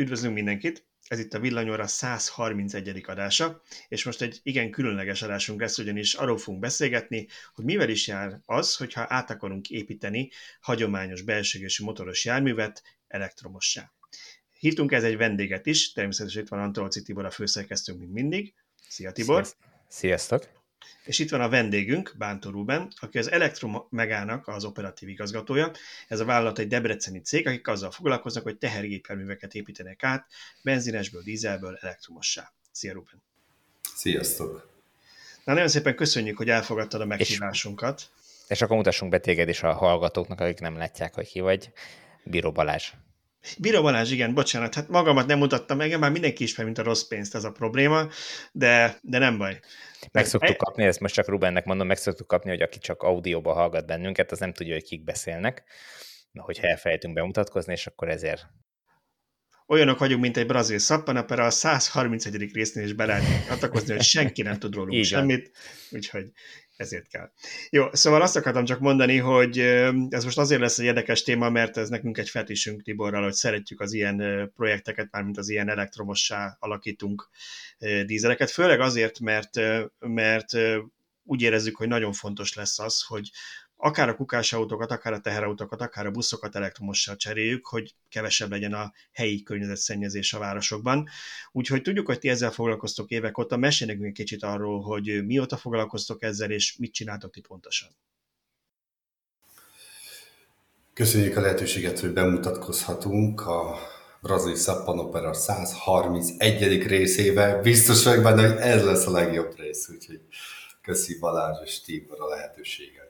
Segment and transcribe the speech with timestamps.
[0.00, 0.86] Üdvözlünk mindenkit!
[1.08, 3.02] Ez itt a Villanyóra 131.
[3.06, 8.06] adása, és most egy igen különleges adásunk lesz, ugyanis arról fogunk beszélgetni, hogy mivel is
[8.06, 10.30] jár az, hogyha át akarunk építeni
[10.60, 13.92] hagyományos belsőgésű motoros járművet elektromossá.
[14.58, 18.54] Hívtunk ez egy vendéget is, természetesen itt van Antolci Tibor, a főszerkesztőnk, mint mindig.
[18.88, 19.46] Szia Tibor!
[19.88, 20.57] Sziasztok!
[21.04, 25.70] És itt van a vendégünk, Bántó Ruben, aki az Elektromegának az operatív igazgatója.
[26.08, 30.26] Ez a vállalat egy debreceni cég, akik azzal foglalkoznak, hogy tehergépjárműveket építenek át
[30.62, 32.52] benzinesből, dízelből elektromossá.
[32.70, 33.22] Szia Ruben!
[33.94, 34.76] Sziasztok!
[35.44, 38.10] Na, nagyon szépen köszönjük, hogy elfogadtad a meghívásunkat.
[38.20, 41.72] És, és akkor mutassunk be téged is a hallgatóknak, akik nem látják, hogy ki vagy.
[42.24, 42.92] Bíró Balázs.
[43.58, 47.02] Bíró Balázs, igen, bocsánat, hát magamat nem mutattam meg, már mindenki ismer, mint a rossz
[47.02, 48.08] pénzt, ez a probléma,
[48.52, 49.60] de, de nem baj.
[50.12, 53.52] Meg szoktuk kapni, ezt most csak Rubennek mondom, meg szoktuk kapni, hogy aki csak audióba
[53.52, 55.64] hallgat bennünket, az nem tudja, hogy kik beszélnek,
[56.32, 58.46] hogyha elfelejtünk bemutatkozni, és akkor ezért
[59.68, 62.52] olyanok vagyunk, mint egy brazil szappanapera, a 131.
[62.52, 65.50] résznél is be lehet atakozni, hogy senki nem tud rólunk semmit,
[65.90, 66.32] úgyhogy
[66.78, 67.30] ezért kell.
[67.70, 69.58] Jó, szóval azt akartam csak mondani, hogy
[70.08, 73.80] ez most azért lesz egy érdekes téma, mert ez nekünk egy fetisünk Tiborral, hogy szeretjük
[73.80, 77.28] az ilyen projekteket, mármint az ilyen elektromossá alakítunk
[78.06, 79.60] dízeleket, főleg azért, mert,
[79.98, 80.52] mert
[81.24, 83.30] úgy érezzük, hogy nagyon fontos lesz az, hogy
[83.80, 88.92] akár a kukásautókat, akár a teherautókat, akár a buszokat elektromossal cseréljük, hogy kevesebb legyen a
[89.12, 91.08] helyi környezetszennyezés a városokban.
[91.52, 96.22] Úgyhogy tudjuk, hogy ti ezzel foglalkoztok évek óta, mesélj egy kicsit arról, hogy mióta foglalkoztok
[96.22, 97.88] ezzel, és mit csináltok ti pontosan.
[100.94, 103.78] Köszönjük a lehetőséget, hogy bemutatkozhatunk a
[104.22, 106.86] Brazil Szappan Opera 131.
[106.86, 107.60] részével.
[107.60, 110.20] Biztos vagyok benne, hogy ez lesz a legjobb rész, úgyhogy
[110.82, 113.07] köszi Balázs és Tibor a lehetőséget.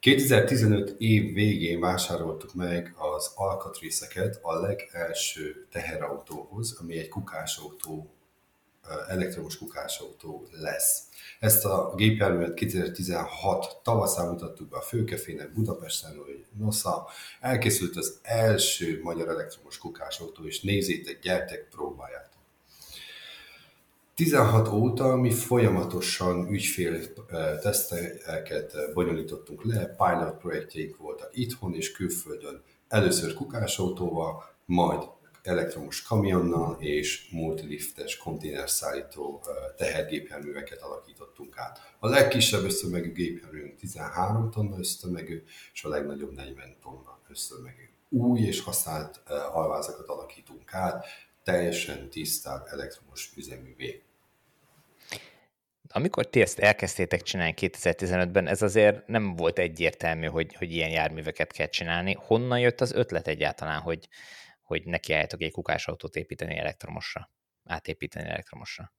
[0.00, 8.10] 2015 év végén vásároltuk meg az alkatrészeket a legelső teherautóhoz, ami egy kukásautó,
[9.08, 11.02] elektromos kukásautó lesz.
[11.40, 17.06] Ezt a gépjárművet 2016 tavaszán mutattuk be a Főkefének Budapesten, hogy nosza,
[17.40, 22.29] elkészült az első magyar elektromos kukásautó, és nézzétek, gyertek, próbálják.
[24.20, 27.14] 16 óta mi folyamatosan ügyfél
[27.62, 32.62] teszteket bonyolítottunk le, pilot projektjeink voltak itthon és külföldön.
[32.88, 35.02] Először kukásautóval, majd
[35.42, 39.42] elektromos kamionnal és multiliftes konténerszállító
[39.76, 41.94] tehergépjárműveket alakítottunk át.
[41.98, 45.42] A legkisebb összemegű gépjárműünk 13 tonna összemegű,
[45.72, 47.88] és a legnagyobb 40 tonna összemegű.
[48.08, 49.22] Új és használt
[49.52, 51.04] alvázakat alakítunk át,
[51.44, 54.02] teljesen tisztább elektromos üzeművé.
[55.92, 61.52] Amikor ti ezt elkezdtétek csinálni 2015-ben, ez azért nem volt egyértelmű, hogy, hogy ilyen járműveket
[61.52, 62.16] kell csinálni.
[62.20, 64.08] Honnan jött az ötlet egyáltalán, hogy,
[64.62, 67.30] hogy nekiálljatok egy kukásautót építeni elektromosra,
[67.64, 68.92] átépíteni elektromosra?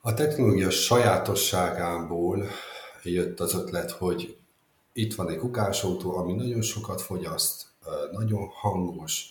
[0.00, 2.48] A technológia sajátosságából
[3.02, 4.36] jött az ötlet, hogy
[4.92, 7.66] itt van egy kukásautó, ami nagyon sokat fogyaszt,
[8.12, 9.26] nagyon hangos,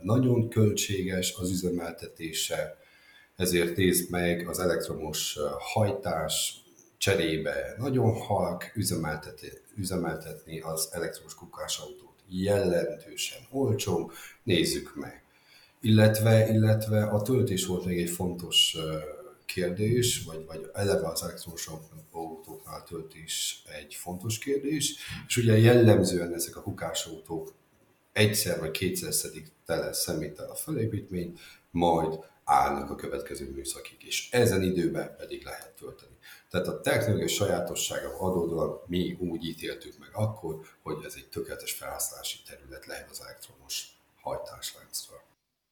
[0.00, 2.76] nagyon költséges az üzemeltetése,
[3.36, 6.60] ezért nézd meg az elektromos hajtás
[6.98, 12.14] cserébe nagyon halk üzemeltetni, üzemeltetni az elektromos kukásautót.
[12.28, 14.10] Jelentősen olcsó,
[14.42, 15.22] nézzük meg.
[15.80, 18.76] Illetve, illetve a töltés volt még egy fontos
[19.46, 21.70] kérdés, vagy, vagy eleve az elektromos
[22.10, 24.94] autóknál töltés egy fontos kérdés,
[25.26, 27.54] és ugye jellemzően ezek a kukásautók
[28.12, 31.38] egyszer vagy kétszer szedik tele szeméttel a felépítményt,
[31.70, 36.16] majd állnak a következő műszakig, és ezen időben pedig lehet tölteni.
[36.50, 42.38] Tehát a technológiai sajátossága adódóan mi úgy ítéltük meg akkor, hogy ez egy tökéletes felhasználási
[42.46, 43.86] terület lehet az elektromos
[44.20, 45.24] hajtásláncról.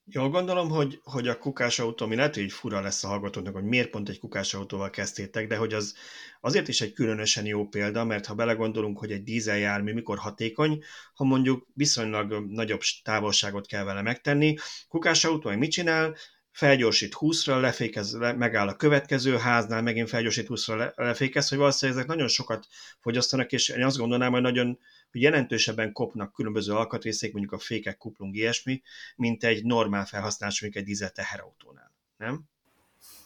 [0.06, 3.90] Jól gondolom, hogy, hogy a kukásautó, mi lehet, hogy fura lesz a hallgatóknak, hogy miért
[3.90, 5.94] pont egy kukásautóval kezdtétek, de hogy az
[6.40, 10.84] azért is egy különösen jó példa, mert ha belegondolunk, hogy egy dízeljármű mikor hatékony,
[11.14, 14.56] ha mondjuk viszonylag nagyobb távolságot kell vele megtenni,
[14.88, 16.16] kukásautó meg mit csinál?
[16.54, 22.00] Felgyorsít 20-ra, lefékez, le, megáll a következő háznál, megint felgyorsít 20-ra, le, lefékez, hogy valószínűleg
[22.00, 22.66] ezek nagyon sokat
[23.00, 24.78] fogyasztanak, és én azt gondolnám, hogy nagyon
[25.10, 28.82] hogy jelentősebben kopnak különböző alkatrészek, mondjuk a fékek, kuplung, ilyesmi,
[29.16, 32.42] mint egy normál felhasználás, mondjuk egy dízel teherautónál, nem?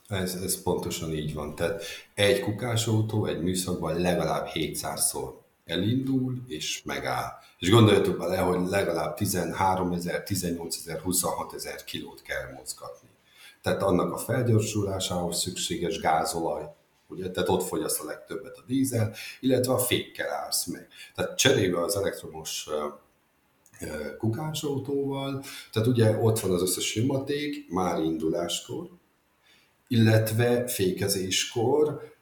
[0.06, 1.54] Ez, ez pontosan így van.
[1.54, 1.82] Tehát
[2.14, 5.32] egy kukásautó egy műszakban legalább 700-szor
[5.64, 7.32] elindul és megáll.
[7.58, 13.07] És gondoljatok bele, hogy legalább 13 ezer, 18 ezer, 26 ezer kilót kell mozgatni
[13.68, 16.64] tehát annak a felgyorsulásához szükséges gázolaj,
[17.08, 20.88] ugye, tehát ott fogyaszt a legtöbbet a dízel, illetve a fékkel állsz meg.
[21.14, 22.68] Tehát cserébe az elektromos
[24.18, 28.88] kukásautóval, tehát ugye ott van az összes nyomaték, már induláskor,
[29.88, 32.16] illetve fékezéskor,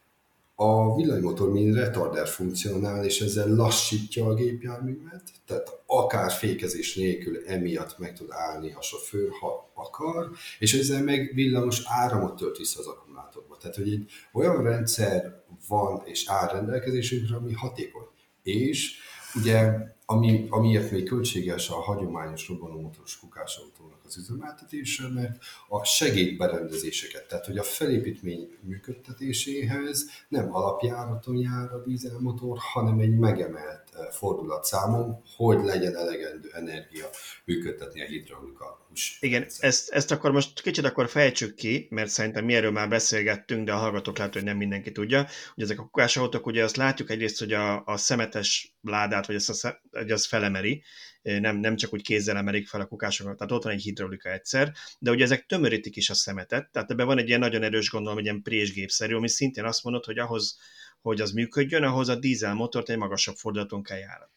[0.59, 7.97] a villanymotor mint retarder funkcionál, és ezzel lassítja a gépjárművet, tehát akár fékezés nélkül emiatt
[7.97, 12.87] meg tud állni a sofőr, ha akar, és ezzel meg villamos áramot tölt vissza az
[12.87, 13.57] akkumulátorba.
[13.57, 18.07] Tehát, hogy egy olyan rendszer van és áll rendelkezésünkre, ami hatékony.
[18.43, 18.95] És
[19.35, 19.73] ugye,
[20.09, 25.37] ami, amiért még költséges a hagyományos robbanómotoros kukásautónak az üzemeltetése, mert
[25.67, 33.86] a segédberendezéseket, tehát hogy a felépítmény működtetéséhez nem alapjáraton jár a dízelmotor, hanem egy megemelt
[34.11, 37.09] fordulatszámon, hogy legyen elegendő energia
[37.45, 38.85] működtetni a hidraulika
[39.19, 43.65] igen, ezt, ezt akkor most kicsit akkor fejtsük ki, mert szerintem mi erről már beszélgettünk,
[43.65, 47.09] de a hallgatók lehet, hogy nem mindenki tudja, hogy ezek a kukásautók, ugye azt látjuk
[47.09, 50.83] egyrészt, hogy a, a szemetes ládát, vagy ezt a, hogy az felemeri,
[51.21, 54.71] nem, nem csak úgy kézzel emelik fel a kukásokat, tehát ott van egy hidraulika egyszer,
[54.99, 58.17] de ugye ezek tömörítik is a szemetet, tehát ebben van egy ilyen nagyon erős gondolom,
[58.17, 60.57] egy ilyen présgépszerű, ami szintén azt mondod, hogy ahhoz,
[61.01, 64.35] hogy az működjön, ahhoz a dízelmotort egy magasabb fordulaton kell járatni.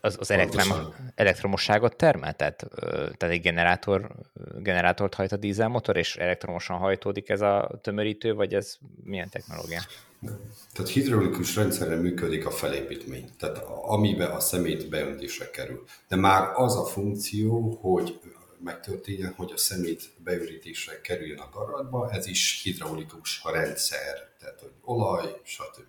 [0.00, 2.34] Az, az elektrom, elektromosságot termel?
[2.34, 2.66] Tehát,
[3.16, 4.14] tehát egy generátor,
[4.58, 9.80] generátort hajt a dízelmotor, és elektromosan hajtódik ez a tömörítő, vagy ez milyen technológia?
[10.72, 15.84] Tehát hidraulikus rendszerre működik a felépítmény, tehát amiben a szemét beöntésre kerül.
[16.08, 18.20] De már az a funkció, hogy
[18.64, 25.40] megtörténjen, hogy a szemét beürítésre kerüljön a garatba, ez is hidraulikus rendszer, tehát hogy olaj,
[25.42, 25.86] stb.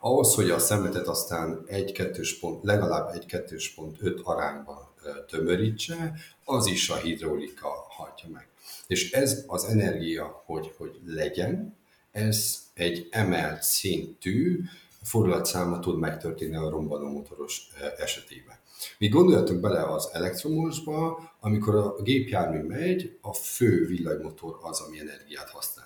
[0.00, 4.88] Ahhoz, hogy a szemetet aztán 1-2 pont, legalább 1-2 pont 5 arányban
[5.26, 8.48] tömörítse, az is a hidraulika hajtja meg.
[8.86, 11.76] És ez az energia, hogy, hogy legyen,
[12.12, 14.60] ez egy emelt szintű
[15.02, 17.68] fordulatszáma tud megtörténni a motoros
[17.98, 18.58] esetében.
[18.98, 25.50] Mi gondoljatok bele az elektromosba, amikor a gépjármű megy, a fő villanymotor az, ami energiát
[25.50, 25.79] használ.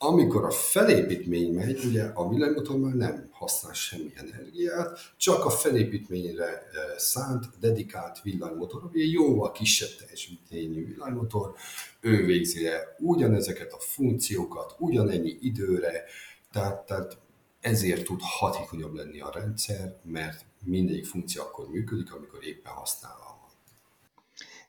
[0.00, 6.44] Amikor a felépítmény megy, ugye a villanymotor már nem használ semmi energiát, csak a felépítményre
[6.44, 6.62] eh,
[6.96, 11.54] szánt, dedikált villanymotor, ami egy jóval kisebb teljesítményű villanymotor,
[12.00, 16.04] ő végzi el ugyanezeket a funkciókat, ugyanennyi időre,
[16.52, 17.18] tehát, tehát
[17.60, 23.27] ezért tud hatékonyabb lenni a rendszer, mert mindegyik funkció akkor működik, amikor éppen használva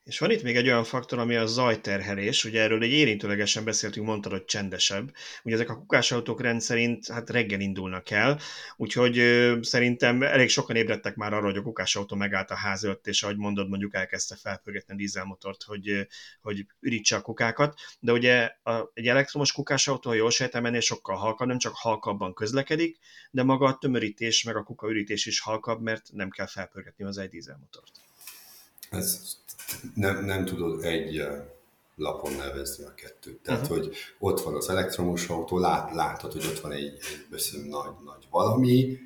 [0.09, 4.05] és van itt még egy olyan faktor, ami a zajterhelés, ugye erről egy érintőlegesen beszéltünk,
[4.05, 5.13] mondtad, hogy csendesebb.
[5.43, 8.39] Ugye ezek a kukásautók rendszerint hát reggel indulnak el,
[8.77, 13.07] úgyhogy ö, szerintem elég sokan ébredtek már arra, hogy a kukásautó megállt a ház előtt,
[13.07, 16.07] és ahogy mondod, mondjuk elkezdte felpörgetni a dízelmotort, hogy,
[16.41, 17.79] hogy ürítse a kukákat.
[17.99, 22.33] De ugye a, egy elektromos kukásautó, ha jól sejtem, ennél sokkal halkabb, nem csak halkabban
[22.33, 22.97] közlekedik,
[23.31, 27.29] de maga a tömörítés, meg a kukaürítés is halkabb, mert nem kell felpörgetni az egy
[27.29, 27.91] dízelmotort.
[28.89, 29.37] Ez
[29.95, 31.27] nem, nem tudod egy
[31.95, 33.37] lapon nevezni a kettőt.
[33.37, 33.77] Tehát, uh-huh.
[33.77, 38.27] hogy ott van az elektromos autó, lát, látod, hogy ott van egy, egy beszélő nagy-nagy
[38.29, 38.97] valami,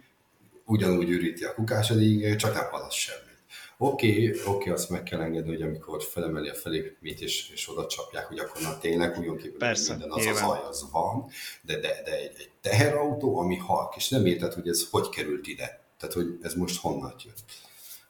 [0.66, 1.96] ugyanúgy üríti a kukás a
[2.36, 3.32] csak nem hallasz semmit.
[3.78, 7.70] Oké, okay, oké, okay, azt meg kell engedni, hogy amikor felemeli a felépítményt és, és
[7.70, 10.44] oda csapják, hogy akkor na tényleg ugyan kívül Persze, minden az nyilván.
[10.44, 11.30] az zaj, az van,
[11.62, 15.48] de, de, de egy, egy teherautó, ami halk, és nem érted, hogy ez hogy került
[15.48, 15.82] ide.
[15.98, 17.44] Tehát, hogy ez most honnan jött.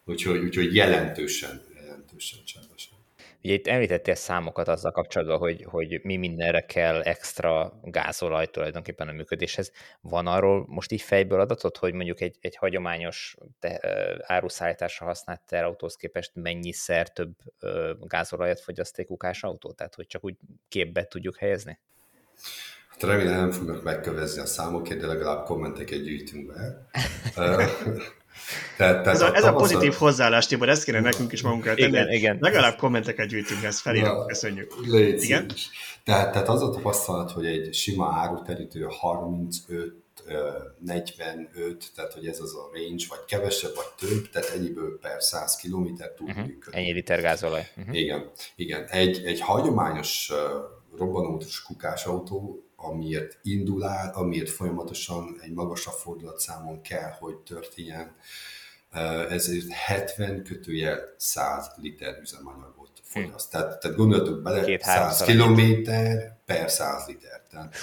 [0.06, 1.61] Úgyhogy, úgyhogy jelentősen
[2.31, 2.91] jelentősen csendesen.
[3.43, 9.11] Ugye itt említettél számokat azzal kapcsolatban, hogy, hogy mi mindenre kell extra gázolaj tulajdonképpen a
[9.11, 9.71] működéshez.
[10.01, 13.80] Van arról most így fejből adatot, hogy mondjuk egy, egy hagyományos te,
[14.21, 17.35] áruszállításra használt terautóhoz képest mennyiszer több
[17.99, 19.71] gázolajat fogyaszt egy kukás autó?
[19.71, 20.35] Tehát, hogy csak úgy
[20.68, 21.80] képbe tudjuk helyezni?
[22.87, 26.87] Hát remélem nem fognak megkövezni a számokért, de legalább kommenteket gyűjtünk be.
[28.78, 31.88] Tehát, tehát ez, a, ez a pozitív hozzáállás, Tibor, ezt kéne nekünk is magunkat tenni.
[31.88, 32.38] Igen, igen.
[32.40, 34.73] Legalább kommenteket gyűjtünk, ezt felírom, köszönjük.
[34.85, 35.52] Légy igen?
[36.04, 40.02] Tehát, tehát az a tapasztalat, hogy egy sima áruterítő 35
[40.80, 45.56] 45, tehát hogy ez az a range, vagy kevesebb, vagy több, tehát ennyiből per 100
[45.56, 45.85] km
[46.16, 46.45] tud uh-huh.
[46.45, 46.80] működni.
[46.80, 47.68] Ennyi liter gázolaj.
[47.78, 47.95] Uh-huh.
[47.97, 48.85] Igen, igen.
[48.85, 50.31] Egy, egy hagyományos
[50.97, 58.16] robbanótos kukásautó amiért indul el, amiért folyamatosan egy magasabb fordulatszámon kell, hogy történjen,
[59.30, 63.52] ezért 70 kötőjel 100 liter üzemanyagot fogyaszt.
[63.52, 67.42] Tehát, tehát gondoljatok bele, Két 100 kilométer per 100 liter.
[67.49, 67.75] Tehát,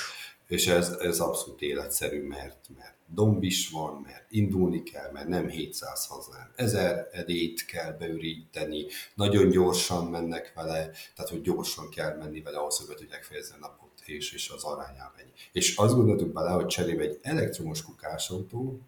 [0.46, 5.48] és ez, ez abszolút életszerű, mert, mert domb is van, mert indulni kell, mert nem
[5.48, 6.52] 700 használ.
[6.56, 12.78] Ezer edét kell beüríteni, nagyon gyorsan mennek vele, tehát hogy gyorsan kell menni vele ahhoz,
[12.78, 15.32] hogy be tudják fejezni a napot és, és az arányában ennyi.
[15.52, 18.80] És azt gondoltuk bele, hogy cserébe egy elektromos kukásautó,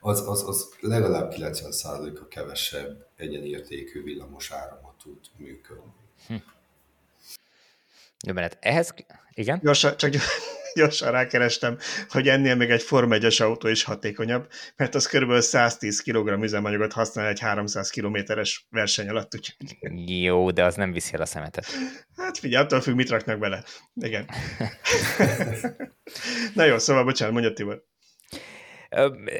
[0.00, 5.92] az, az, az legalább 90%-a kevesebb egyenértékű villamos áramot tud működni.
[6.26, 6.34] Hm.
[8.26, 8.94] Jó, mert ehhez,
[9.34, 9.60] igen?
[9.62, 10.14] Gyorsan, csak
[10.80, 11.78] gyorsan rákerestem,
[12.08, 15.40] hogy ennél még egy Form 1 autó is hatékonyabb, mert az kb.
[15.40, 19.34] 110 kg üzemanyagot használ egy 300 kilométeres verseny alatt.
[19.34, 20.20] Úgyhogy...
[20.22, 21.66] Jó, de az nem viszi el a szemetet.
[22.16, 23.64] Hát figyelj, attól függ, mit raknak bele.
[23.94, 24.28] Igen.
[26.54, 27.84] Na jó, szóval bocsánat, mondja Tibor.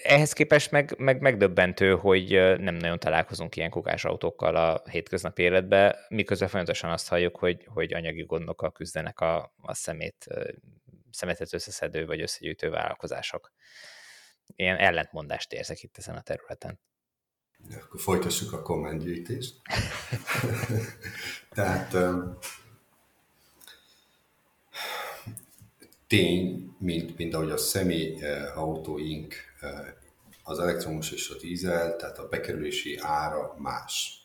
[0.02, 5.94] Ehhez képest meg, meg megdöbbentő, hogy nem nagyon találkozunk ilyen kukás autókkal a hétköznapi életben,
[6.08, 10.26] miközben folyamatosan azt halljuk, hogy, hogy anyagi gondokkal küzdenek a, a szemét,
[11.14, 13.52] szemetet összeszedő vagy összegyűjtő vállalkozások.
[14.56, 16.80] Ilyen ellentmondást érzek itt ezen a területen.
[17.70, 19.54] Ja, akkor folytassuk a kommentgyűjtést.
[21.56, 21.96] Tehát
[26.06, 29.86] tény, mint, mint ahogy a személyautóink, eh, eh,
[30.42, 34.22] az elektromos és a dízel, tehát a bekerülési ára más.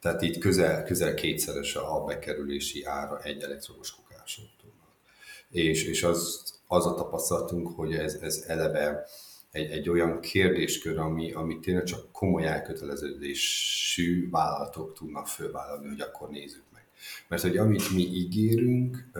[0.00, 4.55] Tehát itt közel, közel kétszeres a bekerülési ára egy elektromos kukásautónak.
[5.56, 9.06] És, és az, az a tapasztalatunk, hogy ez, ez eleve
[9.50, 16.28] egy, egy olyan kérdéskör, ami, ami tényleg csak komoly elköteleződésű vállalatok tudnak fölvállalni, hogy akkor
[16.28, 16.82] nézzük meg.
[17.28, 19.10] Mert hogy amit mi ígérünk,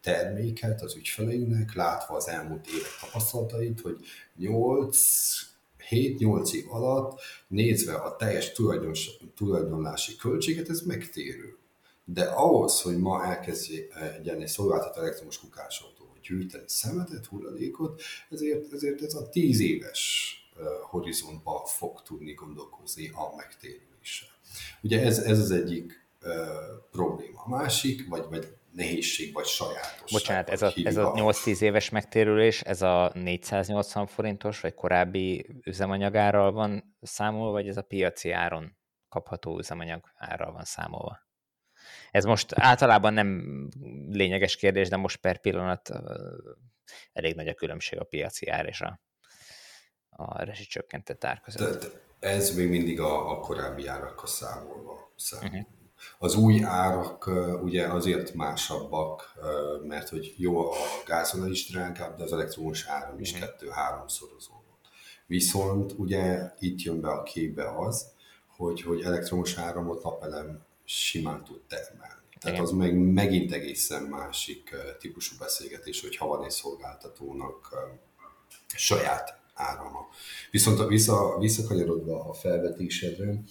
[0.00, 3.96] terméket az ügyfeleinknek, látva az elmúlt évek tapasztalatait, hogy
[4.36, 4.98] 8
[5.90, 8.52] 7-8 év alatt nézve a teljes
[9.34, 11.60] tulajdonlási költséget, ez megtérül.
[12.12, 19.14] De ahhoz, hogy ma elkezdjen egy szolgáltató elektromos kukásautó gyűjteni szemetet, hulladékot, ezért, ezért ez
[19.14, 20.36] a 10 éves
[20.82, 24.28] horizontba fog tudni gondolkozni a megtérüléssel.
[24.82, 26.30] Ugye ez, ez az egyik uh,
[26.90, 27.42] probléma.
[27.44, 30.08] A másik, vagy, vagy nehézség vagy sajátosság.
[30.10, 36.52] Bocsánat, ez a, ez a 8-10 éves megtérülés, ez a 480 forintos, vagy korábbi üzemanyagárral
[36.52, 38.76] van számolva, vagy ez a piaci áron
[39.08, 41.30] kapható üzemanyag árral van számolva?
[42.12, 43.68] Ez most általában nem
[44.08, 45.90] lényeges kérdés, de most per pillanat
[47.12, 49.00] elég nagy a különbség a piaci ár és a,
[50.08, 51.80] a rezsicsökkentett ár között.
[51.80, 55.48] Tehát ez még mindig a, a korábbi árakkal számolva számol.
[55.48, 55.66] Uh-huh.
[56.18, 57.30] Az új árak
[57.62, 59.32] ugye azért másabbak,
[59.82, 60.74] mert hogy jó, a
[61.06, 63.40] gázolaj is drágább, de az elektromos áram is mhm.
[63.40, 64.88] kettő-háromszorozódott.
[65.26, 68.06] Viszont ugye itt jön be a képbe az,
[68.46, 72.20] hogy, hogy elektromos áramot napelem simán tud termelni.
[72.40, 77.68] Tehát az meg megint egészen másik típusú beszélgetés, hogyha van egy szolgáltatónak
[78.66, 80.08] saját árama.
[80.50, 83.42] Viszont a vissza, visszakanyarodva a felvetésedre,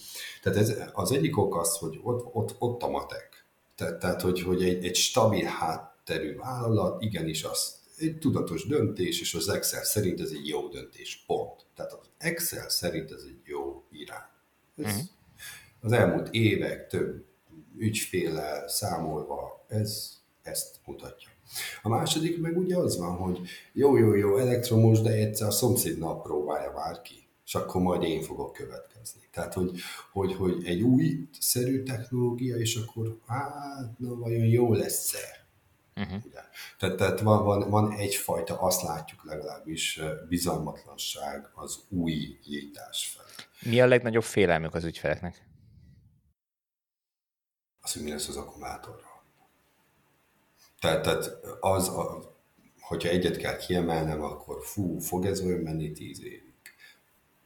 [0.42, 3.46] tehát ez, az egyik ok az, hogy ott, ott, ott a matek.
[3.76, 9.34] Tehát, tehát hogy, hogy egy, egy stabil hátterű vállalat igenis az egy tudatos döntés, és
[9.34, 11.66] az Excel szerint ez egy jó döntés, pont.
[11.76, 14.30] Tehát az Excel szerint ez egy jó irány.
[14.78, 15.02] Ez uh-huh.
[15.82, 17.26] Az elmúlt évek több
[17.82, 21.30] ügyféle számolva ez ezt mutatja.
[21.82, 23.40] A második meg ugye az van, hogy
[23.74, 28.22] jó, jó, jó, elektromos, de egyszer a szomszédnap próbálja már ki, és akkor majd én
[28.22, 29.22] fogok következni.
[29.32, 29.72] Tehát, hogy,
[30.12, 35.40] hogy, hogy egy új szerű technológia, és akkor hát, na, vajon jó lesz-e?
[35.96, 36.26] Uh-huh.
[36.26, 36.40] Ugye?
[36.80, 43.72] Tehát, tehát van, van, van egyfajta, azt látjuk legalábbis, bizalmatlanság az új gyítás felé.
[43.72, 45.50] Mi a legnagyobb félelmük az ügyfeleknek?
[47.82, 49.24] Az, hogy mi lesz az akkumulátorral.
[50.80, 52.36] Tehát, tehát az, a,
[52.80, 56.54] hogyha egyet kell kiemelnem, akkor fú, fog ez olyan menni tíz évig.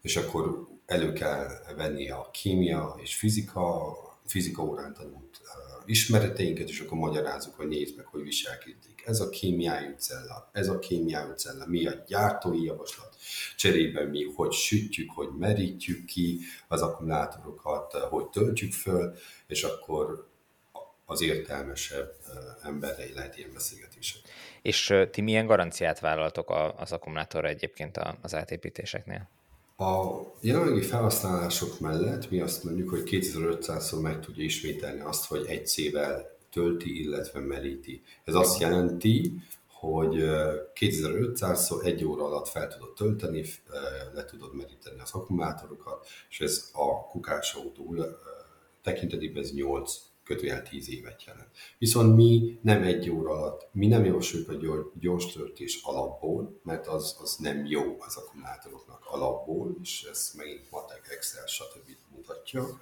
[0.01, 3.93] És akkor elő kell venni a kémia és fizika,
[4.25, 5.41] fizika órán tanult
[5.85, 9.03] ismereteinket, és akkor magyarázunk, hogy nézd meg, hogy viselkedik.
[9.05, 13.15] Ez a kémiájú cella, ez a kémiájú cella, mi a gyártói javaslat,
[13.55, 19.15] cserében mi hogy sütjük, hogy merítjük ki az akkumulátorokat, hogy töltjük föl,
[19.47, 20.29] és akkor
[21.05, 22.15] az értelmesebb
[22.63, 24.21] emberrel lehet ilyen beszélgetések.
[24.61, 29.29] És ti milyen garanciát vállaltok az akkumulátorra egyébként az átépítéseknél?
[29.77, 35.67] A jelenlegi felhasználások mellett mi azt mondjuk, hogy 2500-szor meg tudja ismételni azt, hogy egy
[35.67, 38.01] szével tölti, illetve meríti.
[38.23, 39.33] Ez azt jelenti,
[39.67, 40.15] hogy
[40.79, 43.45] 2500-szor egy óra alatt fel tudod tölteni,
[44.13, 47.95] le tudod meríteni az akkumulátorokat, és ez a kukásautó
[48.81, 51.49] tekintetében ez 8 kötőjel 10 évet jelent.
[51.77, 57.17] Viszont mi nem egy óra alatt, mi nem javasoljuk a gyors töltés alapból, mert az,
[57.21, 61.89] az nem jó az akkumulátoroknak alapból, és ez megint matek, Excel, stb.
[62.15, 62.81] mutatja,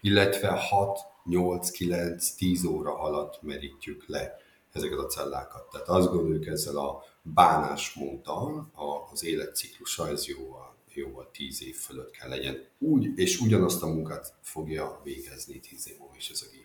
[0.00, 4.36] illetve 6, 8, 9, 10 óra alatt merítjük le
[4.72, 5.70] ezeket a cellákat.
[5.70, 8.70] Tehát azt gondoljuk ezzel a bánásmóddal,
[9.12, 10.60] az életciklusa, ez jó
[10.94, 12.64] jóval 10 év fölött kell legyen.
[12.78, 16.59] Úgy, és ugyanazt a munkát fogja végezni 10 év múlva is ez a gépjármű.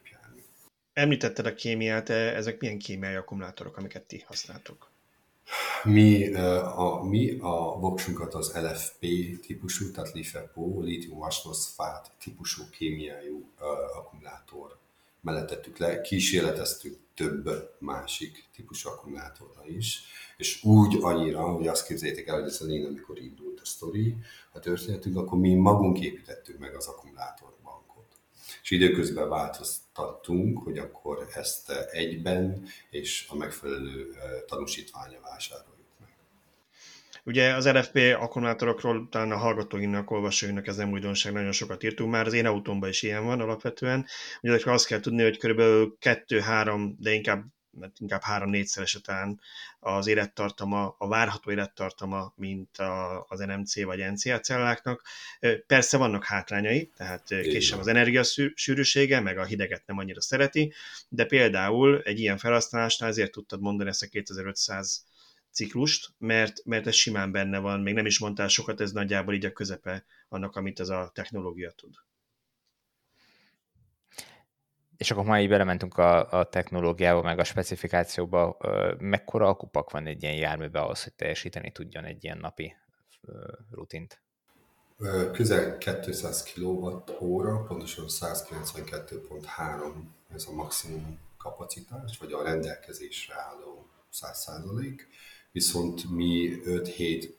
[0.95, 4.89] Említetted a kémiát, ezek milyen kémiai akkumulátorok, amiket ti használtok?
[5.83, 9.05] Mi a, mi a voksunkat az LFP
[9.41, 13.49] típusú, tehát LiFePO, litium vasfoszfát típusú kémiájú
[13.95, 14.77] akkumulátor
[15.21, 20.01] mellett tettük le, kísérleteztük több másik típusú akkumulátorra is,
[20.37, 24.15] és úgy annyira, hogy azt képzeljétek el, hogy ez a lény, amikor indult a sztori,
[24.51, 27.54] a történetünk, akkor mi magunk építettük meg az akkumulátorbankot.
[28.65, 34.13] És időközben változtattunk, hogy akkor ezt egyben és a megfelelő
[34.45, 35.75] tanúsítványa vásároljuk.
[37.23, 42.25] Ugye az RFP akkumulátorokról talán a hallgatóinknak, olvasóinknak ez nem újdonság, nagyon sokat írtunk már,
[42.25, 44.05] az én autómban is ilyen van alapvetően.
[44.41, 47.45] Ugye azt kell tudni, hogy körülbelül 2-3, de inkább
[47.79, 49.39] mert inkább három-négyszerese talán
[49.79, 55.03] az élettartama, a várható élettartama, mint a, az NMC vagy NCA celláknak.
[55.67, 60.73] Persze vannak hátrányai, tehát később az energiasűrűsége, meg a hideget nem annyira szereti,
[61.09, 65.05] de például egy ilyen felhasználásnál ezért tudtad mondani ezt a 2500
[65.51, 69.45] ciklust, mert, mert ez simán benne van, még nem is mondtál sokat, ez nagyjából így
[69.45, 71.93] a közepe annak, amit ez a technológia tud.
[74.97, 78.57] És akkor már így belementünk a, a technológiába, meg a specifikációba,
[78.99, 82.75] mekkora akupak van egy ilyen járműbe ahhoz, hogy teljesíteni tudjon egy ilyen napi
[83.71, 84.19] rutint?
[85.31, 89.93] Közel 200 kWh, pontosan 192.3
[90.33, 95.01] ez a maximum kapacitás, vagy a rendelkezésre álló 100%
[95.55, 97.35] viszont mi 5, 7,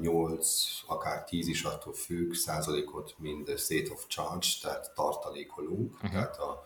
[0.00, 6.10] 8, akár 10 is attól függ, százalékot mind state of charge, tehát tartalékolunk, uh-huh.
[6.10, 6.62] tehát a,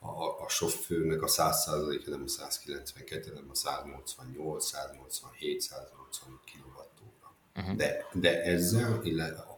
[0.00, 6.88] a, a sofőrnek a 100 százaléka nem a 192, hanem a 188, 187, 185 kWh.
[7.56, 7.76] Uh-huh.
[7.76, 9.50] De, de ezzel, illetve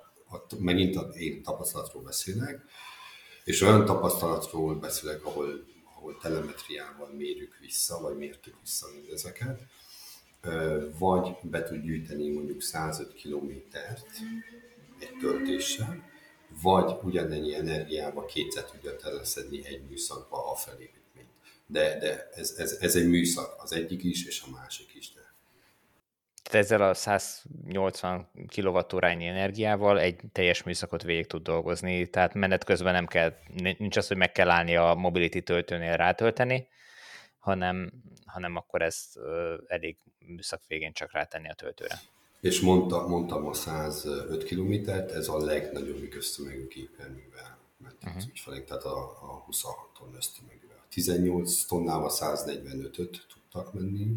[0.59, 2.61] megint a, én tapasztalatról beszélek,
[3.45, 5.65] és olyan tapasztalatról beszélek, ahol,
[5.97, 9.61] ahol telemetriával mérjük vissza, vagy mértük vissza mindezeket,
[10.99, 14.07] vagy be tud gyűjteni mondjuk 105 kilométert
[14.99, 16.12] egy töltéssel,
[16.63, 21.29] vagy ugyanennyi energiába kétszer tudja teleszedni egy műszakba a felépítményt.
[21.67, 25.13] De, de ez, ez, ez egy műszak, az egyik is, és a másik is.
[25.13, 25.21] De.
[26.43, 32.93] Tehát ezzel a 180 kWh energiával egy teljes műszakot végig tud dolgozni, tehát menet közben
[32.93, 33.35] nem kell,
[33.79, 36.69] nincs az, hogy meg kell állni a mobility töltőnél rátölteni,
[37.39, 37.93] hanem,
[38.27, 39.19] hanem akkor ezt
[39.67, 42.01] elég műszak végén csak rátenni a töltőre.
[42.43, 48.17] És mondta, mondtam a 105 kilométert, ez a legnagyobb köztömegű gépjárművel ment uh-huh.
[48.17, 50.77] az ügyfelek, tehát a, a 26 ton ösztömegűvel.
[50.77, 54.17] A 18 tonnával 145-öt tudtak menni,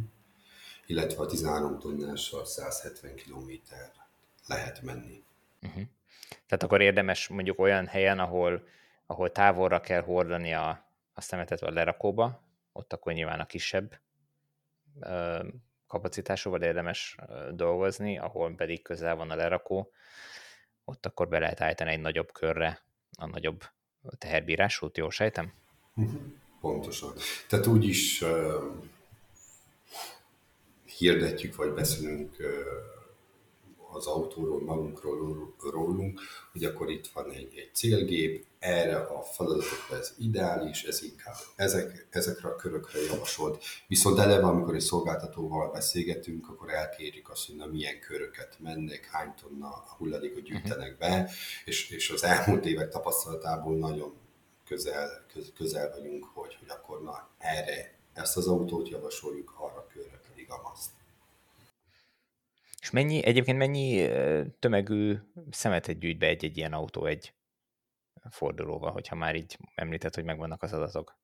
[0.85, 3.91] illetve a 13 tonnással 170 kilométer
[4.47, 5.23] lehet menni.
[5.61, 5.83] Uh-huh.
[6.29, 8.67] Tehát akkor érdemes mondjuk olyan helyen, ahol,
[9.05, 13.99] ahol távolra kell hordani a, a szemetet a lerakóba, ott akkor nyilván a kisebb
[15.87, 17.15] kapacitásúval érdemes
[17.51, 19.91] dolgozni, ahol pedig közel van a lerakó,
[20.85, 22.83] ott akkor be lehet állítani egy nagyobb körre
[23.17, 23.63] a nagyobb
[24.17, 25.53] teherbírásút, jól sejtem?
[25.93, 26.15] Mhm.
[26.61, 27.13] Pontosan.
[27.49, 28.29] Tehát úgy is uh,
[30.97, 36.21] hirdetjük, vagy beszélünk uh, az autóról, magunkról, rólunk,
[36.51, 42.07] hogy akkor itt van egy, egy célgép, erre a feladatokra ez ideális, ez inkább ezek,
[42.09, 43.63] ezekre a körökre javasolt.
[43.87, 49.33] Viszont eleve, amikor egy szolgáltatóval beszélgetünk, akkor elkérjük azt, hogy na milyen köröket mennek, hány
[49.41, 51.29] tonna hulladékot gyűjtenek be,
[51.65, 54.13] és, és az elmúlt évek tapasztalatából nagyon
[54.65, 55.25] közel,
[55.55, 60.61] közel vagyunk, hogy, hogy akkor na erre ezt az autót javasoljuk, arra körre pedig a
[60.63, 60.91] maszt.
[62.81, 64.09] És mennyi, egyébként mennyi
[64.59, 65.15] tömegű
[65.51, 67.33] szemetet gyűjt be egy-egy ilyen autó egy
[68.29, 71.15] fordulóval, hogyha már így említett, hogy megvannak az adatok?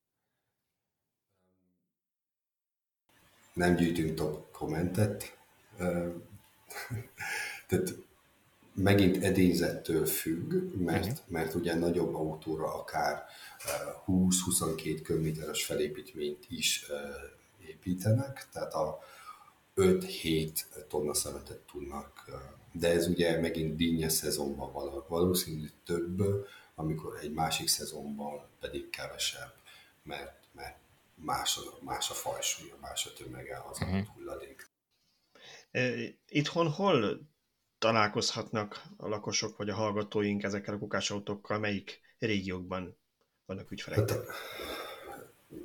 [3.53, 5.37] Nem gyűjtünk top kommentet.
[7.67, 7.95] Tehát
[8.73, 11.27] megint edényzettől függ, mert, uh-huh.
[11.27, 13.25] mert ugye nagyobb autóra akár
[14.07, 16.85] 20-22 km-es felépítményt is
[17.67, 18.99] építenek, tehát a,
[19.75, 22.25] 5-7 tonna szemetet tudnak,
[22.71, 24.71] de ez ugye megint dínyes szezonban
[25.07, 26.23] valószínű több,
[26.81, 29.53] amikor egy másik szezonban pedig kevesebb,
[30.03, 30.77] mert, mert
[31.15, 34.07] más, a, más a fajsúlya, más a tömege az uh-huh.
[34.15, 34.69] hulladék.
[36.27, 37.29] Itthon hol
[37.79, 42.97] találkozhatnak a lakosok vagy a hallgatóink ezekkel a kukásautókkal, melyik régiókban
[43.45, 43.99] vannak ügyfelek?
[43.99, 44.19] Hát,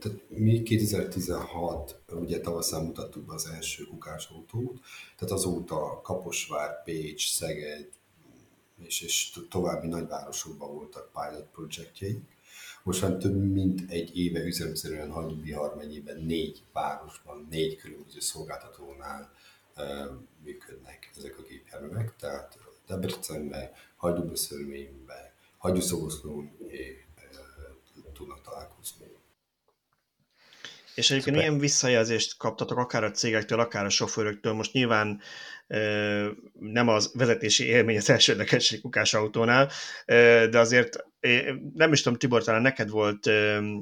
[0.01, 4.81] tehát mi 2016, ugye tavaszán mutattuk be az első kukásautót,
[5.17, 7.89] tehát azóta Kaposvár, Pécs, Szeged,
[8.85, 12.21] és, és további nagyvárosokban voltak pilot projektjeik.
[12.83, 19.33] Most már több mint egy éve üzemszerűen Hajdú-Bihar megyében négy városban, négy különböző szolgáltatónál
[20.45, 26.51] működnek ezek a gépjárművek, tehát Debrecenben, Hajdúbeszörményben, Hajdúszoboszlón
[28.13, 29.05] tudnak találkozni.
[30.95, 31.49] És egyébként Szuper.
[31.49, 34.53] ilyen visszajelzést kaptatok akár a cégektől, akár a sofőröktől.
[34.53, 35.21] Most nyilván
[36.53, 39.71] nem az vezetési élmény az elsődleges egy kukás autónál,
[40.51, 41.05] de azért
[41.75, 43.31] nem is tudom, Tibor, talán neked volt,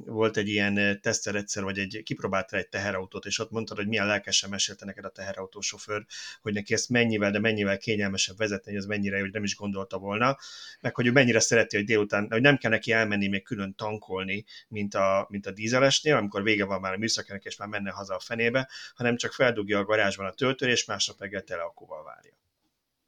[0.05, 4.07] volt egy ilyen teszter egyszer, vagy egy kipróbáltál egy teherautót, és ott mondtad, hogy milyen
[4.07, 6.05] lelkesen mesélte neked a teherautósofőr,
[6.43, 9.99] hogy neki ezt mennyivel, de mennyivel kényelmesebb vezetni, hogy ez mennyire, hogy nem is gondolta
[9.99, 10.37] volna,
[10.81, 14.45] meg hogy ő mennyire szereti, hogy délután, hogy nem kell neki elmenni még külön tankolni,
[14.69, 18.15] mint a, mint a dízelesnél, amikor vége van már a műszakának, és már menne haza
[18.15, 22.33] a fenébe, hanem csak feldugja a garázsban a töltőr, és másnap reggel tele akkuval várja.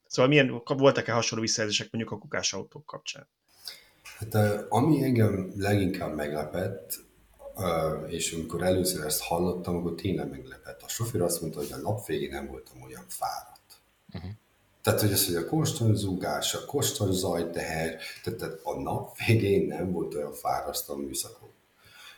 [0.06, 3.28] Szóval milyen, voltak-e hasonló visszajelzések mondjuk a kukás autók kapcsán?
[4.18, 4.34] Hát
[4.68, 6.98] ami engem leginkább meglepett,
[8.06, 10.82] és amikor először ezt hallottam, akkor tényleg meglepett.
[10.82, 13.80] A sofőr azt mondta, hogy a nap végén nem voltam olyan fáradt.
[14.14, 14.30] Uh-huh.
[14.82, 19.66] Tehát, hogy az, hogy a konstant zúgás, a konstant zajteher, tehát, tehát a nap végén
[19.66, 21.48] nem volt olyan fárasztó a műszakon.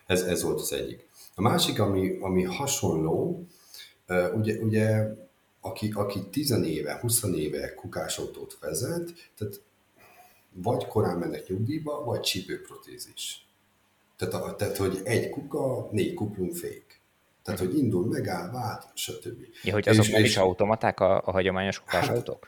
[0.06, 1.08] Ez, ez volt az egyik.
[1.34, 3.46] A másik, ami, ami hasonló,
[4.34, 5.16] ugye, ugye
[5.60, 9.60] aki, aki 10 éve, 20 éve kukásautót vezet, tehát
[10.52, 13.46] vagy korán mennek nyugdíjba, vagy csípőprotézis.
[14.16, 17.00] Tehát, a, tehát, hogy egy kuka, négy kuplung fék.
[17.42, 19.46] Tehát, hogy indul, megáll, vált, stb.
[19.62, 22.38] Ja, hogy azok és, nem is automaták a, a hagyományos kukás hát?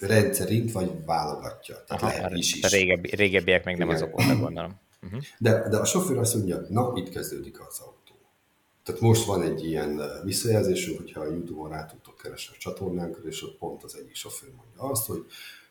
[0.00, 1.84] Rendszerint, vagy válogatja.
[1.86, 2.64] Tehát Aha, lehet is, is.
[2.64, 4.02] A régebbi, régebbiek meg nem Igen.
[4.02, 4.80] azok voltak, gondolom.
[5.02, 5.20] Uh-huh.
[5.38, 8.14] De, de a sofőr azt mondja, na, itt kezdődik az autó.
[8.84, 13.42] Tehát most van egy ilyen visszajelzésünk, hogyha a Youtube-on rá tudtok keresni a csatornánkra, és
[13.42, 15.24] ott pont az egyik sofőr mondja azt, hogy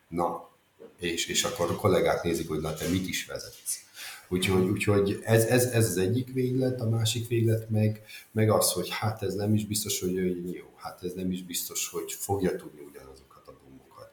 [0.08, 0.50] na,
[0.98, 3.88] és, és akkor a kollégák nézik, hogy na te mit is vezetsz.
[4.28, 8.89] Úgyhogy, úgyhogy ez, ez, ez az egyik véglet, a másik véglet meg, meg az, hogy
[8.89, 10.13] hát ez nem is biztos, hogy
[10.54, 14.12] jó, hát ez nem is biztos, hogy fogja tudni ugyanazokat a gombokat.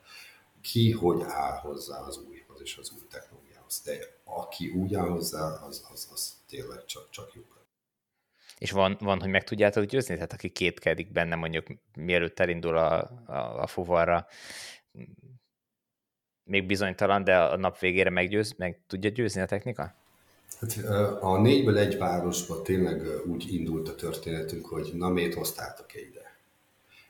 [0.62, 3.82] Ki hogy áll hozzá az újhoz és az új technológiához.
[3.84, 7.42] De aki úgy áll hozzá, az, az, az tényleg csak, csak jó.
[8.58, 10.14] És van, van, hogy meg tudjátok győzni?
[10.14, 14.26] Tehát aki kétkedik benne, mondjuk mielőtt elindul a, a, a fuvarra,
[16.46, 19.94] még bizonytalan, de a nap végére meggyőz, meg tudja győzni a technika?
[20.60, 20.76] Hát,
[21.20, 26.36] a négyből egy városban tényleg úgy indult a történetünk, hogy na miért hoztátok-e ide?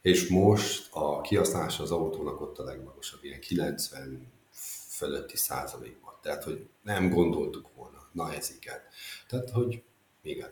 [0.02, 4.32] És most a kihasználása az autónak ott a legmagasabb, ilyen 90
[4.88, 6.14] fölötti százalékban.
[6.22, 8.78] Tehát, hogy nem gondoltuk volna, na ez igen.
[9.28, 9.82] Tehát, hogy
[10.22, 10.50] igen.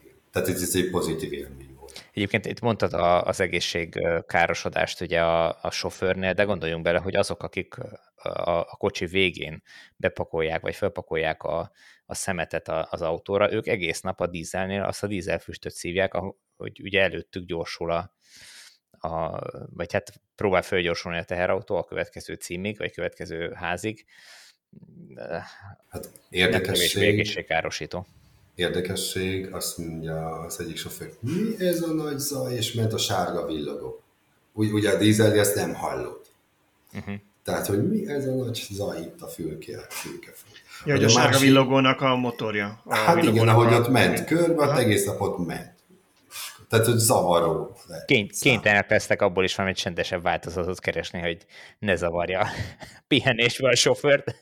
[0.00, 0.14] igen.
[0.30, 2.04] Tehát ez egy pozitív élmény volt.
[2.12, 7.16] Egyébként itt mondtad a, az egészség károsodást ugye a, a sofőrnél, de gondoljunk bele, hogy
[7.16, 7.74] azok, akik
[8.22, 9.62] a, a kocsi végén
[9.96, 11.72] bepakolják, vagy felpakolják a,
[12.06, 16.12] a szemetet az autóra, ők egész nap a dízelnél azt a dízelfüstöt szívják,
[16.56, 18.14] hogy ugye előttük gyorsul a,
[19.08, 19.40] a,
[19.74, 24.04] vagy hát próbál fölgyorsulni a teherautó a következő címig, vagy következő házig.
[25.88, 27.02] Hát érdekesség.
[27.02, 28.06] egészségkárosító.
[28.54, 33.46] Érdekesség, azt mondja az egyik sofőr, mi ez a nagy zaj, és ment a sárga
[33.46, 34.02] villogó.
[34.52, 36.30] Úgy, ugye a dízel ezt nem hallott.
[36.92, 37.14] Uh-huh.
[37.48, 40.32] Tehát, hogy mi ez a nagy zaj itt a fülke, fülke
[40.84, 41.46] Ja, hogy a, a sárga másik...
[41.46, 42.80] villogónak a motorja.
[42.84, 45.74] A hát igen, ahogy ott ment körbe, hát egész nap ott ment.
[46.68, 47.76] Tehát, hogy zavaró.
[48.06, 51.46] Ként, kénytelenek lesznek abból is valami csendesebb változatot keresni, hogy
[51.78, 52.46] ne zavarja
[53.08, 54.34] pihenésben a sofőrt.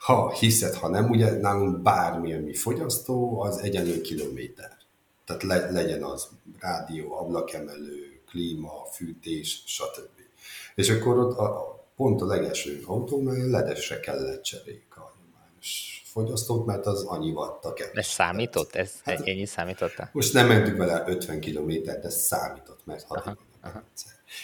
[0.00, 4.76] Ha hiszed, ha nem, ugye nálunk bármi, ami fogyasztó, az egyenlő kilométer.
[5.24, 6.28] Tehát le, legyen az
[6.60, 10.18] rádió, ablakemelő, klíma, fűtés, stb.
[10.74, 16.86] És akkor ott a, pont a legelső autónál ledesre kellett cseréljük a hagyományos fogyasztót, mert
[16.86, 17.88] az annyi vatta kell.
[17.92, 18.74] Ez számított?
[18.74, 19.94] Ez hát, ennyi számított?
[20.12, 23.46] Most nem mentünk vele 50 km, de számított, mert hatékony.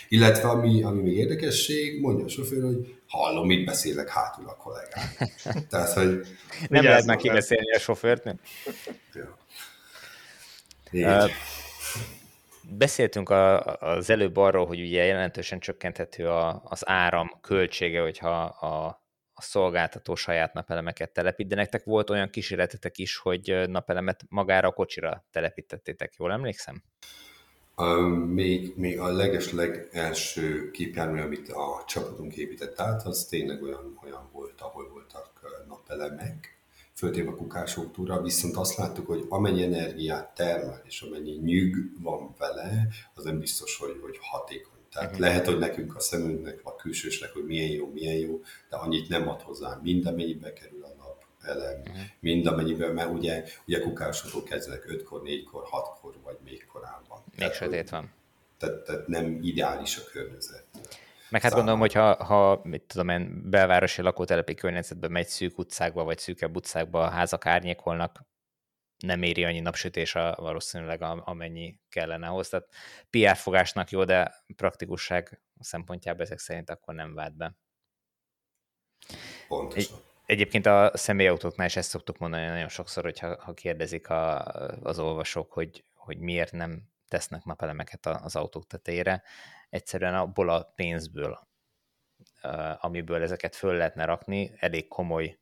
[0.08, 5.34] Illetve ami, ami még érdekesség, mondja a sofőr, hogy hallom, mit beszélek hátul a kollégák.
[5.70, 6.26] Tehát, hogy...
[6.68, 8.40] Nem lehet már kibeszélni a sofőrt, nem?
[10.92, 11.24] Ja.
[11.24, 11.30] Uh,
[12.70, 18.86] Beszéltünk a, az előbb arról, hogy ugye jelentősen csökkenthető a, az áram költsége, hogyha a,
[19.34, 24.72] a szolgáltató saját napelemeket telepít, de nektek volt olyan kísérletetek is, hogy napelemet magára a
[24.72, 26.82] kocsira telepítettétek, jól emlékszem?
[28.26, 29.52] még, még a leges
[29.90, 36.53] első képjármű, amit a csapatunk épített át, az tényleg olyan, olyan volt, ahol voltak napelemek,
[37.04, 42.88] föltéve a kukásautóra, viszont azt láttuk, hogy amennyi energiát termel, és amennyi nyűg van vele,
[43.14, 44.72] az nem biztos, hogy, hogy hatékony.
[44.90, 45.26] Tehát uh-huh.
[45.26, 48.40] lehet, hogy nekünk a szemünknek, vagy külsősnek, hogy milyen jó, milyen jó,
[48.70, 49.80] de annyit nem ad hozzá.
[49.82, 51.96] Mind amennyibe kerül a nap elem, uh-huh.
[52.20, 57.18] mind amennyiben, mert ugye, ugye kukásodó kezdnek 5-kor, 4-kor, 6-kor, vagy még korábban.
[57.38, 58.12] Még sötét van.
[58.58, 60.64] Tehát, tehát nem ideális a környezet.
[61.30, 66.04] Meg hát gondolom, hogy ha, ha mit tudom én, belvárosi lakótelepi környezetben megy szűk utcákba,
[66.04, 68.24] vagy szűkebb utcákba a házak árnyékolnak,
[68.98, 72.48] nem éri annyi napsütés a, valószínűleg amennyi kellene ahhoz.
[72.48, 72.68] Tehát
[73.10, 77.56] PR fogásnak jó, de praktikusság szempontjából ezek szerint akkor nem vált be.
[79.48, 79.96] Pontosan.
[79.96, 84.42] Egy, egyébként a személyautóknál is ezt szoktuk mondani nagyon sokszor, hogyha ha kérdezik a,
[84.82, 89.22] az olvasók, hogy, hogy miért nem tesznek napelemeket az autók tetejére,
[89.74, 91.48] egyszerűen abból a pénzből,
[92.78, 95.38] amiből ezeket föl lehetne rakni, elég komoly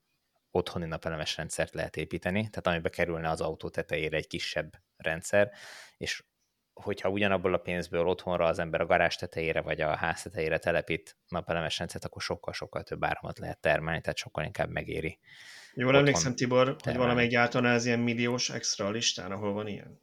[0.51, 5.51] otthoni napelemes rendszert lehet építeni, tehát amibe kerülne az autó tetejére egy kisebb rendszer,
[5.97, 6.25] és
[6.73, 11.16] hogyha ugyanabból a pénzből otthonra az ember a garázs tetejére vagy a ház tetejére telepít
[11.29, 15.18] napelemes rendszert, akkor sokkal-sokkal több áramot lehet termelni, tehát sokkal inkább megéri.
[15.75, 16.83] Jól emlékszem, Tibor, termelni.
[16.85, 20.01] hogy valamelyik gyártónál ez ilyen milliós extra listán, ahol van ilyen?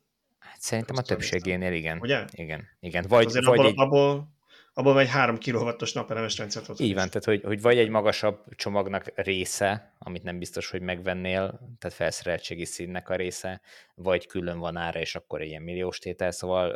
[0.59, 1.99] Hát szerintem a többségénél igen.
[1.99, 2.25] Ugye?
[2.31, 3.05] Igen, igen.
[3.07, 3.73] Vagy, hát vagy abból, egy...
[3.75, 4.37] abból
[4.73, 6.85] abban egy 3 kW-os napelemes rendszert hozott.
[6.85, 11.59] Így van, tehát hogy, hogy vagy egy magasabb csomagnak része, amit nem biztos, hogy megvennél,
[11.79, 13.61] tehát felszereltségi színnek a része,
[13.95, 16.75] vagy külön van ára, és akkor egy ilyen milliós tétel, szóval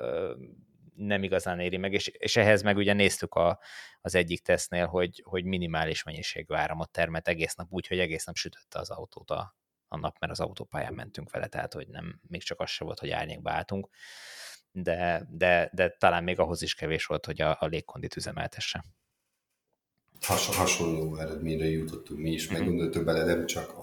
[0.95, 3.59] nem igazán éri meg, és, és ehhez meg ugye néztük a,
[4.01, 8.35] az egyik tesznél, hogy, hogy minimális mennyiségű áramot termelt egész nap, úgy, hogy egész nap
[8.35, 9.55] sütötte az autót a,
[9.93, 12.99] a nap, mert az autópályán mentünk vele, tehát hogy nem, még csak az se volt,
[12.99, 13.89] hogy árnyékba álltunk
[14.73, 18.83] de, de, de talán még ahhoz is kevés volt, hogy a, a légkondit üzemeltesse.
[20.21, 22.75] Has, hasonló eredményre jutottunk mi is, mm-hmm.
[22.75, 23.73] meg bele, nem csak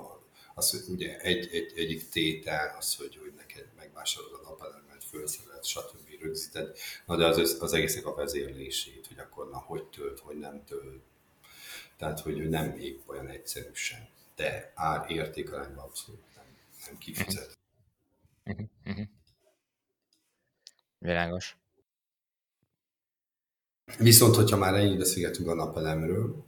[0.55, 5.65] az, hogy ugye egy, egy, egyik tétel az, hogy, hogy neked megvásárolod a napelemet, felszerelt,
[5.65, 6.21] stb.
[6.21, 10.65] rögzíted, na de az, az egésznek a vezérlését, hogy akkor na, hogy tölt, hogy nem
[10.65, 11.03] tölt.
[11.97, 14.09] Tehát, hogy nem épp olyan egyszerű sem.
[14.41, 16.45] De ár értékelengben abszolút nem,
[16.87, 17.59] nem kifizet.
[18.51, 18.65] Mm-hmm.
[18.91, 19.03] Mm-hmm.
[20.99, 21.57] Világos.
[23.99, 26.45] Viszont, hogyha már ennyit beszélgetünk a napelemről,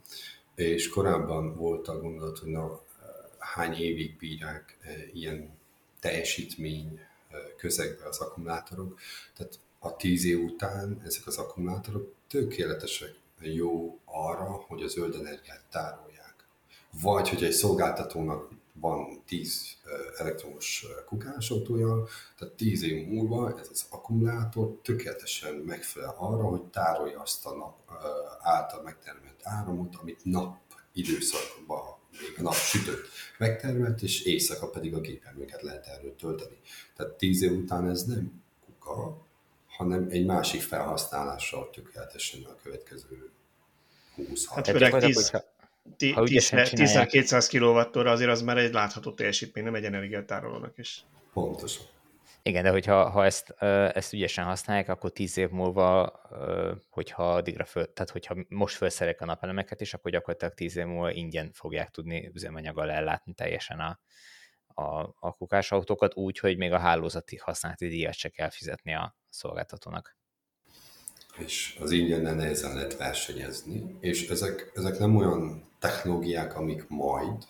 [0.55, 2.81] és korábban volt a gondolat, hogy na,
[3.37, 5.57] hány évig bírják eh, ilyen
[5.99, 8.99] teljesítmény eh, közegbe az akkumulátorok.
[9.35, 15.63] Tehát a tíz év után ezek az akkumulátorok tökéletesek jó arra, hogy a zöld energiát
[15.69, 16.22] tárolják.
[17.01, 19.77] Vagy, hogy egy szolgáltatónak van 10
[20.17, 27.45] elektromos kukásautója, tehát 10 év múlva ez az akkumulátor tökéletesen megfelel arra, hogy tárolja azt
[27.45, 27.75] a nap
[28.41, 30.57] által megtermelt áramot, amit nap
[30.93, 36.57] időszakban még a nap sütött megtermelt, és éjszaka pedig a gépjárműket lehet erről tölteni.
[36.95, 39.25] Tehát 10 év után ez nem kuka,
[39.67, 43.31] hanem egy másik felhasználással tökéletesen a következő
[44.15, 45.31] 20 Hát főleg 10,
[45.97, 51.05] 10-200 kWh azért az már egy látható teljesítmény, nem egy energiátárolónak is.
[51.33, 51.85] Pontosan.
[52.45, 53.49] Igen, de hogyha ha ezt,
[53.93, 56.19] ezt ügyesen használják, akkor 10 év múlva,
[56.89, 61.11] hogyha addigra föl, tehát hogyha most felszerek a napelemeket is, akkor gyakorlatilag 10 év múlva
[61.11, 63.99] ingyen fogják tudni üzemanyaggal ellátni teljesen a,
[64.81, 70.17] a, a kukásautókat, úgy, hogy még a hálózati használati díjat se kell fizetni a szolgáltatónak
[71.37, 77.43] és az ingyen nehezen lehet versenyezni, és ezek, ezek nem olyan technológiák, amik majd,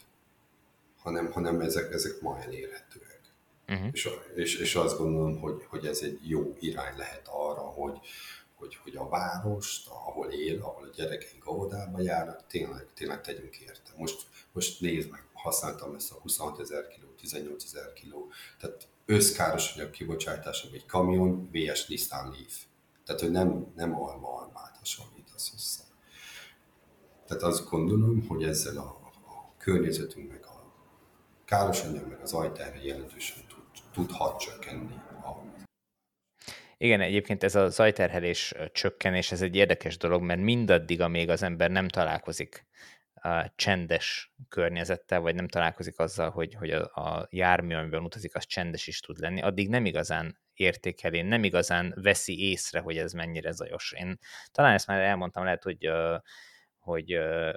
[0.99, 3.21] hanem, hanem ezek, ezek ma elérhetőek.
[3.67, 3.87] Uh-huh.
[3.91, 7.99] És, és, és azt gondolom, hogy, hogy ez egy jó irány lehet arra, hogy,
[8.55, 13.91] hogy, hogy a várost, ahol él, ahol a gyerekeink óvodába járnak, tényleg, tényleg tegyünk érte.
[13.97, 19.89] Most, most nézd meg, használtam ezt a 26 ezer kiló, 18 ezer kiló, tehát összkárosanyag
[19.89, 22.63] kibocsátás, egy kamion, VS Nissan Leaf
[23.05, 25.81] tehát, hogy nem, nem alma almát hasonlítasz össze.
[27.27, 30.73] Tehát azt gondolom, hogy ezzel a, a környezetünknek a
[31.45, 33.63] káros anyag, meg az ajtára jelentősen tud,
[33.93, 35.43] tudhat csökkenni a
[36.77, 41.71] igen, egyébként ez a zajterhelés csökkenés, ez egy érdekes dolog, mert mindaddig, amíg az ember
[41.71, 42.65] nem találkozik
[43.55, 48.87] csendes környezettel, vagy nem találkozik azzal, hogy, hogy a, a jármű, amiben utazik, az csendes
[48.87, 53.93] is tud lenni, addig nem igazán értékeli, nem igazán veszi észre, hogy ez mennyire zajos.
[53.97, 54.17] Én
[54.51, 55.89] talán ezt már elmondtam, lehet, hogy
[56.83, 57.13] hogy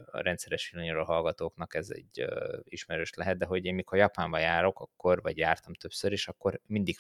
[0.06, 2.24] a rendszeres villanyról hallgatóknak ez egy
[2.62, 6.96] ismerős lehet, de hogy én mikor Japánba járok, akkor, vagy jártam többször is, akkor mindig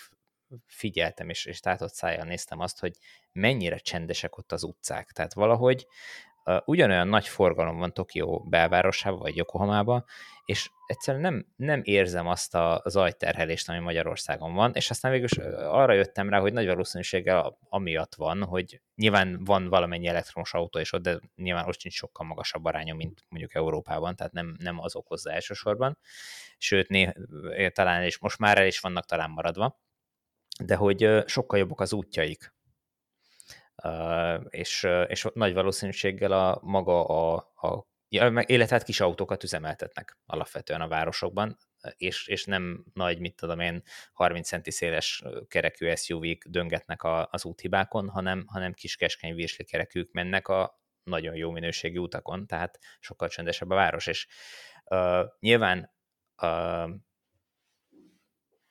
[0.66, 2.96] figyeltem, és, és tátott szájjal néztem azt, hogy
[3.32, 5.10] mennyire csendesek ott az utcák.
[5.12, 5.86] Tehát valahogy
[6.64, 10.04] ugyanolyan nagy forgalom van Tokió belvárosában, vagy Yokohamában,
[10.44, 15.92] és egyszerűen nem, nem érzem azt a zajterhelést, ami Magyarországon van, és aztán végül arra
[15.92, 21.02] jöttem rá, hogy nagy valószínűséggel amiatt van, hogy nyilván van valamennyi elektromos autó és ott,
[21.02, 25.32] de nyilván ott sincs sokkal magasabb aránya, mint mondjuk Európában, tehát nem, nem az okozza
[25.32, 25.98] elsősorban,
[26.58, 27.12] sőt, né,
[27.68, 29.80] talán és most már el is vannak talán maradva,
[30.64, 32.54] de hogy sokkal jobbak az útjaik,
[34.48, 37.86] és, és nagy valószínűséggel a maga a, a
[38.46, 41.56] illetve kis autókat üzemeltetnek alapvetően a városokban,
[41.96, 47.44] és, és nem nagy, mit tudom én, 30 centi széles kerekű SUV-k döngetnek a, az
[47.44, 53.28] úthibákon, hanem, hanem kis keskeny virsli kerekűk mennek a nagyon jó minőségű utakon, tehát sokkal
[53.28, 54.26] csendesebb a város, és
[54.84, 55.92] uh, nyilván
[56.42, 56.90] uh,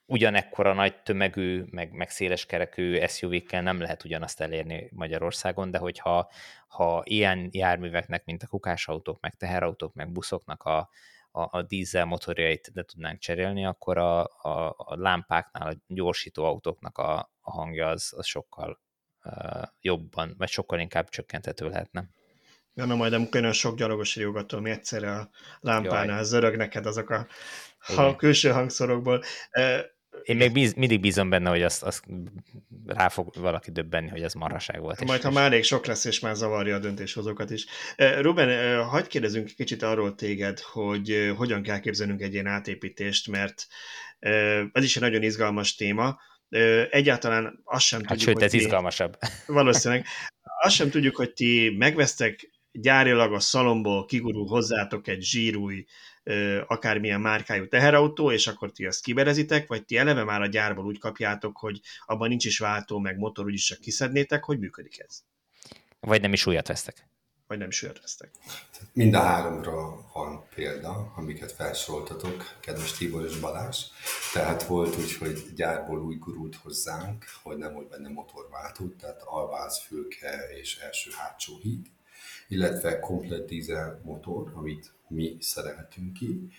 [0.06, 6.32] ugyanekkora nagy tömegű, meg, meg széleskerekű SUV-kkel nem lehet ugyanazt elérni Magyarországon, de hogyha
[6.68, 10.90] ha ilyen járműveknek, mint a kukásautók, meg teherautók, meg buszoknak a,
[11.32, 16.98] a, a dízel motorjait le tudnánk cserélni, akkor a, a, a lámpáknál, a gyorsító autóknak
[16.98, 18.80] a, a hangja az, az sokkal
[19.24, 22.10] uh, jobban, vagy sokkal inkább csökkentető lehetne.
[22.74, 26.24] Na majd amikor olyan sok gyalogos riogató, mi egyszerre a lámpánál Jaj.
[26.24, 27.28] zörög neked azok a,
[27.96, 29.24] a külső hangszorokból.
[30.24, 32.04] Én még bíz, mindig bízom benne, hogy azt, azt
[32.86, 35.06] rá fog valaki döbbenni, hogy ez marhaság volt.
[35.06, 37.66] Majd, és, ha már elég sok lesz, és már zavarja a döntéshozókat is.
[37.96, 42.48] Eh, Ruben, eh, hagyd kérdezünk kicsit arról téged, hogy eh, hogyan kell képzelnünk egy ilyen
[42.48, 43.68] átépítést, mert
[44.72, 46.20] ez is egy nagyon izgalmas téma.
[46.90, 49.18] Egyáltalán azt sem hát tudjuk, sőt, ez ti, izgalmasabb.
[49.48, 50.06] Valószínűleg.
[50.62, 55.86] Azt sem tudjuk, hogy ti megvesztek gyárilag a szalomból kigurul hozzátok egy zsírúj
[56.68, 61.00] akármilyen márkájú teherautó, és akkor ti azt kiberezitek, vagy ti eleve már a gyárból úgy
[61.00, 65.24] kapjátok, hogy abban nincs is váltó, meg motor, úgyis csak kiszednétek, hogy működik ez?
[66.00, 67.08] Vagy nem is újat vesztek?
[67.48, 68.32] Vagy nem is újat vesztek.
[68.94, 73.84] Mind a háromra van példa, amiket felsoroltatok, kedves Tibor és Balázs.
[74.34, 79.80] Tehát volt úgy, hogy gyárból úgy gurult hozzánk, hogy nem volt benne motorváltó, tehát alváz,
[79.80, 81.88] fülke és első-hátsó híd,
[82.48, 86.50] illetve komplet dízel motor, amit mi szereltünk ki,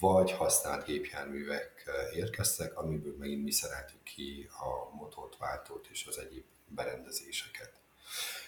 [0.00, 6.18] vagy használt gépjárművek eh, érkeztek, amiből megint mi szereltük ki a motort, váltót és az
[6.18, 7.72] egyéb berendezéseket.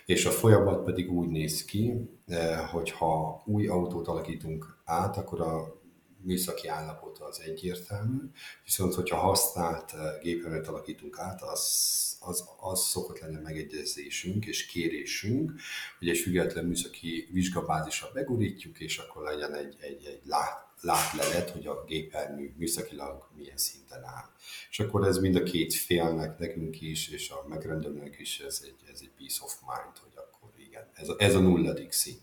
[0.06, 5.40] És a folyamat pedig úgy néz ki, eh, hogy ha új autót alakítunk át, akkor
[5.40, 5.79] a
[6.22, 8.18] műszaki állapota az egyértelmű,
[8.64, 14.66] viszont hogyha használt eh, gépjárművet alakítunk át, az az, az szokott lenni a megegyezésünk és
[14.66, 15.52] kérésünk,
[15.98, 21.66] hogy egy független műszaki vizsgabázisra begurítjuk, és akkor legyen egy, egy, egy lát, látlelet, hogy
[21.66, 24.28] a gépjármű műszakilag milyen szinten áll.
[24.70, 28.90] És akkor ez mind a két félnek, nekünk is, és a megrendelőnek is ez egy,
[28.92, 32.22] ez egy peace of mind, hogy akkor igen, ez a, ez a nulladik szint.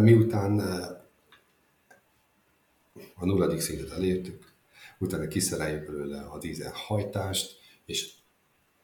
[0.00, 0.60] Miután
[3.14, 4.52] a nulladik szintet elértük,
[4.98, 8.12] utána kiszereljük belőle a dízel hajtást, és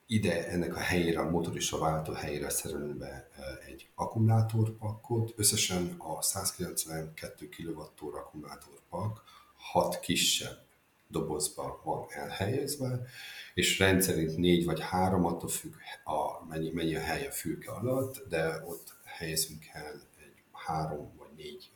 [0.06, 3.28] ide ennek a helyére, a motorista váltó helyére szerelünk be
[3.66, 5.32] egy akkumulátorpakkot.
[5.36, 9.22] Összesen a 192 kWh akkumulátorpak
[9.56, 10.66] 6 kisebb
[11.08, 13.06] dobozba van elhelyezve,
[13.54, 15.72] és rendszerint négy vagy három, attól függ,
[16.04, 21.28] a, mennyi, mennyi a hely a fülke alatt, de ott helyezünk el egy három vagy
[21.36, 21.70] négy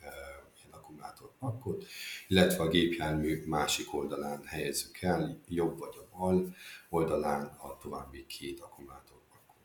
[0.97, 1.85] akkumulátorpakkot,
[2.27, 6.55] illetve a gépjármű másik oldalán helyezzük el, jobb vagy a bal
[6.89, 9.61] oldalán a további két akkumulátorpakkot.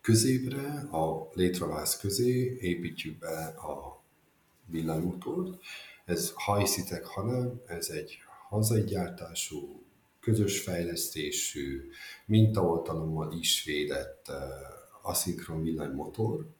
[0.00, 4.02] Középre, a létravász közé építjük be a
[4.66, 5.62] villanymotort.
[6.04, 7.06] Ez, ha hiszitek,
[7.66, 9.82] ez egy hazai gyártású,
[10.20, 11.90] közös fejlesztésű,
[12.26, 14.36] mintaoltalommal is védett uh,
[15.02, 16.55] aszinkron villanymotor,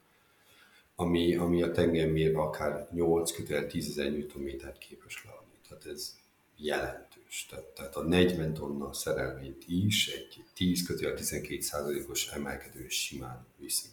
[0.99, 4.47] ami, ami a tengelyen mérve akár 8 kötően 10 ezer Nm
[4.79, 5.57] képes leadni.
[5.67, 6.15] Tehát ez
[6.55, 7.45] jelentős.
[7.49, 13.87] Tehát, tehát a 40 tonna szerelményt is egy 10 kötően 12 százalékos emelkedő simán viszi.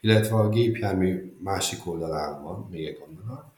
[0.00, 3.52] Illetve a gépjármű másik oldalán van, még egy gondolat,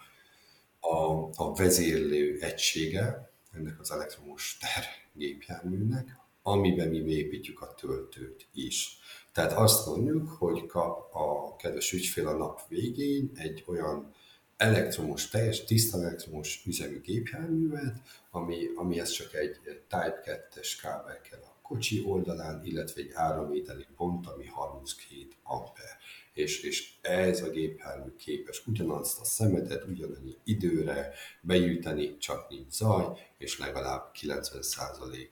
[0.81, 8.98] a, a vezérlő egysége ennek az elektromos ter gépjárműnek, amiben mi építjük a töltőt is.
[9.33, 14.15] Tehát azt mondjuk, hogy kap a kedves ügyfél a nap végén egy olyan
[14.57, 18.00] elektromos, teljes, tiszta elektromos üzemű gépjárművet,
[18.31, 24.27] ami, amihez csak egy Type 2-es kábel kell a kocsi oldalán, illetve egy áramvételi pont,
[24.27, 25.96] ami 32 amper.
[26.33, 33.07] És, és ez a gépjármű képes ugyanazt a szemetet, ugyanannyi időre begyűjteni, csak nincs zaj,
[33.38, 35.29] és legalább 90%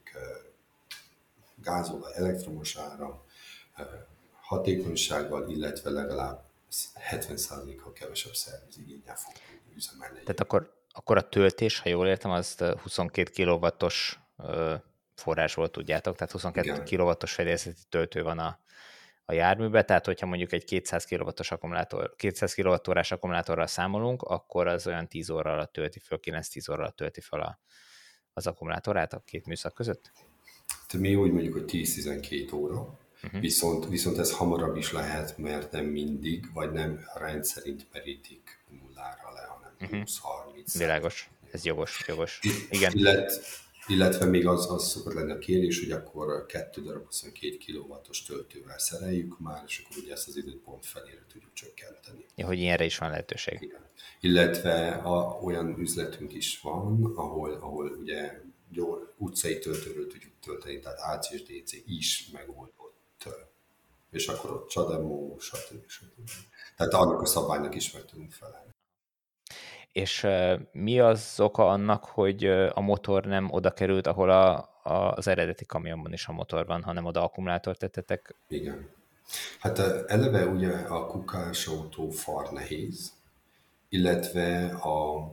[1.62, 3.22] gázolaj, elektromos áram,
[4.40, 6.42] hatékonysággal, illetve legalább
[7.10, 9.32] 70%-kal kevesebb szervizigényel fog
[9.76, 10.18] üzemelni.
[10.18, 14.18] Tehát akkor, akkor a töltés, ha jól értem, az 22 kW-os
[15.14, 18.58] forrásból tudjátok, tehát 22 kW-os fedélzeti töltő van a,
[19.24, 24.86] a járműbe, tehát hogyha mondjuk egy 200 kW-os akkumulátor, 200 kWh akkumulátorral számolunk, akkor az
[24.86, 27.60] olyan 10 óra alatt tölti föl, 9-10 óra alatt tölti föl a,
[28.32, 30.12] az akkumulátorát a két műszak között?
[30.86, 32.98] Tehát mi úgy mondjuk, hogy 10-12 óra,
[33.28, 33.40] uh-huh.
[33.40, 39.40] viszont, viszont ez hamarabb is lehet, mert nem mindig, vagy nem rendszerint merítik nullára le,
[39.40, 39.98] hanem uh-huh.
[39.98, 40.08] Mhm.
[40.72, 40.74] 20-30.
[40.78, 42.40] Világos, ez jogos, jogos.
[42.70, 42.92] Igen.
[42.94, 43.40] Illet,
[43.86, 48.78] illetve még az, az szokott lenni a kérés, hogy akkor 2 darab 22 kW-os töltővel
[48.78, 52.24] szereljük már, és akkor ugye ezt az időt pont felére tudjuk csökkenteni.
[52.34, 53.58] Ja, hogy ilyenre is van lehetőség.
[53.60, 53.86] Igen.
[54.20, 60.98] Illetve a, olyan üzletünk is van, ahol, ahol ugye jó, utcai töltőről tudjuk tölteni, tehát
[60.98, 62.30] AC és DC is
[63.24, 63.46] megoldott.
[64.10, 65.88] És akkor ott csademó, stb.
[65.88, 66.30] stb.
[66.76, 68.66] Tehát annak a szabálynak is meg tudunk felelni.
[69.92, 70.26] És
[70.72, 72.44] mi az oka annak, hogy
[72.74, 76.82] a motor nem oda került, ahol a, a, az eredeti kamionban is a motor van,
[76.82, 78.34] hanem oda akkumulátort tettetek?
[78.48, 78.88] Igen.
[79.58, 83.12] Hát eleve ugye a kukás autó far nehéz,
[83.88, 85.28] illetve a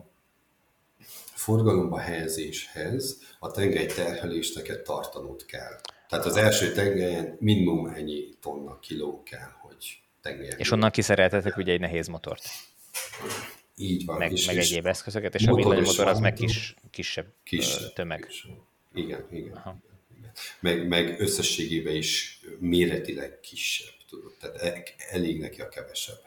[1.33, 5.79] forgalomba helyezéshez a tengely terhelésneket tartanod kell.
[6.09, 10.57] Tehát az első tengelyen minimum ennyi tonna kiló kell, hogy tengelyen.
[10.57, 12.43] És onnan kiszereltetek ugye egy nehéz motort.
[13.75, 14.17] Így van.
[14.17, 18.25] Meg, és, meg egyéb eszközöket, és a villanymotor az meg kis, kisebb, kisebb tömeg.
[18.27, 18.51] Kisebb.
[18.93, 19.53] Igen, igen.
[19.53, 19.77] Aha.
[20.17, 20.31] igen.
[20.59, 24.33] Meg, meg összességében is méretileg kisebb, tudod.
[24.39, 26.19] Tehát e- elég neki a kevesebb.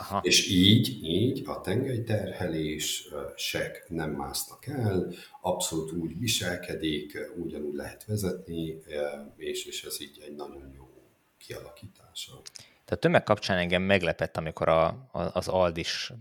[0.00, 0.20] Aha.
[0.22, 8.82] És így, így a tengelyterhelések nem másznak el, abszolút úgy viselkedik, ugyanúgy lehet vezetni,
[9.36, 10.88] és, és ez így egy nagyon jó
[11.38, 12.32] kialakítása.
[12.84, 16.12] Tehát tömeg kapcsán engem meglepett, amikor a, a, az Aldis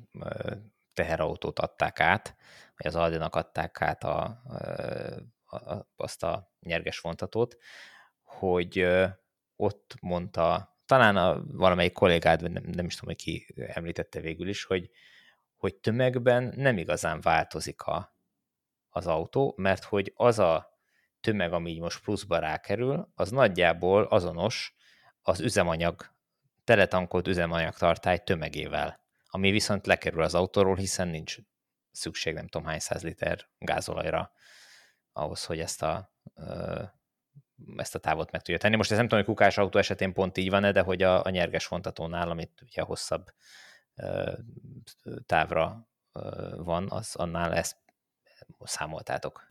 [0.94, 2.36] teherautót adták át,
[2.78, 4.42] vagy az Aldinak adták át a,
[5.46, 7.58] a, azt a nyerges vontatót,
[8.24, 8.88] hogy
[9.56, 14.64] ott mondta talán a, valamelyik kollégád, nem, nem is tudom, hogy ki említette végül is,
[14.64, 14.90] hogy,
[15.56, 18.16] hogy tömegben nem igazán változik a,
[18.90, 20.80] az autó, mert hogy az a
[21.22, 24.76] tömeg, ami így most pluszba rákerül, az nagyjából azonos
[25.22, 26.16] az üzemanyag,
[26.64, 31.38] teletankolt üzemanyag tartály tömegével, ami viszont lekerül az autóról, hiszen nincs
[31.92, 34.32] szükség nem tudom hány száz liter gázolajra
[35.12, 36.14] ahhoz, hogy ezt a
[37.76, 38.76] ezt a távot meg tudja tenni.
[38.76, 41.30] Most ez nem tudom, hogy kukás autó esetén pont így van-e, de hogy a, a
[41.30, 43.34] nyerges vontatónál, amit ugye hosszabb
[43.96, 44.32] ö,
[45.26, 47.76] távra ö, van, az annál ezt
[48.64, 49.48] számoltátok.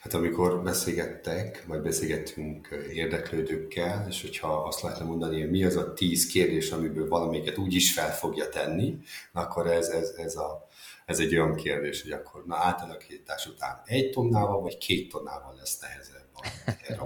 [0.00, 5.92] Hát amikor beszélgettek, vagy beszélgettünk érdeklődőkkel, és hogyha azt lehetne mondani, hogy mi az a
[5.92, 8.98] tíz kérdés, amiből valamelyiket úgy is fel fogja tenni,
[9.32, 10.68] akkor ez, ez, ez, a,
[11.06, 15.80] ez egy olyan kérdés, hogy akkor na átalakítás után egy tonnával, vagy két tonnával lesz
[15.80, 16.29] nehezebb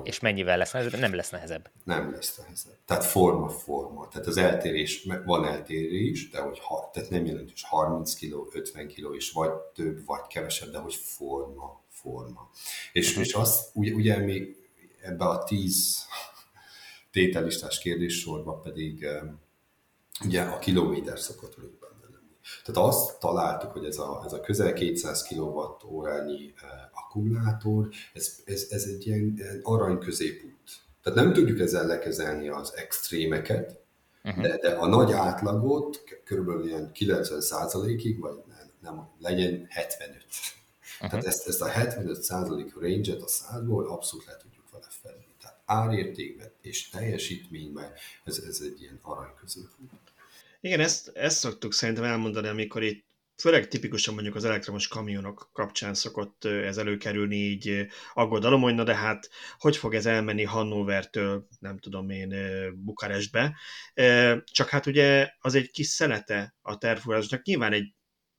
[0.02, 1.00] és mennyivel lesz nehezebb?
[1.00, 1.70] Nem lesz nehezebb.
[1.84, 2.78] Nem lesz nehezebb.
[2.84, 4.08] Tehát forma-forma.
[4.08, 9.14] Tehát az eltérés, van eltérés, de hogy ha, tehát nem jelentős 30 kg, 50 kg,
[9.14, 12.50] és vagy több, vagy kevesebb, de hogy forma, forma.
[12.92, 13.24] És, uh-huh.
[13.24, 14.56] és azt, ugye, ugye mi
[15.02, 16.06] ebbe a 10
[17.10, 19.06] tételistás kérdéssorba pedig
[20.24, 21.56] ugye a kilométer szokott.
[22.64, 25.64] Tehát azt találtuk, hogy ez a, ez a közel 200 kWh
[26.92, 30.54] akkumulátor, ez, ez, ez egy ilyen, ilyen arany középút.
[31.02, 33.80] Tehát nem tudjuk ezzel lekezelni az extrémeket,
[34.24, 34.42] uh-huh.
[34.42, 40.24] de, de a nagy átlagot körülbelül ilyen 90%-ig, vagy nem, nem legyen 75.
[40.94, 41.10] Uh-huh.
[41.10, 45.26] Tehát ezt, ezt a 75% range-et a százból abszolút le tudjuk vele fedni.
[45.40, 47.92] Tehát árértékben és teljesítményben
[48.24, 49.90] ez, ez egy ilyen arany középút.
[50.64, 53.06] Igen, ezt, ezt szoktuk szerintem elmondani, amikor itt
[53.42, 58.94] főleg tipikusan mondjuk az elektromos kamionok kapcsán szokott ez előkerülni így aggodalom, hogy na de
[58.94, 62.34] hát hogy fog ez elmenni Hannovertől, nem tudom én,
[62.74, 63.56] Bukarestbe.
[64.44, 67.94] Csak hát ugye az egy kis szenete a tervfúrásnak, nyilván egy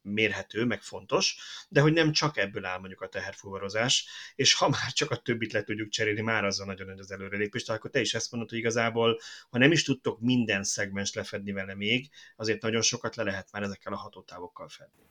[0.06, 1.38] mérhető, meg fontos,
[1.70, 5.54] de hogy nem csak ebből áll mondjuk a teherfuvarozás, és ha már csak a többit
[5.54, 8.50] le tudjuk cserélni, már azzal nagyon nagy az előrelépés, tehát akkor te is ezt mondod,
[8.50, 13.24] hogy igazából, ha nem is tudtok minden szegmens lefedni vele még, azért nagyon sokat le
[13.24, 15.04] lehet már ezekkel a hatótávokkal fedni.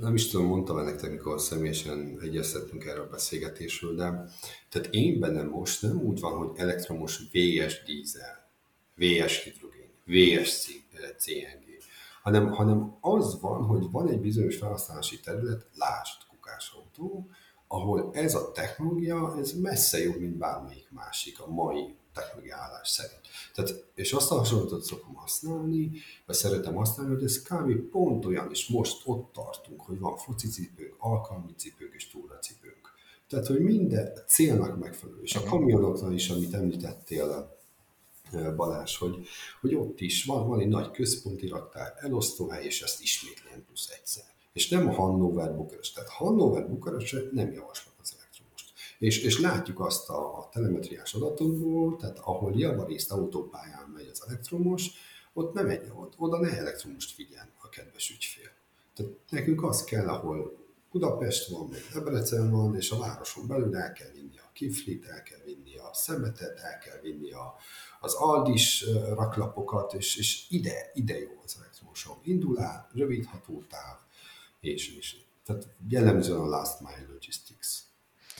[0.00, 4.28] Nem is tudom, mondtam nektek, mikor személyesen egyeztettünk erről a beszélgetésről, de
[4.68, 8.50] tehát én bennem most nem úgy van, hogy elektromos VS dízel,
[8.94, 10.66] VS hidrogén, VS
[11.18, 11.65] CNG,
[12.26, 17.28] hanem, hanem az van, hogy van egy bizonyos felhasználási terület, lásd kukásautó,
[17.68, 23.20] ahol ez a technológia, ez messze jobb, mint bármelyik másik a mai technológia állás szerint.
[23.54, 25.90] Tehát, és azt a hasonlatot szokom használni,
[26.26, 27.72] vagy szeretem használni, hogy ez kb.
[27.90, 32.92] pont olyan, és most ott tartunk, hogy van focicipőnk, alkalmi cipőnk és túracipőnk.
[33.28, 35.22] Tehát, hogy minden célnak megfelelő.
[35.22, 37.56] És a kamionoknál is, amit említettél,
[38.56, 39.26] Balázs, hogy,
[39.60, 44.24] hogy ott is van, van egy nagy központi raktár, elosztóhely, és ezt ismétlen plusz egyszer.
[44.52, 45.94] És nem a Hannover Bukarest.
[45.94, 48.72] Tehát Hannover Bukarest nem javaslom az elektromost.
[48.98, 54.90] És, és látjuk azt a, a telemetriás adatokból, tehát ahol javarészt autópályán megy az elektromos,
[55.32, 58.50] ott nem egy, ott, oda ne elektromost vigyen a kedves ügyfél.
[58.94, 63.92] Tehát nekünk az kell, ahol Budapest van, meg Debrecen van, és a városon belül el
[63.92, 67.54] kell vinni a kiflit, el kell vinni a szemetet, el kell vinni a,
[68.06, 68.84] az Aldis
[69.14, 72.18] raklapokat, és, és ide, ide jó az elektromosom.
[72.22, 73.96] Indul el, rövid hatótáv,
[74.60, 77.68] és, és tehát jellemzően a last mile logistics.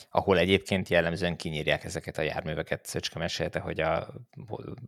[0.09, 2.85] Ahol egyébként jellemzően kinyírják ezeket a járműveket.
[2.85, 4.13] Szöcske mesélte, hogy a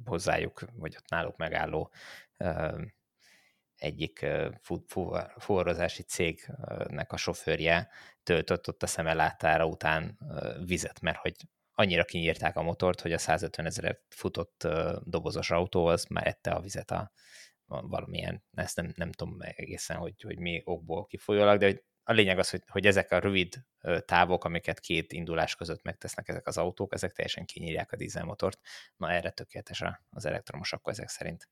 [0.05, 1.91] hozzájuk, vagy ott náluk megálló
[3.75, 4.25] egyik
[5.37, 7.89] fuvarozási cégnek a sofőrje
[8.23, 10.17] töltött ott a szemelátára után
[10.65, 11.35] vizet, mert hogy
[11.79, 14.67] annyira kinyírták a motort, hogy a 150 ezeret futott
[15.03, 17.11] dobozos autó az már ette a vizet a
[17.65, 22.49] valamilyen, ezt nem, nem tudom egészen, hogy, hogy mi okból kifolyólag, de a lényeg az,
[22.49, 23.65] hogy, hogy ezek a rövid
[24.05, 28.59] távok, amiket két indulás között megtesznek ezek az autók, ezek teljesen kinyírják a dízelmotort.
[28.97, 31.49] Na erre tökéletes az elektromos akkor ezek szerint.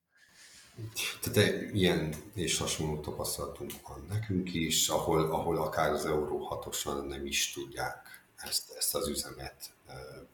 [1.22, 7.26] Tehát ilyen és hasonló tapasztalatunk van nekünk is, ahol, ahol akár az Euró 6 nem
[7.26, 9.72] is tudják ezt, ezt az üzemet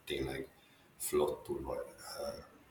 [0.04, 0.48] tényleg
[0.98, 1.86] flottul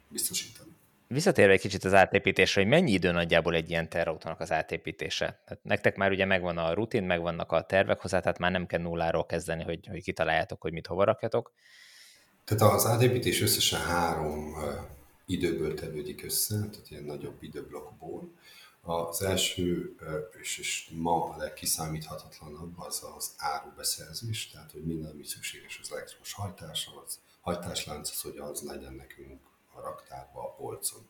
[0.07, 0.71] biztosítani.
[1.07, 5.41] Visszatérve egy kicsit az átépítésre, hogy mennyi idő nagyjából egy ilyen terrautónak az átépítése?
[5.45, 8.79] Tehát nektek már ugye megvan a rutin, megvannak a tervek hozzá, tehát már nem kell
[8.79, 11.51] nulláról kezdeni, hogy, hogy kitaláljátok, hogy mit hova rakjatok.
[12.43, 14.55] Tehát az átépítés összesen három
[15.25, 18.31] időből tevődik össze, tehát ilyen nagyobb időblokkból.
[18.85, 19.95] Az első,
[20.41, 26.33] és, és ma a legkiszámíthatatlanabb az az árubeszerzés, tehát hogy minden, ami szükséges az elektromos
[26.33, 29.41] hajtás, az hajtáslánc, az, hogy az legyen nekünk
[29.73, 31.07] a raktárba, a polcon.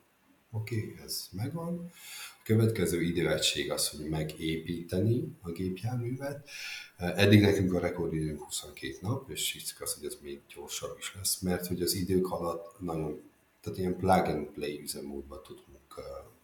[0.50, 1.90] Oké, okay, ez megvan.
[2.38, 6.48] A következő időegység az, hogy megépíteni a gépjárművet.
[6.96, 11.40] Eddig nekünk a rekordidőnk 22 nap, és hiszük az, hogy ez még gyorsabb is lesz,
[11.40, 16.00] mert hogy az idők alatt nagyon, tehát ilyen plug and play üzemmódba tudunk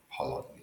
[0.09, 0.60] haladni.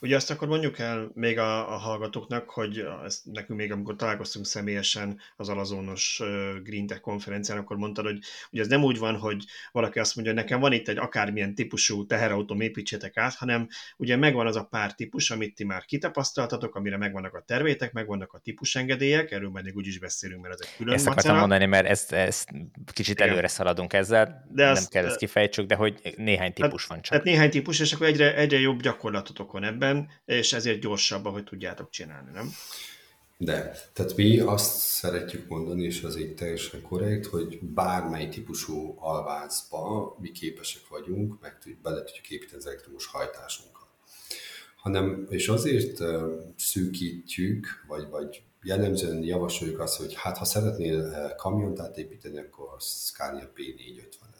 [0.00, 4.46] Ugye azt akkor mondjuk el még a, a hallgatóknak, hogy ezt nekünk még amikor találkoztunk
[4.46, 6.22] személyesen az alazónos
[6.62, 8.18] Green Tech konferencián, akkor mondtad, hogy
[8.50, 11.54] ugye ez nem úgy van, hogy valaki azt mondja, hogy nekem van itt egy akármilyen
[11.54, 16.74] típusú teherautóm, építsétek át, hanem ugye megvan az a pár típus, amit ti már kitapasztaltatok,
[16.74, 20.94] amire megvannak a tervétek, megvannak a típusengedélyek, erről majd még úgyis beszélünk, mert ezek külön
[20.94, 22.48] Ezt akartam mondani, mert ezt, ezt
[22.92, 23.28] kicsit Igen.
[23.28, 27.02] előre szaladunk ezzel, de nem azt, kell ezt kifejtsük, de hogy néhány típus hát, van
[27.02, 27.10] csak.
[27.10, 31.32] Tehát néhány típus, és akkor egyre, egyre jobb gyakorlatotok van ebben, ebben, és ezért gyorsabban,
[31.32, 32.50] hogy tudjátok csinálni, nem?
[33.38, 40.16] De, tehát mi azt szeretjük mondani, és az így teljesen korrekt, hogy bármely típusú alvázba
[40.20, 43.86] mi képesek vagyunk, meg bele tudjuk építeni az elektromos hajtásunkat.
[44.76, 46.02] Hanem, és azért
[46.56, 53.52] szűkítjük, vagy, vagy jellemzően javasoljuk azt, hogy hát ha szeretnél kamiont átépíteni, akkor a Scania
[53.56, 54.35] P450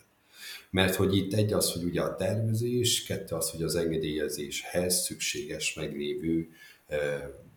[0.71, 5.75] mert hogy itt egy az, hogy ugye a tervezés, kettő az, hogy az engedélyezéshez szükséges
[5.75, 6.49] meglévő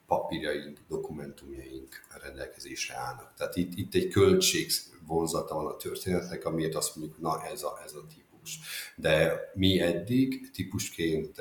[0.07, 3.33] papírjaink, dokumentumjaink rendelkezésre állnak.
[3.37, 4.71] Tehát itt, itt egy költség
[5.07, 8.59] vonzata van a történetnek, amiért azt mondjuk, na ez a, ez a típus.
[8.95, 11.37] De mi eddig típusként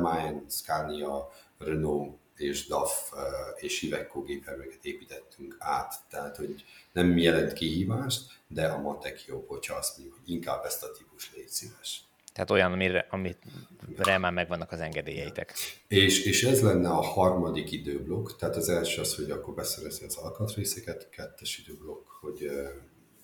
[0.00, 3.12] MAN, Scania, Renault és DAF
[3.56, 5.94] és Iveco gépjárműveket építettünk át.
[6.10, 10.82] Tehát, hogy nem jelent kihívást, de a matek jobb, hogyha azt mondjuk, hogy inkább ezt
[10.82, 12.04] a típus légy szíves.
[12.32, 15.54] Tehát olyan, amire, amire már megvannak az engedélyeitek.
[15.88, 20.16] És, és ez lenne a harmadik időblokk, tehát az első az, hogy akkor beszerezni az
[20.16, 22.50] alkatrészeket, kettes időblokk, hogy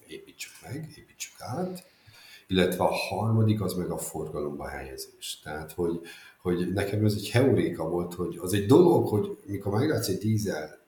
[0.06, 1.86] építsük meg, építsük át,
[2.46, 5.40] illetve a harmadik az meg a forgalomba helyezés.
[5.42, 6.00] Tehát, hogy,
[6.42, 10.78] hogy nekem ez egy heuréka volt, hogy az egy dolog, hogy mikor meglátsz egy dízel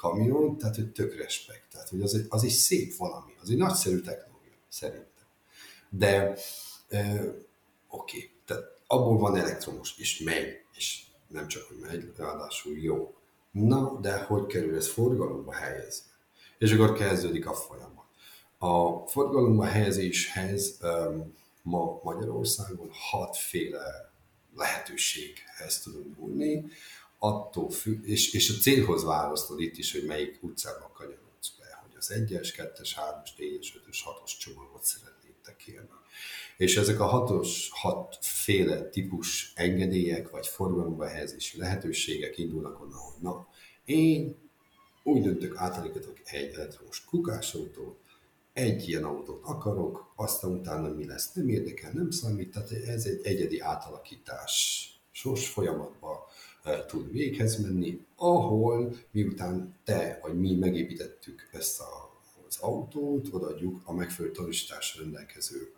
[0.00, 1.64] kamion, tehát hogy tök respekt.
[1.72, 5.24] Tehát, hogy az egy, az egy szép valami, az egy nagyszerű technológia, szerintem.
[5.88, 6.36] De
[6.88, 7.20] e,
[7.88, 13.14] oké, okay, tehát abból van elektromos, és megy, és nem csak, hogy megy, ráadásul jó.
[13.50, 16.10] Na, de hogy kerül ez forgalomba helyezni?
[16.58, 18.06] És akkor kezdődik a folyamat.
[18.58, 24.12] A forgalomba helyezéshez um, ma Magyarországon hatféle
[24.56, 26.64] lehetőséghez tudunk nyúlni
[27.22, 31.96] attól függ, és, és a célhoz választod itt is, hogy melyik utcába kanyarodsz be, hogy
[31.98, 35.88] az 1-es, 2-es, 3-as, 4-es, 5-ös, 6-os csomagot szeretnétek kérni.
[36.56, 43.48] És ezek a hatos, hatféle típus engedélyek vagy forgalomba helyezési lehetőségek indulnak onnan, hogy na,
[43.84, 44.36] én
[45.02, 47.98] úgy döntök, átalakítok egy elektromos kukásautót,
[48.52, 53.20] egy ilyen autót akarok, aztán utána mi lesz, nem érdekel, nem számít, tehát ez egy
[53.22, 56.16] egyedi átalakítás sors folyamatban
[56.86, 63.92] tud véghez menni, ahol miután te vagy mi megépítettük ezt a, az autót, odaadjuk a
[63.92, 65.72] megfelelő tanúsításra rendelkező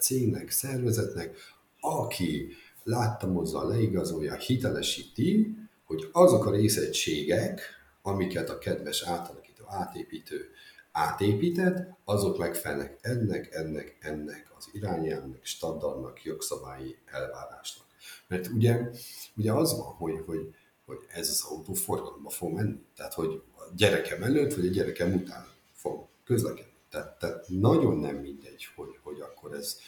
[0.00, 1.36] cégnek, szervezetnek,
[1.80, 2.48] aki
[2.82, 7.60] láttamozza, leigazolja, hitelesíti, hogy azok a részegységek,
[8.02, 10.50] amiket a kedves átalakító, átépítő
[10.92, 17.85] átépített, azok megfelelnek ennek, ennek, ennek az irányelvnek, standardnak, jogszabályi elvárásnak.
[18.28, 18.90] Mert ugye,
[19.36, 20.54] ugye az van, hogy, hogy,
[20.84, 22.78] hogy ez az autó forgalomba fog menni.
[22.96, 26.72] Tehát, hogy a gyerekem előtt, vagy a gyerekem után fog közlekedni.
[26.90, 29.78] Tehát, tehát nagyon nem mindegy, hogy, hogy akkor ez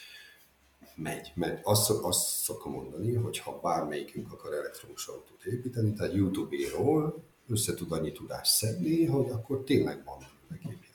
[0.95, 1.32] megy.
[1.34, 7.74] Mert azt, azt szokom mondani, hogy ha bármelyikünk akar elektromos autót építeni, tehát YouTube-ról össze
[7.74, 10.18] tud annyi tudást szedni, hogy akkor tényleg van
[10.49, 10.86] gépjármű.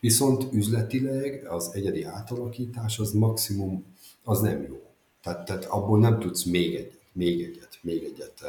[0.00, 4.81] Viszont üzletileg az egyedi átalakítás az maximum, az nem jó.
[5.22, 8.44] Tehát, tehát abból nem tudsz még egyet, még egyet, még egyet.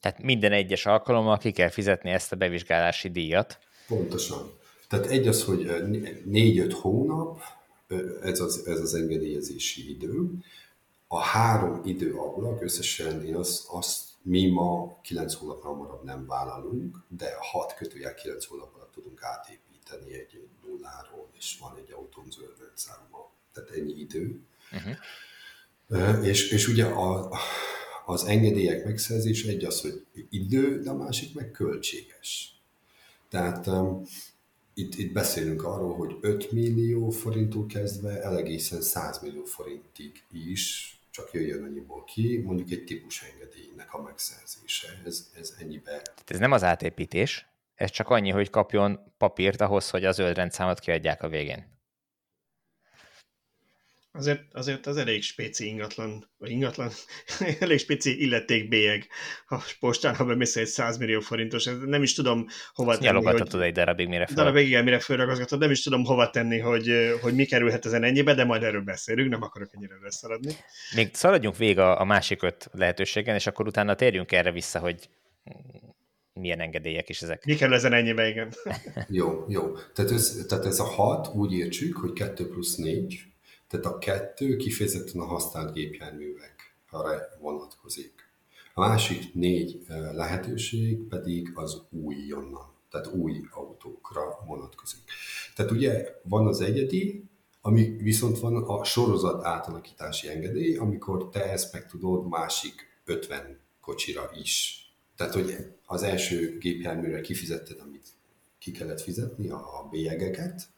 [0.00, 3.58] Tehát minden egyes alkalommal ki kell fizetni ezt a bevizsgálási díjat.
[3.86, 4.52] Pontosan.
[4.88, 5.70] Tehát egy az, hogy
[6.24, 7.40] négy-öt hónap,
[8.22, 10.30] ez az, ez az engedélyezési idő.
[11.06, 17.36] A három időablak, összesen én azt, azt mi ma 9 hónap hamarabb nem vállalunk, de
[17.38, 22.72] 6 kötőjel 9 hónap alatt tudunk átépíteni egy, nulláról, és van egy autóm zöld.
[23.52, 24.40] Tehát ennyi idő.
[24.72, 24.96] Uh-huh.
[26.22, 27.30] És, és ugye a,
[28.06, 32.58] az engedélyek megszerzése egy az, hogy idő, de a másik meg költséges.
[33.28, 34.02] Tehát um,
[34.74, 40.94] itt, itt beszélünk arról, hogy 5 millió forinttól kezdve el egészen 100 millió forintig is
[41.10, 44.88] csak jöjjön annyiból ki, mondjuk egy típus engedélynek a megszerzése.
[45.04, 46.02] Ez, ez ennyibe.
[46.26, 50.78] Ez nem az átépítés, ez csak annyi, hogy kapjon papírt ahhoz, hogy az zöld rendszámot
[50.78, 51.73] kiadják a végén.
[54.16, 56.90] Azért, azért az elég spéci ingatlan, vagy ingatlan,
[57.60, 59.06] elég spéci illetékbélyeg,
[59.46, 63.22] ha postán, ha bemész egy 100 millió forintos, nem is tudom hova tenni.
[63.50, 64.34] hogy, egy darabig, mire fel.
[64.34, 66.90] Darabig, igen, mire fölragazgatod, nem is tudom hova tenni, hogy,
[67.20, 70.52] hogy mi kerülhet ezen ennyibe, de majd erről beszélünk, nem akarok ennyire leszaladni.
[70.94, 75.08] Még szaladjunk végig a, a másik öt lehetőségen, és akkor utána térjünk erre vissza, hogy
[76.32, 77.44] milyen engedélyek is ezek.
[77.44, 78.52] Mi kerül ezen ennyibe, igen.
[79.08, 79.72] jó, jó.
[79.94, 83.33] Tehát ez, tehát ez a hat, úgy értsük, hogy 2 plusz 4,
[83.80, 88.12] tehát a kettő kifejezetten a használt gépjárművekre vonatkozik.
[88.74, 95.00] A másik négy lehetőség pedig az újonnan, tehát új autókra vonatkozik.
[95.54, 97.24] Tehát ugye van az egyedi,
[97.60, 104.30] ami viszont van a sorozat átalakítási engedély, amikor te ezt meg tudod másik 50 kocsira
[104.34, 104.78] is.
[105.16, 105.56] Tehát, hogy
[105.86, 108.06] az első gépjárműre kifizetted, amit
[108.58, 110.68] ki kellett fizetni, a bélyegeket,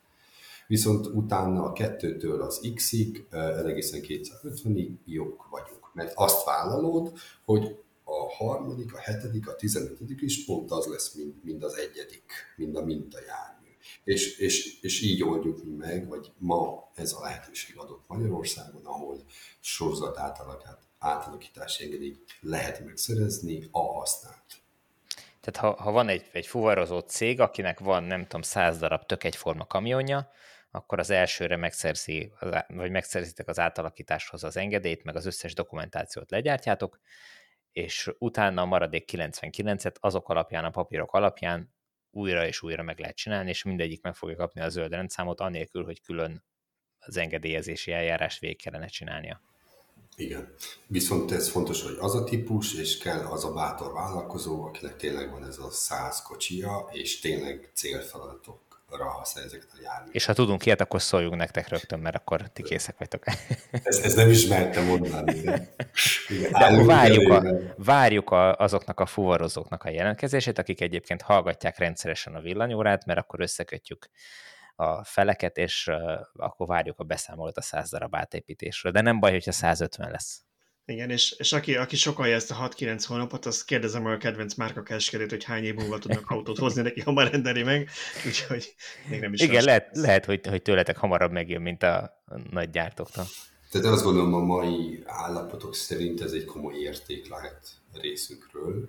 [0.67, 3.27] viszont utána a kettőtől az X-ig,
[3.67, 5.91] egészen 250-ig jók vagyunk.
[5.93, 7.13] Mert azt vállalod,
[7.45, 12.33] hogy a harmadik, a hetedik, a tizenötödik is pont az lesz, mint, mint az egyedik,
[12.57, 13.67] mint a mintajármű.
[14.05, 19.25] És, és, és így oldjuk meg, vagy ma ez a lehetőség adott Magyarországon, ahol
[19.61, 20.19] sorozat
[20.99, 24.45] átalakítási engedélyt lehet megszerezni a használt.
[25.41, 29.25] Tehát ha, ha van egy, egy fuvarozó cég, akinek van nem tudom száz darab tök
[29.25, 30.31] egyforma kamionja,
[30.71, 32.33] akkor az elsőre megszerzi,
[32.67, 37.01] vagy megszerzitek az átalakításhoz az engedélyt, meg az összes dokumentációt legyártjátok,
[37.73, 41.75] és utána a maradék 99-et azok alapján, a papírok alapján
[42.11, 45.85] újra és újra meg lehet csinálni, és mindegyik meg fogja kapni a zöld rendszámot, anélkül,
[45.85, 46.45] hogy külön
[46.99, 49.41] az engedélyezési eljárást végig kellene csinálnia.
[50.17, 50.55] Igen.
[50.87, 55.31] Viszont ez fontos, hogy az a típus, és kell az a bátor vállalkozó, akinek tényleg
[55.31, 60.15] van ez a száz kocsia, és tényleg célfeladatok használja ezeket a járműveket.
[60.15, 63.25] És ha tudunk ilyet, akkor szóljunk nektek rögtön, mert akkor ti készek vagytok.
[63.71, 65.41] Ez, ez nem is mertem mondani.
[65.41, 65.75] De,
[66.29, 67.43] igen, de akkor várjuk, a,
[67.77, 73.41] várjuk a, azoknak a fuvarozóknak a jelentkezését, akik egyébként hallgatják rendszeresen a villanyórát, mert akkor
[73.41, 74.09] összekötjük
[74.77, 78.93] a feleket, és uh, akkor várjuk a beszámolót a 100 darab átépítésről.
[78.93, 80.46] De nem baj, hogyha 150 lesz.
[80.89, 84.83] Igen, és, és aki, aki sokalja ezt a 6-9 hónapot, azt kérdezem a kedvenc márka
[84.83, 87.91] kereskedőt, hogy hány év múlva tudnak autót hozni neki, hamar rendelni meg,
[88.27, 88.75] úgyhogy
[89.09, 93.25] még nem is Igen, lehet, lehet hogy, hogy tőletek hamarabb megjön, mint a nagy gyártóktól.
[93.71, 98.89] Tehát azt gondolom, a mai állapotok szerint ez egy komoly érték lehet részünkről,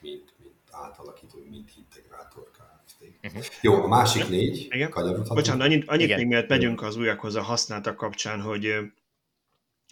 [0.00, 2.66] mint, mint átalakító, mint integrátorkát.
[3.22, 3.44] Uh-huh.
[3.60, 4.90] Jó, a másik négy, Igen.
[5.28, 8.74] Bocsánat, annyit, annyit még miatt megyünk az újakhoz a használtak kapcsán, hogy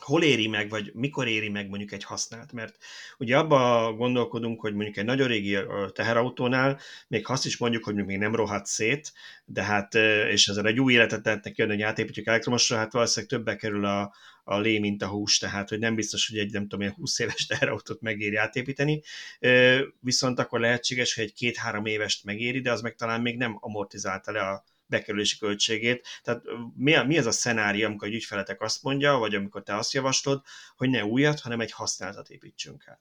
[0.00, 2.76] hol éri meg, vagy mikor éri meg mondjuk egy használt, mert
[3.18, 5.58] ugye abba gondolkodunk, hogy mondjuk egy nagyon régi
[5.92, 6.78] teherautónál,
[7.08, 9.12] még azt is mondjuk, hogy még nem rohadt szét,
[9.44, 9.94] de hát,
[10.30, 14.14] és ezzel egy új életet tehetnek jönni, hogy átépítjük elektromosra, hát valószínűleg többe kerül a,
[14.44, 17.46] a lé, mint a hús, tehát hogy nem biztos, hogy egy nem tudom, 20 éves
[17.46, 19.02] teherautót megéri átépíteni,
[20.00, 24.32] viszont akkor lehetséges, hogy egy két-három évest megéri, de az meg talán még nem amortizálta
[24.32, 26.06] le a bekerülési költségét.
[26.22, 26.42] Tehát
[26.76, 29.92] mi, a, mi ez a szenárium, amikor egy ügyfeletek azt mondja, vagy amikor te azt
[29.92, 30.42] javaslod,
[30.76, 33.00] hogy ne újat, hanem egy használtat építsünk át?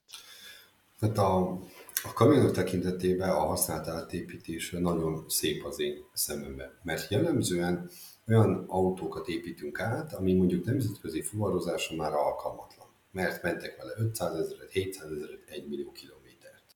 [1.00, 1.60] Tehát a,
[2.04, 7.90] a kamionok tekintetében a használt átépítés nagyon szép az én szememben, mert jellemzően
[8.28, 14.72] olyan autókat építünk át, ami mondjuk nemzetközi fuvarozásra már alkalmatlan, mert mentek vele 500 ezeret,
[14.72, 16.76] 700 ezeret, 1 millió kilométert.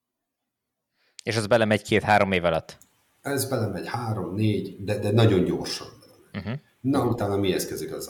[1.24, 2.78] És az belemegy két-három év alatt?
[3.22, 6.48] Ez belemegy három, négy, de, de nagyon gyorsan belemegy.
[6.48, 6.62] Uh-huh.
[6.82, 8.08] Na, utána mi kezdik az,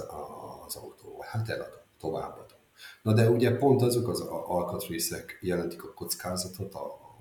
[0.65, 1.23] az autó?
[1.27, 2.57] Hát eladom, továbbadom.
[3.01, 6.75] Na de ugye pont azok az alkatrészek jelentik a kockázatot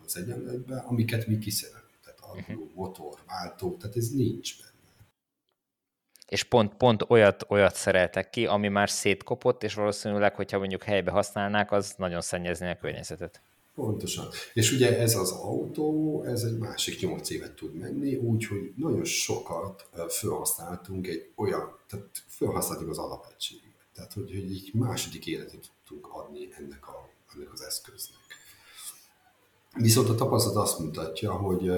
[0.06, 1.98] az egyenletben, amiket mi kiszerelünk.
[2.04, 2.74] Tehát autó, uh-huh.
[2.74, 4.68] motor, váltó, tehát ez nincs benne.
[6.28, 11.10] És pont, pont olyat, olyat szereltek ki, ami már szétkopott, és valószínűleg, hogyha mondjuk helybe
[11.10, 13.40] használnák, az nagyon szennyezni a környezetet.
[13.78, 14.28] Pontosan.
[14.54, 19.88] És ugye ez az autó, ez egy másik nyolc évet tud menni, úgyhogy nagyon sokat
[20.08, 23.72] felhasználtunk egy olyan, tehát felhasználtuk az alapegységet.
[23.94, 28.18] Tehát, hogy, hogy így második életet tudtunk adni ennek, a, ennek az eszköznek.
[29.76, 31.70] Viszont a tapasztalat azt mutatja, hogy,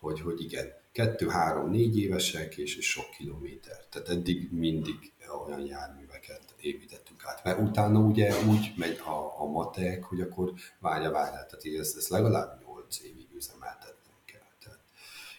[0.00, 3.86] hogy, hogy igen, kettő, három, négy évesek és, sok kilométer.
[3.90, 5.12] Tehát eddig mindig
[5.46, 7.44] olyan járműveket építettük át.
[7.44, 12.08] Mert utána ugye úgy megy a, a matek, hogy akkor várja, várja, tehát ezt, ezt
[12.08, 14.48] legalább 8 évig üzemeltetnem kell.
[14.64, 14.80] Tehát,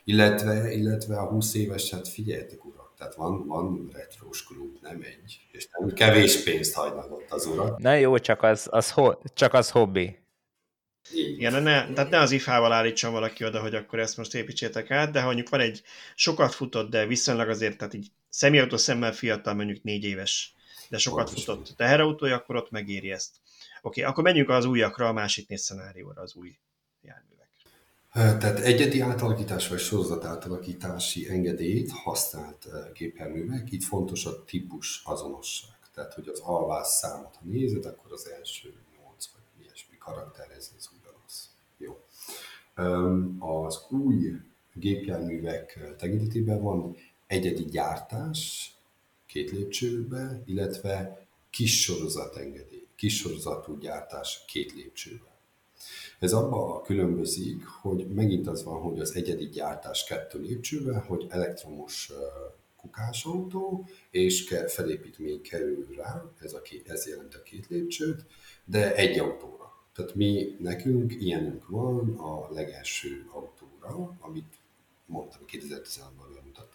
[0.03, 5.39] illetve, illetve a 20 éves, hát figyeljetek urak, tehát van, van retrós klub, nem egy,
[5.51, 7.77] és nem kevés pénzt hagynak ott az urak.
[7.77, 10.23] Na jó, csak az, az, ho, csak az hobbi.
[11.13, 14.91] Igen, de ne, tehát ne az ifával állítson valaki oda, hogy akkor ezt most építsétek
[14.91, 15.81] át, de ha mondjuk van egy
[16.15, 20.54] sokat futott, de viszonylag azért, tehát így személyautó szemmel fiatal, mondjuk négy éves,
[20.89, 23.35] de sokat futott teherautója, akkor ott megéri ezt.
[23.81, 26.57] Oké, okay, akkor menjünk az újakra, a másik négy szenárióra, az új
[27.01, 27.49] járművek.
[28.11, 35.73] Tehát egyedi átalakítás vagy sorozat átalakítási engedélyt használt gépjárművek, itt fontos a típus azonosság.
[35.93, 40.89] Tehát, hogy az alvász számot, ha nézed, akkor az első nyolc vagy ilyesmi karakterez, ez
[40.99, 41.49] ugyanaz.
[41.77, 42.05] Jó.
[43.39, 44.31] Az új
[44.73, 46.95] gépjárművek tekintetében van
[47.27, 48.74] egyedi gyártás
[49.35, 55.37] két lépcsőbe, illetve kis sorozatengedély, kis sorozatú gyártás két lépcsőbe.
[56.19, 62.11] Ez abban különbözik, hogy megint az van, hogy az egyedi gyártás kettő lépcsőbe, hogy elektromos
[62.77, 68.25] kukásautó, és felépítmény kerül rá, ez, a, ez jelent a két lépcsőt,
[68.65, 69.73] de egy autóra.
[69.95, 74.53] Tehát mi, nekünk ilyenünk van a legelső autóra, amit
[75.05, 76.74] mondtam, 2016-ban bemutattunk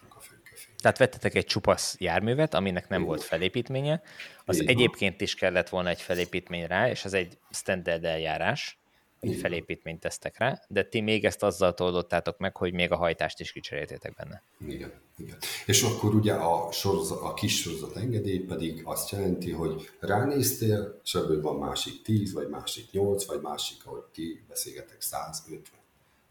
[0.81, 4.01] Tehát vettetek egy csupasz járművet, aminek nem volt felépítménye,
[4.45, 8.79] az egyébként is kellett volna egy felépítmény rá, és az egy standard eljárás,
[9.21, 13.39] egy felépítményt tesztek rá, de ti még ezt azzal toldottátok meg, hogy még a hajtást
[13.39, 14.41] is kicseréltétek benne.
[14.67, 15.37] Igen, igen.
[15.65, 21.15] És akkor ugye a, sorozat, a kis sorozat engedély pedig azt jelenti, hogy ránéztél, és
[21.15, 25.61] ebből van másik 10, vagy másik 8, vagy másik, ahogy ti beszélgetek, 150.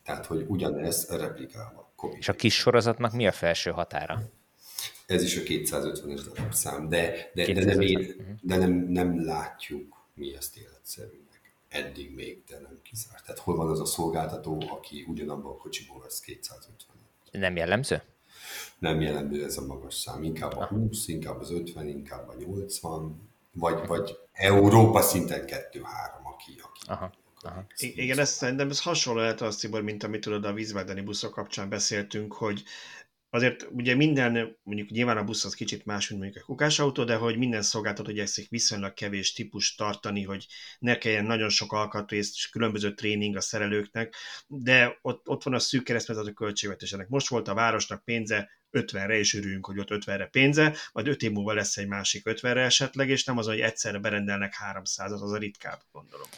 [0.04, 1.88] Tehát, hogy ugyanez replikálva.
[2.18, 4.22] És a kis sorozatnak mi a felső határa?
[5.10, 8.30] Ez is a 250-es darabszám, de, de, de, nem, ér, mhm.
[8.42, 11.54] de nem, nem látjuk mi ezt életszerűnek.
[11.68, 13.24] Eddig még, de nem kizárt.
[13.24, 16.96] Tehát hol van az a szolgáltató, aki ugyanabban a kocsiból vesz 250
[17.30, 18.02] Nem jellemző?
[18.78, 20.22] Nem jellemző ez a magas szám.
[20.22, 25.50] Inkább a 20, inkább az 50, inkább a 80, vagy, vagy Európa szinten 2-3,
[26.22, 27.12] aki, aki Aha.
[27.42, 27.64] Aha.
[27.76, 31.68] Igen, ez szerintem ez hasonló lehet az, Cibor, mint amit tudod a vízvágdani buszok kapcsán
[31.68, 32.62] beszéltünk, hogy
[33.30, 37.14] azért ugye minden, mondjuk nyilván a busz az kicsit más, mint mondjuk a kukásautó, de
[37.14, 40.46] hogy minden szolgáltató igyekszik viszonylag kevés típus tartani, hogy
[40.78, 44.14] ne kelljen nagyon sok alkatrészt és különböző tréning a szerelőknek,
[44.46, 47.08] de ott, ott van a szűk keresztmetszet a költségvetésének.
[47.08, 51.30] Most volt a városnak pénze 50-re, és örüljünk, hogy ott 50-re pénze, majd 5 év
[51.30, 55.38] múlva lesz egy másik 50-re esetleg, és nem az, hogy egyszerre berendelnek 300-at, az a
[55.38, 56.28] ritkább, gondolom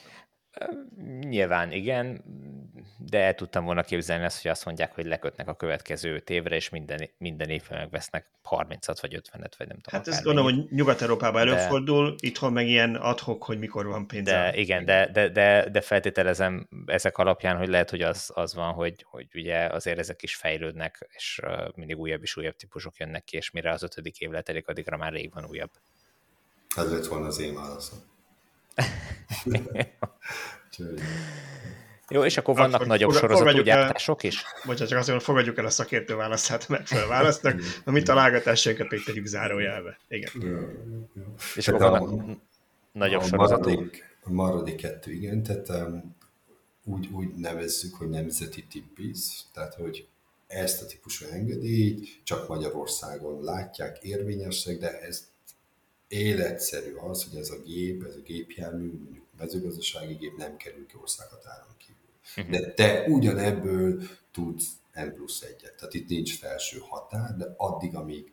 [1.20, 2.24] Nyilván igen,
[2.98, 6.68] de el tudtam volna képzelni azt, hogy azt mondják, hogy lekötnek a következő évre, és
[6.68, 10.00] minden, minden évben megvesznek 30-at, vagy 50-et, vagy nem tudom.
[10.00, 11.52] Hát ezt gondolom, hogy Nyugat-Európában de...
[11.52, 14.24] előfordul, itthon meg ilyen adhok, hogy mikor van pénz.
[14.24, 18.72] De igen, de, de, de, de feltételezem ezek alapján, hogy lehet, hogy az, az van,
[18.72, 21.40] hogy, hogy ugye azért ezek is fejlődnek, és
[21.74, 25.12] mindig újabb és újabb típusok jönnek ki, és mire az ötödik év letelik, addigra már
[25.12, 25.70] rég van újabb.
[26.76, 28.11] Ez lett volna az én válaszom.
[32.08, 34.44] Jó, és akkor vannak akkor nagyobb sorozatú gyártások is?
[34.64, 39.04] Bocsánat, csak azt mondom, fogadjuk el a szakértő választát megfelelő választnak, a mi találgatásainkat pedig
[39.04, 39.98] tegyük zárójelbe.
[40.08, 40.30] Igen.
[41.54, 42.36] És akkor vannak a,
[42.92, 43.68] nagyobb a sorozatú?
[43.68, 46.16] Maradék, a maradék kettő, igen, tehát um,
[46.84, 50.06] úgy, úgy nevezzük, hogy nemzeti tippiz, tehát hogy
[50.46, 55.30] ezt a típusú engedélyt csak Magyarországon látják, érvényesek, de ez
[56.12, 60.94] életszerű az, hogy ez a gép, ez a gépjármű, mondjuk mezőgazdasági gép nem kerül ki
[61.00, 61.96] országhatáron kívül.
[62.36, 62.50] Mhm.
[62.50, 64.02] De te ugyanebből
[64.32, 65.74] tudsz N plusz egyet.
[65.76, 68.32] Tehát itt nincs felső határ, de addig, amíg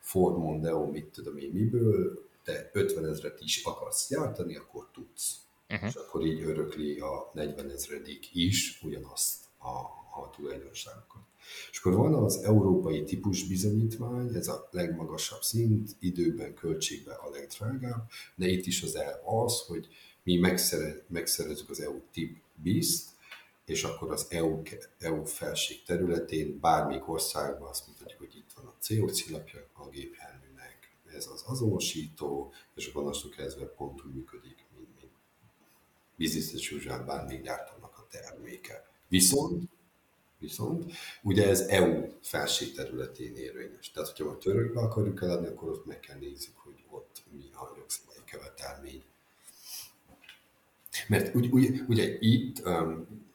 [0.00, 5.36] Ford Mondeo, mit tudom én miből, te 50 ezret is akarsz gyártani, akkor tudsz.
[5.68, 5.88] Uh-huh.
[5.88, 9.78] És akkor így örökli a 40 ezredik is ugyanazt a,
[10.20, 11.25] a tulajdonságokat.
[11.70, 18.08] És akkor van az európai típus bizonyítvány, ez a legmagasabb szint, időben, költségben a legdrágább,
[18.34, 19.88] de itt is az el az, hogy
[20.22, 23.08] mi megszerez, megszerezzük az EU tip BIST,
[23.64, 24.62] és akkor az EU,
[24.98, 30.96] EU felség területén bármelyik országban azt mondhatjuk, hogy itt van a COC lapja a gépjárműnek,
[31.16, 35.12] ez az azonosító, és akkor onnantól kezdve pont úgy működik, mint, mint
[36.16, 38.86] business as usual bármelyik gyártónak a terméke.
[39.08, 39.68] Viszont
[40.38, 43.90] Viszont ugye ez EU felség területén érvényes.
[43.90, 47.74] Tehát, hogyha a törökbe akarjuk eladni, akkor ott meg kell nézzük, hogy ott mi a
[47.76, 49.02] jogszabályi követelmény.
[51.08, 52.62] Mert ugye, ugye, ugye itt,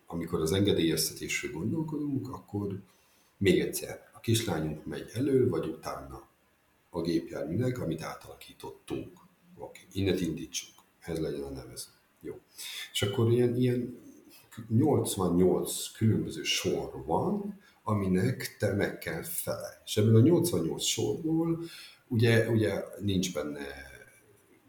[0.06, 2.80] amikor az engedélyeztetésről gondolkodunk, akkor
[3.38, 6.28] még egyszer, a kislányunk megy elő, vagy utána
[6.90, 9.20] a gépjárműnek, amit átalakítottunk.
[9.58, 11.90] Oké, innen indítsuk, ez legyen a nevező.
[12.22, 12.40] Jó.
[12.92, 14.00] És akkor ilyen, ilyen
[14.68, 19.76] 88 különböző sor van, aminek te meg kell felelni.
[19.86, 21.64] És ebből a 88 sorból
[22.08, 23.68] ugye, ugye nincs benne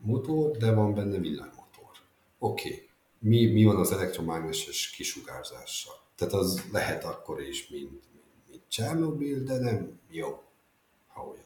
[0.01, 1.91] motor, de van benne villanymotor.
[2.39, 2.89] Oké, okay.
[3.19, 5.95] mi, mi van az elektromágneses kisugárzással?
[6.15, 10.29] Tehát az lehet akkor is, mint, mint, mint Csernobil, de nem jó,
[11.07, 11.45] ha olyan.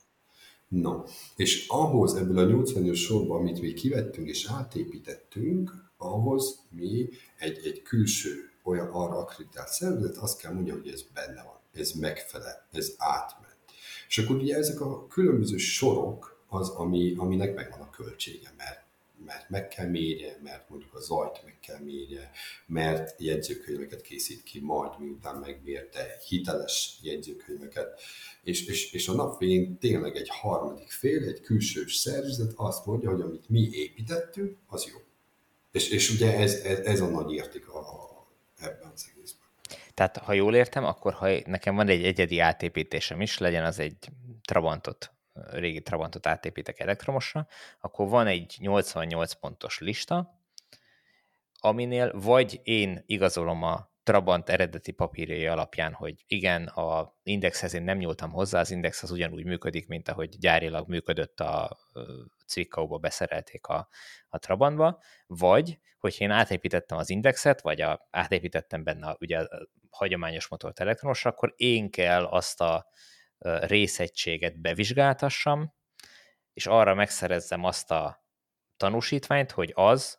[0.69, 1.03] No,
[1.37, 7.83] és ahhoz ebből a 88 sorban, amit mi kivettünk és átépítettünk, ahhoz mi egy, egy
[7.83, 12.95] külső olyan arra akreditált szervezet azt kell mondja, hogy ez benne van, ez megfelel, ez
[12.97, 13.57] átment.
[14.09, 18.87] És akkor ugye ezek a különböző sorok az, ami, aminek megvan a költsége, mert
[19.25, 22.31] mert meg kell mérje, mert mondjuk a zajt meg kell mérje,
[22.67, 28.01] mert jegyzőkönyveket készít ki majd, miután megmérte hiteles jegyzőkönyveket,
[28.43, 33.11] és, és, és a nap végén tényleg egy harmadik fél, egy külsős szervezet azt mondja,
[33.11, 34.99] hogy amit mi építettünk, az jó.
[35.77, 38.27] És, és ugye ez, ez, ez a nagy érték a, a,
[38.59, 39.47] ebben az egészben.
[39.95, 44.09] Tehát, ha jól értem, akkor ha nekem van egy egyedi átépítésem is, legyen az egy
[44.43, 45.13] Trabantot,
[45.51, 47.47] régi Trabantot átépítek elektromosra,
[47.81, 50.41] akkor van egy 88 pontos lista,
[51.61, 57.99] aminél vagy én igazolom a Trabant eredeti papírjai alapján, hogy igen, a indexhez én nem
[57.99, 61.79] nyúltam hozzá, az index az ugyanúgy működik, mint ahogy gyárilag működött a
[62.47, 63.89] Cvikkauba beszerelték a,
[64.29, 69.69] a Trabantba, vagy, hogy én átépítettem az indexet, vagy a, átépítettem benne a, ugye a
[69.91, 72.87] hagyományos motort elektronosra, akkor én kell azt a
[73.61, 75.75] részegységet bevizsgáltassam,
[76.53, 78.25] és arra megszerezzem azt a
[78.77, 80.19] tanúsítványt, hogy az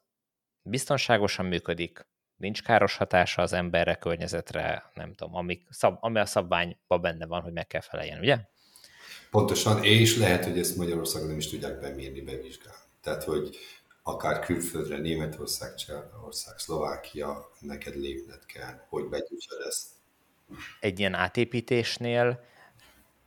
[0.61, 2.07] biztonságosan működik,
[2.37, 7.41] nincs káros hatása az emberre, környezetre, nem tudom, ami, szab, ami a szabványban benne van,
[7.41, 8.37] hogy meg kell feleljen, ugye?
[9.31, 12.79] Pontosan, és lehet, hogy ezt Magyarországon nem is tudják bemérni, bevizsgálni.
[13.01, 13.57] Tehát, hogy
[14.03, 19.87] akár külföldre, Németország, Csehország, Szlovákia, neked lépned kell, hogy begyújtsad ezt.
[20.79, 22.43] Egy ilyen átépítésnél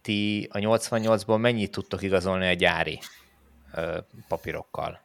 [0.02, 3.00] ti a 88-ból mennyit tudtok igazolni a gyári
[3.74, 3.98] ö,
[4.28, 5.00] papírokkal?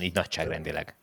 [0.00, 0.94] Így nagyságrendileg.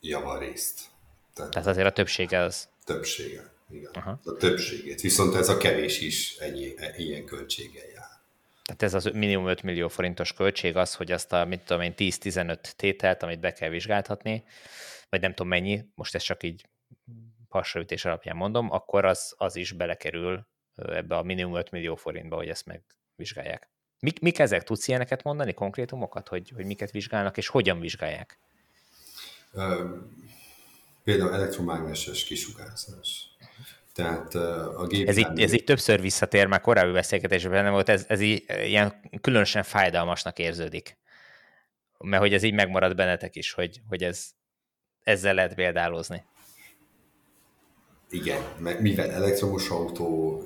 [0.00, 0.92] Javarészt.
[1.34, 2.68] Tehát, Tehát azért a többsége az...
[2.84, 3.90] Többsége, igen.
[3.92, 4.20] Aha.
[4.24, 5.00] A többségét.
[5.00, 8.12] Viszont ez a kevés is ennyi, ilyen költséggel jár.
[8.64, 11.94] Tehát ez az minimum 5 millió forintos költség az, hogy azt a, mit tudom én,
[11.96, 14.44] 10-15 tételt, amit be kell vizsgáltatni,
[15.08, 16.64] vagy nem tudom mennyi, most ezt csak így
[17.48, 22.48] hasraütés alapján mondom, akkor az, az is belekerül ebbe a minimum 5 millió forintba, hogy
[22.48, 23.68] ezt megvizsgálják.
[24.00, 24.62] Mik, mik ezek?
[24.62, 28.38] Tudsz ilyeneket mondani, konkrétumokat, hogy, hogy miket vizsgálnak, és hogyan vizsgálják?
[31.04, 33.28] Például elektromágneses kisugárzás.
[33.94, 38.04] Tehát a gép ez, így, ez így többször visszatér, már korábbi beszélgetésben nem volt, ez,
[38.08, 40.96] ez így, ilyen különösen fájdalmasnak érződik.
[41.98, 44.30] Mert hogy ez így megmarad bennetek is, hogy, hogy ez,
[45.02, 46.24] ezzel lehet példálozni.
[48.10, 50.42] Igen, mert mivel elektromos autó,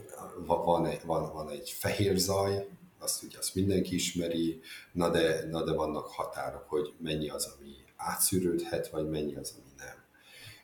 [0.47, 2.67] van egy, van, van egy fehér zaj,
[2.99, 4.61] azt ugye azt mindenki ismeri,
[4.93, 9.73] na de, na de vannak határok, hogy mennyi az, ami átszűrődhet, vagy mennyi az, ami
[9.77, 9.97] nem.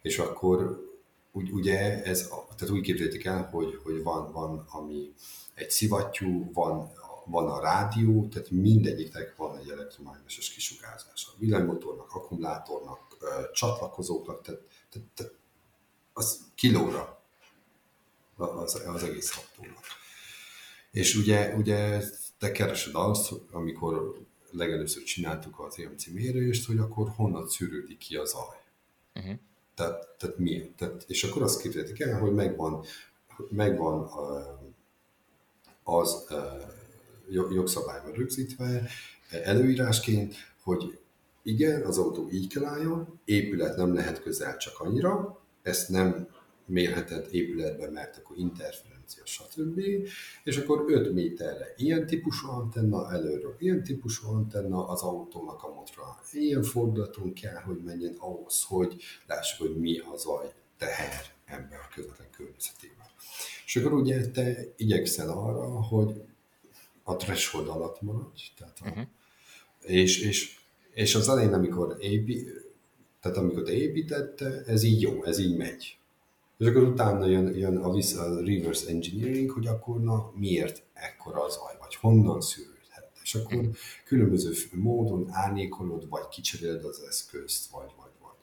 [0.04, 0.88] És akkor
[1.32, 5.14] úgy, ugye ez, tehát úgy képzeljétek el, hogy, hogy van, van, ami
[5.54, 6.92] egy szivattyú, van,
[7.24, 11.30] van a rádió, tehát mindegyiknek van egy elektromágneses kisugárzása.
[11.30, 13.00] A villanymotornak, akkumulátornak,
[13.52, 15.32] csatlakozóknak, tehát, tehát, tehát
[16.12, 17.22] az kilóra
[18.36, 19.84] az, az egész autónak.
[20.90, 22.02] És ugye, ugye
[22.38, 28.24] te keresed azt, amikor legelőször csináltuk az EMC mérést, hogy akkor honnan szűrődik ki a
[28.24, 28.62] zaj.
[29.14, 29.38] Uh-huh.
[29.74, 30.70] Tehát, tehát miért?
[30.70, 32.84] Tehát, és akkor azt képzeljétek el, hogy megvan,
[33.48, 34.10] megvan
[35.82, 36.24] az
[37.28, 38.88] jogszabályban rögzítve
[39.30, 40.98] előírásként, hogy
[41.42, 46.28] igen, az autó így kell álljon, épület nem lehet közel csak annyira, ezt nem
[46.66, 48.93] mérheted épületben, mert akkor interferencia,
[49.24, 49.80] stb.
[50.44, 56.20] És akkor 5 méterre ilyen típusú antenna előről, ilyen típusú antenna az autónak a motora.
[56.32, 61.94] Ilyen fordulaton kell, hogy menjen ahhoz, hogy lássuk, hogy mi az a teher ember a
[61.94, 63.06] közvetlen környezetében.
[63.66, 66.22] És akkor ugye te igyekszel arra, hogy
[67.02, 69.04] a threshold alatt maradj, tehát a, uh-huh.
[69.80, 70.58] és, és,
[70.90, 72.46] és az elején, amikor épi,
[73.20, 75.98] tehát amikor te építette, ez így jó, ez így megy.
[76.58, 81.44] És akkor utána jön, jön a, vissza, a reverse engineering, hogy akkor na miért ekkora
[81.44, 83.10] az zaj, vagy honnan szűrődhet.
[83.22, 83.70] És akkor mm.
[84.04, 88.34] különböző módon árnyékolod, vagy kicseréled az eszközt, vagy, vagy, vagy.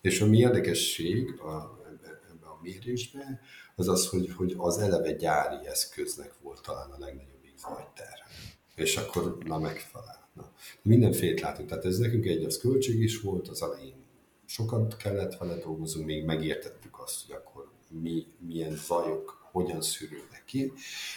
[0.00, 3.40] És ami érdekesség a, ebbe, a mérésben,
[3.76, 8.26] az az, hogy, hogy az eleve gyári eszköznek volt talán a legnagyobb zajterhe.
[8.74, 10.28] És akkor na megfelel.
[10.34, 10.52] Na.
[10.82, 11.68] Mindenféle látunk.
[11.68, 14.06] Tehát ez nekünk egy az költség is volt, az elején
[14.48, 20.72] sokat kellett vele dolgozni, még megértettük azt, hogy akkor mi, milyen zajok hogyan szűrődnek ki.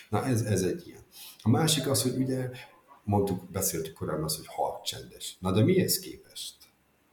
[0.10, 1.02] Na ez, ez egy ilyen.
[1.42, 2.50] A másik az, hogy ugye
[3.04, 5.38] mondtuk, beszéltük korábban azt, hogy halk csendes.
[5.40, 6.56] Na de mihez képest?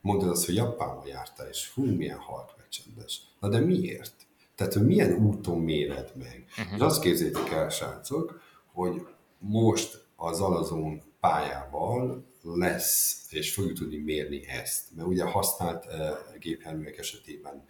[0.00, 3.22] Mondtad azt, hogy Japánba jártál, és hú, milyen halk meg csendes.
[3.40, 4.14] Na de miért?
[4.54, 6.44] Tehát, hogy milyen úton méred meg?
[6.58, 6.74] Uh-huh.
[6.74, 8.40] És azt képzétek el, srácok,
[8.72, 9.06] hogy
[9.38, 12.24] most az alazón pályával
[12.56, 14.84] lesz, és fogjuk tudni mérni ezt.
[14.96, 15.92] Mert ugye használt uh,
[16.38, 17.64] gépjárművek esetében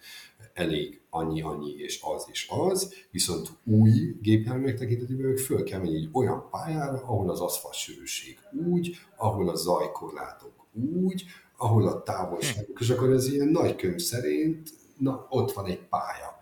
[0.53, 6.09] elég annyi, annyi, és az, és az, viszont új gépjárművek tekintetében föl kell menni egy
[6.11, 10.53] olyan pályára, ahol az aszfaltsűrűség úgy, ahol a zajkorlátok
[10.93, 11.23] úgy,
[11.57, 16.37] ahol a távolságok, és akkor ez ilyen nagy könyv szerint, na, ott van egy pálya.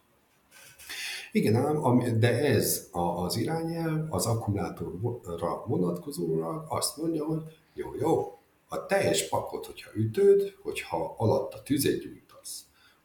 [1.31, 7.43] Igen ám, de ez az irányelv az akkumulátorra vonatkozólag azt mondja, hogy
[7.73, 12.20] jó, jó, a teljes pakot, hogyha ütöd, hogyha alatt a tüzet gyújtasz,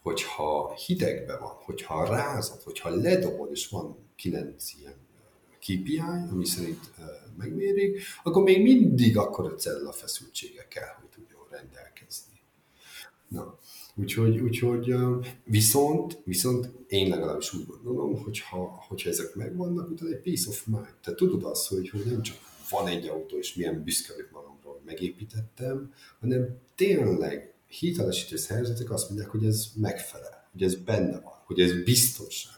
[0.07, 4.95] hogyha hidegbe van, hogyha rázad, hogyha ledobod, és van kilenc ilyen
[5.59, 6.01] KPI,
[6.31, 6.91] ami szerint
[7.37, 12.41] megmérik, akkor még mindig akkor a cella feszültsége kell, hogy tudjon rendelkezni.
[13.29, 13.59] Na,
[13.95, 14.95] úgyhogy, úgyhogy
[15.45, 20.95] viszont, viszont én legalábbis úgy gondolom, hogyha, hogyha ezek megvannak, utána egy peace of mind.
[21.03, 22.37] Te tudod azt, hogy, hogy nem csak
[22.71, 29.09] van egy autó, és milyen büszke vagyok magamról, hogy megépítettem, hanem tényleg hitelesítő szervezetek azt
[29.09, 32.55] mondják, hogy ez megfelel, hogy ez benne van, hogy ez biztonságos.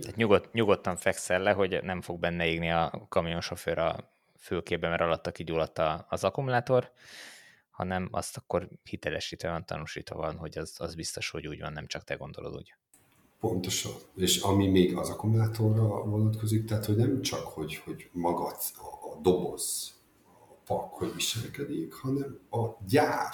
[0.00, 5.02] Tehát nyugod, nyugodtan fekszel le, hogy nem fog benne égni a kamionsofőr a fülkében, mert
[5.02, 6.92] alatta kigyulladt az akkumulátor,
[7.70, 11.86] hanem azt akkor hitelesítve van, tanúsítva van, hogy az, az biztos, hogy úgy van, nem
[11.86, 12.74] csak te gondolod úgy.
[13.40, 13.92] Pontosan.
[14.16, 19.94] És ami még az akkumulátorra vonatkozik, tehát hogy nem csak, hogy, hogy maga a doboz,
[20.24, 23.32] a pak, hogy viselkedik, hanem a gyár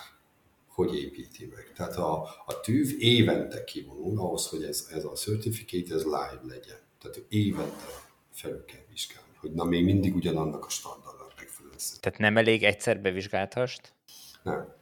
[0.74, 1.72] hogy építi meg.
[1.76, 6.78] Tehát a, a tűv évente kivonul ahhoz, hogy ez, ez a certificate, ez live legyen.
[7.00, 7.84] Tehát évente
[8.30, 11.78] felül kell vizsgálni, hogy na még mindig ugyanannak a standardnak megfelelően.
[12.00, 13.94] Tehát nem elég egyszer bevizsgáltast?
[14.42, 14.74] Nem.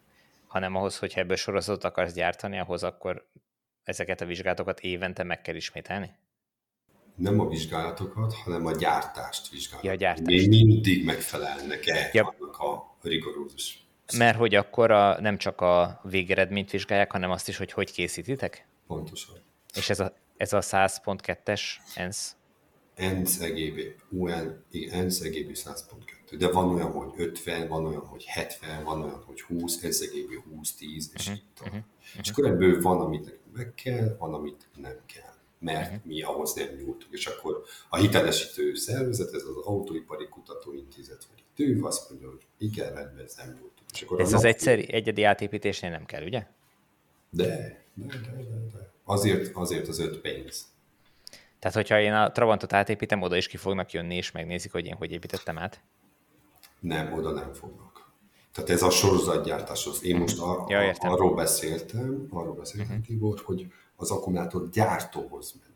[0.46, 3.28] Hanem ahhoz, hogy ebből sorozatot akarsz gyártani, ahhoz akkor
[3.84, 6.10] ezeket a vizsgálatokat évente meg kell ismételni?
[7.14, 9.86] Nem a vizsgálatokat, hanem a gyártást vizsgálni.
[9.86, 10.26] Ja, gyártást.
[10.26, 12.34] Még mindig megfelelnek-e ja.
[12.38, 17.56] annak a rigorózus mert hogy akkor a, nem csak a végeredményt vizsgálják, hanem azt is,
[17.56, 18.66] hogy hogy készítitek?
[18.86, 19.36] Pontosan.
[19.74, 21.62] És ez a, ez a 100.2-es
[21.94, 22.34] ENSZ?
[22.94, 26.36] ENSZ EGB, UN, ENSZ EGB 100.2.
[26.38, 30.54] De van olyan, hogy 50, van olyan, hogy 70, van olyan, hogy 20, ENSZ EGB
[30.54, 31.80] 20, 10, és uh-huh, így uh-huh.
[32.20, 35.30] És akkor ebből van, amit meg kell, van, amit nem kell
[35.60, 36.04] mert uh-huh.
[36.04, 37.08] mi ahhoz nem nyújtunk.
[37.10, 42.46] És akkor a hitelesítő szervezet, ez az Autóipari Kutatóintézet, vagy a TÜV azt mondja, hogy
[42.58, 43.79] igen, rendben, ez nem nyújtunk.
[44.18, 46.46] Ez az egyszeri, egyedi átépítésnél nem kell, ugye?
[47.30, 47.46] De,
[47.94, 48.90] de, de, de, de.
[49.04, 50.68] Azért, azért az öt pénz.
[51.58, 54.94] Tehát, hogyha én a Trabantot átépítem, oda is ki fognak jönni, és megnézik, hogy én
[54.94, 55.80] hogy építettem át?
[56.80, 57.90] Nem, oda nem fognak.
[58.52, 60.04] Tehát ez a sorozatgyártáshoz.
[60.04, 61.10] Én most a, ja, értem.
[61.10, 63.06] arról beszéltem, arról beszéltem, uh-huh.
[63.06, 63.66] Tibor, hogy
[63.96, 65.69] az akkumulátor gyártóhoz mennek.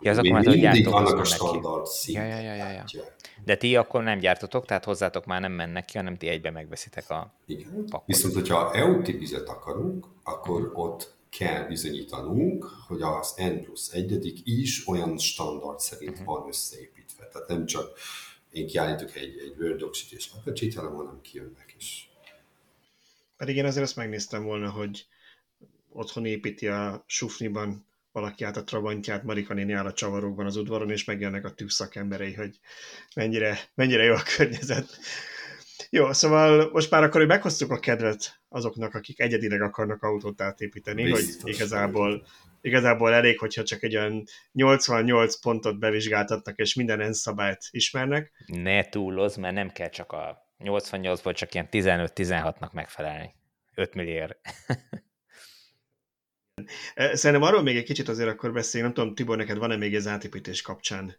[0.00, 2.84] Ja, az akkumulátor gyártóhoz annak a standard ja, ja, ja, ja, ja.
[3.44, 7.10] De ti akkor nem gyártotok, tehát hozzátok már nem mennek ki, hanem ti egybe megveszitek
[7.10, 7.84] a Igen.
[7.90, 8.06] Pakot.
[8.06, 14.86] Viszont, hogyha EU tipizet akarunk, akkor ott kell bizonyítanunk, hogy az N plusz egyedik is
[14.88, 16.26] olyan standard szerint uh-huh.
[16.26, 17.28] van összeépítve.
[17.32, 17.98] Tehát nem csak
[18.50, 22.10] én kiállítok egy, egy Word docs és Apache-t, hanem hanem kijönnek is.
[23.36, 25.06] Pedig én azért azt megnéztem volna, hogy
[25.92, 30.90] otthon építi a sufniban valaki át a Trabantját, Marika néni áll a csavarokban az udvaron,
[30.90, 32.58] és megjelennek a szakemberei, hogy
[33.16, 34.98] mennyire, mennyire jó a környezet.
[35.90, 41.02] Jó, szóval most már akkor, hogy meghoztuk a kedvet azoknak, akik egyedileg akarnak autót átépíteni,
[41.02, 42.26] Biztos, hogy igazából,
[42.60, 48.32] igazából elég, hogyha csak egy olyan 88 pontot bevizsgáltatnak, és minden ENSZ szabályt ismernek.
[48.46, 53.34] Ne túloz, mert nem kell csak a 88-ból csak ilyen 15-16-nak megfelelni.
[53.74, 54.36] 5 milliárd.
[56.94, 60.06] Szerintem arról még egy kicsit azért akkor beszéljünk, nem tudom, Tibor, neked van-e még ez
[60.06, 61.16] átépítés kapcsán?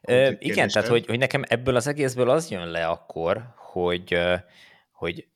[0.00, 4.18] E, igen, tehát hogy, hogy nekem ebből az egészből az jön le akkor, hogy,
[4.90, 5.26] hogy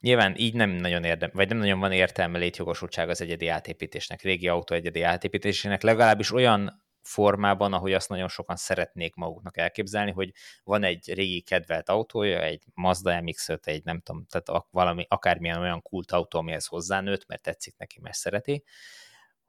[0.00, 4.48] nyilván így nem nagyon érdem, vagy nem nagyon van értelme létjogosultság az egyedi átépítésnek, régi
[4.48, 10.32] autó egyedi átépítésének, legalábbis olyan formában, ahogy azt nagyon sokan szeretnék maguknak elképzelni, hogy
[10.64, 15.82] van egy régi kedvelt autója, egy Mazda MX-5, egy nem tudom, tehát valami, akármilyen olyan
[15.82, 18.64] kult autó, amihez hozzánőtt, mert tetszik neki, mert szereti,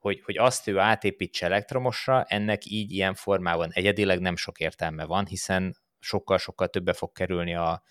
[0.00, 5.26] hogy, hogy azt ő átépítse elektromosra, ennek így ilyen formában egyedileg nem sok értelme van,
[5.26, 7.82] hiszen sokkal-sokkal többe fog kerülni a,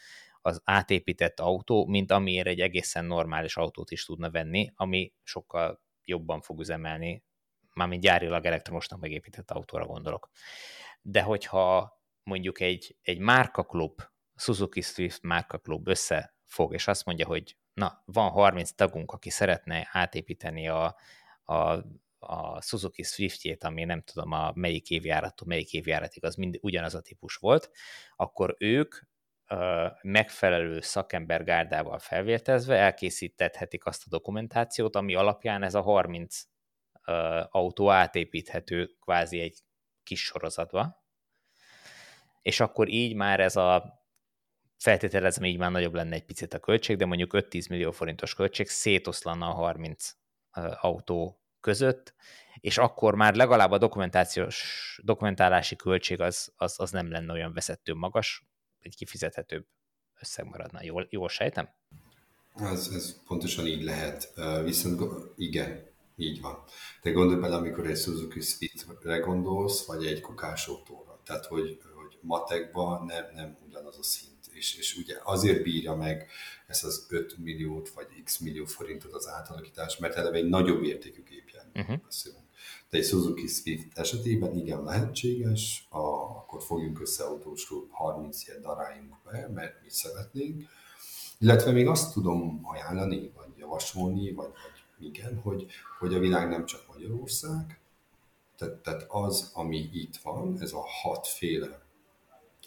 [0.42, 6.42] az átépített autó, mint amiért egy egészen normális autót is tudna venni, ami sokkal jobban
[6.42, 7.24] fog üzemelni
[7.74, 10.30] mármint gyárilag elektromosnak megépített autóra gondolok.
[11.02, 14.02] De hogyha mondjuk egy, egy márkaklub,
[14.36, 20.68] Suzuki Swift márkaklub összefog, és azt mondja, hogy na, van 30 tagunk, aki szeretne átépíteni
[20.68, 20.96] a,
[21.50, 21.84] a,
[22.20, 27.02] a Suzuki Swiftjét, ami nem tudom a melyik évjárattól melyik évjáratig, az mind ugyanaz a
[27.02, 27.72] típus volt,
[28.16, 28.96] akkor ők
[30.02, 36.44] megfelelő szakembergárdával felvértezve elkészítethetik azt a dokumentációt, ami alapján ez a 30
[37.50, 39.60] autó átépíthető kvázi egy
[40.04, 41.04] kis sorozatba,
[42.42, 44.00] és akkor így már ez a
[44.78, 48.68] feltételezem, így már nagyobb lenne egy picit a költség, de mondjuk 5-10 millió forintos költség
[48.68, 50.16] szétoszlana a 30
[50.82, 52.14] autó között,
[52.60, 57.94] és akkor már legalább a dokumentációs, dokumentálási költség az, az, az nem lenne olyan veszettő
[57.94, 58.46] magas,
[58.80, 59.66] egy kifizethetőbb
[60.20, 60.84] összeg maradna.
[60.84, 61.70] Jól, jól sejtem?
[62.56, 64.34] Ez, ez pontosan így lehet.
[64.64, 65.02] Viszont
[65.36, 66.64] igen, így van.
[67.02, 70.24] De gondolj bele, amikor egy Suzuki Swift-re gondolsz, vagy egy
[70.66, 71.20] autóra.
[71.26, 74.39] Tehát, hogy, hogy matekban nem, nem ugyanaz a szint.
[74.60, 76.28] És, és ugye azért bírja meg
[76.68, 81.24] ezt az 5 milliót, vagy x millió forintot az átalakítás, mert eleve egy nagyobb értékű
[81.24, 81.98] gépjármű uh-huh.
[82.06, 82.44] Beszélünk.
[82.90, 85.98] De egy Suzuki Swift esetében igen lehetséges, a,
[86.40, 90.64] akkor fogjunk össze autósról 30 ilyet daráljunk be, mert mi szeretnénk.
[91.38, 94.52] Illetve még azt tudom ajánlani, vagy javasolni, vagy,
[94.98, 95.66] vagy igen, hogy,
[96.00, 97.80] hogy a világ nem csak Magyarország,
[98.58, 101.88] tehát, tehát az, ami itt van, ez a hatféle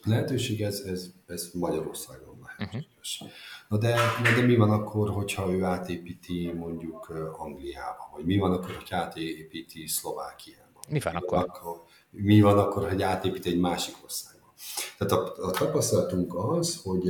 [0.05, 3.21] lehetőség, ez, ez, ez Magyarországon lehetséges.
[3.21, 3.37] Uh-huh.
[3.69, 7.09] Na de, na de mi van akkor, hogyha ő átépíti mondjuk
[7.39, 10.81] Angliába, vagy mi van akkor, hogyha átépíti Szlovákiába?
[10.89, 11.39] Mi van, mi akkor?
[11.39, 11.83] van akkor?
[12.11, 14.53] Mi van akkor, hogy átépít egy másik országba?
[14.99, 17.09] Tehát a, a tapasztalatunk az, hogy,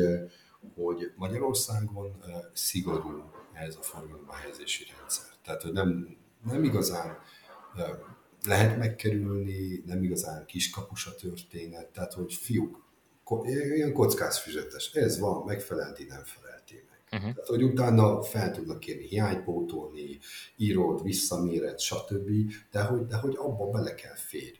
[0.74, 5.26] hogy Magyarországon szigorú ez a forgalomba helyezési rendszer.
[5.44, 7.18] Tehát, hogy nem, nem igazán
[8.46, 12.84] lehet megkerülni, nem igazán kiskapus a történet, tehát, hogy fiúk,
[13.74, 17.20] ilyen kockázfüzetes, ez van, megfelelti, nem felelti meg.
[17.20, 17.34] Uh-huh.
[17.34, 20.18] Tehát, hogy utána fel tudnak kérni hiánypótolni,
[20.56, 22.30] írod, visszaméret, stb.,
[22.70, 24.58] de hogy, de hogy abba bele kell férj.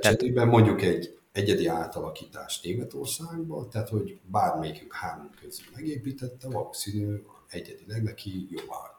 [0.00, 8.48] Cserében mondjuk egy egyedi átalakítás Németországban, tehát hogy bármelyikük három közül megépítette, valószínű egyedileg neki
[8.50, 8.93] jobb adják.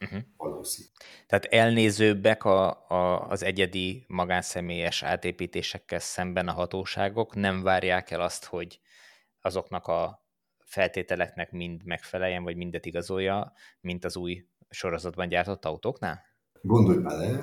[0.00, 0.20] Uh-huh.
[0.36, 0.88] Valószínű.
[1.26, 8.44] Tehát elnézőbbek a, a, az egyedi magánszemélyes átépítésekkel szemben a hatóságok, nem várják el azt,
[8.44, 8.80] hogy
[9.40, 10.24] azoknak a
[10.64, 16.28] feltételeknek mind megfeleljen, vagy mindet igazolja, mint az új sorozatban gyártott autóknál?
[16.62, 17.42] Gondolj bele,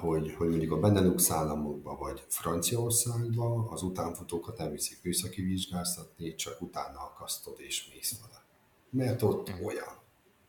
[0.00, 6.60] hogy, hogy mondjuk a Benelux államokban vagy Franciaországban az utánfutókat nem viszik műszaki vizsgáztatni, csak
[6.60, 8.44] utána akasztod és mész vele.
[8.90, 9.64] Mert ott mm.
[9.64, 10.02] olyan.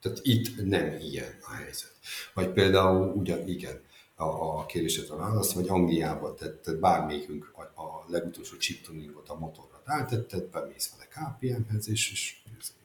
[0.06, 1.92] Tehát itt nem ilyen a helyzet.
[2.34, 3.82] Vagy például, ugyan igen,
[4.16, 9.82] a, a kérdésedre válasz, vagy Angliában, tehát bármelyikünk a, a legutolsó chip tuningot a motorra
[9.86, 12.36] rátetted, bemész vele KPM-hez, és, és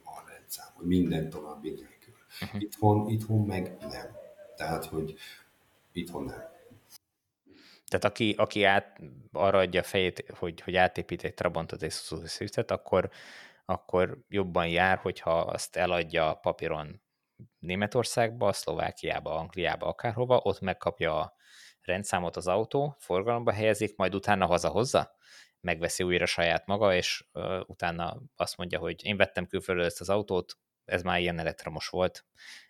[0.04, 2.14] a rendszám, hogy minden további nélkül.
[2.42, 2.62] Uh-huh.
[2.62, 4.16] Itthon, itthon meg nem.
[4.56, 5.14] Tehát, hogy
[5.92, 6.48] itthon nem.
[7.86, 9.00] Tehát aki, aki át,
[9.32, 13.10] arra adja a fejét, hogy, hogy átépít egy Trabantot és Suzuki Swiftet, akkor,
[13.64, 17.00] akkor jobban jár, hogyha azt eladja papíron
[17.58, 21.34] Németországba, Szlovákiába, Angliába, akárhova, ott megkapja a
[21.82, 25.16] rendszámot az autó, forgalomba helyezik, majd utána hazahozza,
[25.60, 30.08] megveszi újra saját maga, és uh, utána azt mondja, hogy én vettem külföldről ezt az
[30.08, 32.24] autót, ez már ilyen elektromos volt,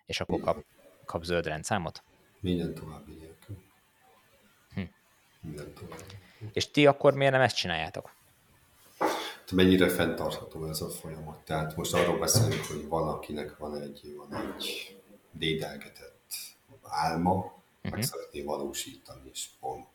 [0.05, 0.65] és akkor kap
[1.11, 2.03] kap zöld rendszámot?
[2.39, 3.63] Minden további nélkül.
[4.73, 4.81] Hm.
[5.41, 6.03] Minden további.
[6.53, 8.15] És ti akkor miért nem ezt csináljátok?
[9.51, 11.45] Mennyire fenntartható ez a folyamat?
[11.45, 14.97] Tehát most arról beszélünk, hogy valakinek van egy, van egy
[15.31, 16.33] dédelgetett
[16.81, 17.51] álma, uh-huh.
[17.81, 18.01] meg mhm.
[18.01, 19.87] szeretné valósítani, és pont.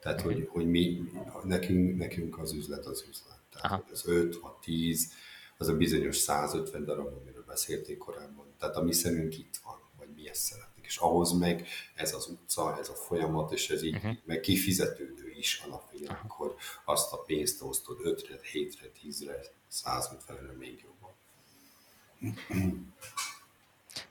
[0.00, 0.34] Tehát, uh-huh.
[0.34, 1.02] hogy, hogy mi,
[1.42, 3.40] nekünk, nekünk az üzlet az üzlet.
[3.50, 3.82] Tehát, Aha.
[3.82, 5.12] hogy az 5, a 10,
[5.58, 8.46] az a bizonyos 150 darab, amiről beszélték korábban.
[8.58, 9.84] Tehát a mi szemünk itt van
[10.14, 10.84] mi ezt szeretnék.
[10.84, 14.16] És ahhoz meg ez az utca, ez a folyamat, és ez így uh-huh.
[14.24, 16.54] meg kifizetődő is alapvetően, akkor
[16.84, 19.40] azt a pénzt osztod 5-re, 7-re, 10-re,
[19.72, 21.14] 150-re még jobban.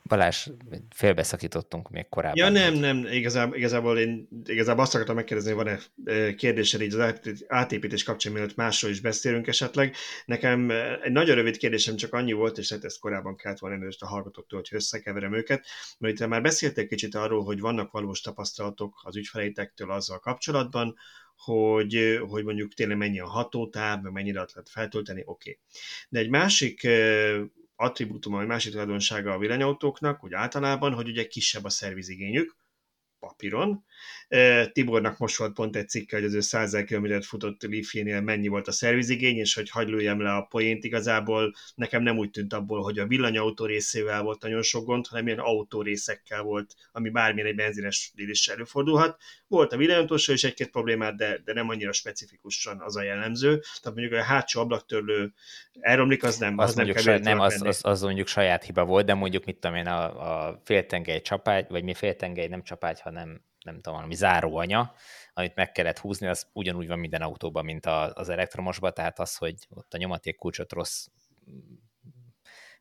[0.07, 0.48] Balázs,
[0.90, 2.38] félbeszakítottunk még korábban.
[2.38, 5.80] Ja nem, nem, igazából, igazából én igazából azt akartam megkérdezni, van-e
[6.36, 7.14] kérdésed így az
[7.48, 9.95] átépítés kapcsán, mielőtt másról is beszélünk esetleg.
[10.26, 10.69] Nekem
[11.03, 14.07] egy nagyon rövid kérdésem csak annyi volt, és hát ezt korábban kellett volna előtt a
[14.07, 15.65] hallgatóktól, hogy összekeverem őket,
[15.98, 20.95] mert itt már beszéltek kicsit arról, hogy vannak valós tapasztalatok az ügyfeleitektől azzal kapcsolatban,
[21.36, 25.49] hogy, hogy mondjuk tényleg mennyi a hatótáv, mennyire lehet feltölteni, oké.
[25.49, 25.60] Okay.
[26.10, 26.88] De egy másik
[27.76, 32.56] attribútum, vagy másik tulajdonsága a villanyautóknak, úgy általában, hogy ugye kisebb a szervizigényük,
[33.19, 33.85] papíron.
[34.72, 38.67] Tibornak most volt pont egy cikke, hogy az ő 100 km futott Leafjénél mennyi volt
[38.67, 42.81] a szervizigény, és hogy hagyd lőjem le a poént igazából, nekem nem úgy tűnt abból,
[42.81, 47.55] hogy a villanyautó részével volt nagyon sok gond, hanem ilyen autórészekkel volt, ami bármilyen egy
[47.55, 49.22] benzines is előfordulhat.
[49.47, 53.59] Volt a villanyautósra is egy-két problémát, de, de nem annyira specifikusan az a jellemző.
[53.59, 55.34] Tehát mondjuk a hátsó ablaktörlő
[55.80, 56.57] elromlik, az nem.
[56.57, 59.57] Az, az nem, saj, nem az, az, az, mondjuk saját hiba volt, de mondjuk mit
[59.57, 64.16] tudom én, a, a féltengely csapágy, vagy mi féltengely nem csapágy, hanem nem tudom, valami
[64.16, 64.94] záróanya,
[65.34, 69.56] amit meg kellett húzni, az ugyanúgy van minden autóban, mint az elektromosban, tehát az, hogy
[69.70, 71.08] ott a nyomatékkulcsot rossz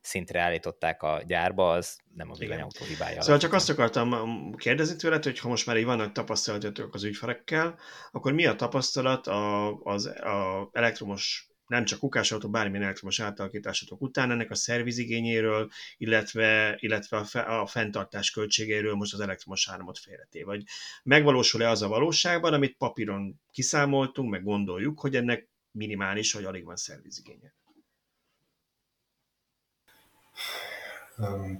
[0.01, 3.21] szintre állították a gyárba, az nem a villanyautó hibája.
[3.21, 7.79] Szóval csak azt akartam kérdezni tőled, hogy ha most már így vannak tapasztalatok az ügyfelekkel,
[8.11, 14.31] akkor mi a tapasztalat az, az a elektromos nem csak kukásautó, bármilyen elektromos átalakításatok után
[14.31, 20.43] ennek a szervizigényéről, illetve, illetve a, fe, a fenntartás költségéről most az elektromos áramot félreté.
[20.43, 20.63] Vagy
[21.03, 26.75] megvalósul-e az a valóságban, amit papíron kiszámoltunk, meg gondoljuk, hogy ennek minimális, vagy alig van
[26.75, 27.53] szervizigénye?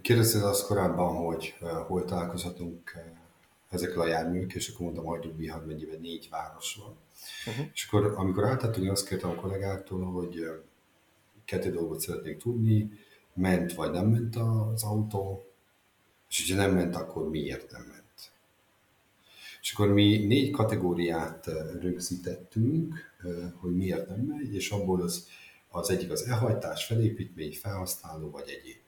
[0.01, 1.55] Kérdezted azt korábban, hogy
[1.87, 2.97] hol találkozhatunk
[3.69, 7.04] ezekkel a járművek, és akkor mondtam, hogy Bihar megyében négy város van.
[7.47, 7.65] Uh-huh.
[7.73, 10.45] És akkor, amikor átálltunk, azt kértem a kollégáktól, hogy
[11.45, 12.91] kettő dolgot szeretnék tudni,
[13.33, 15.45] ment vagy nem ment az autó,
[16.29, 18.31] és ha nem ment, akkor miért nem ment.
[19.61, 21.45] És akkor mi négy kategóriát
[21.79, 22.93] rögzítettünk,
[23.55, 25.27] hogy miért nem megy, és abból az,
[25.69, 28.83] az egyik az elhajtás, felépítmény, felhasználó vagy egyéb.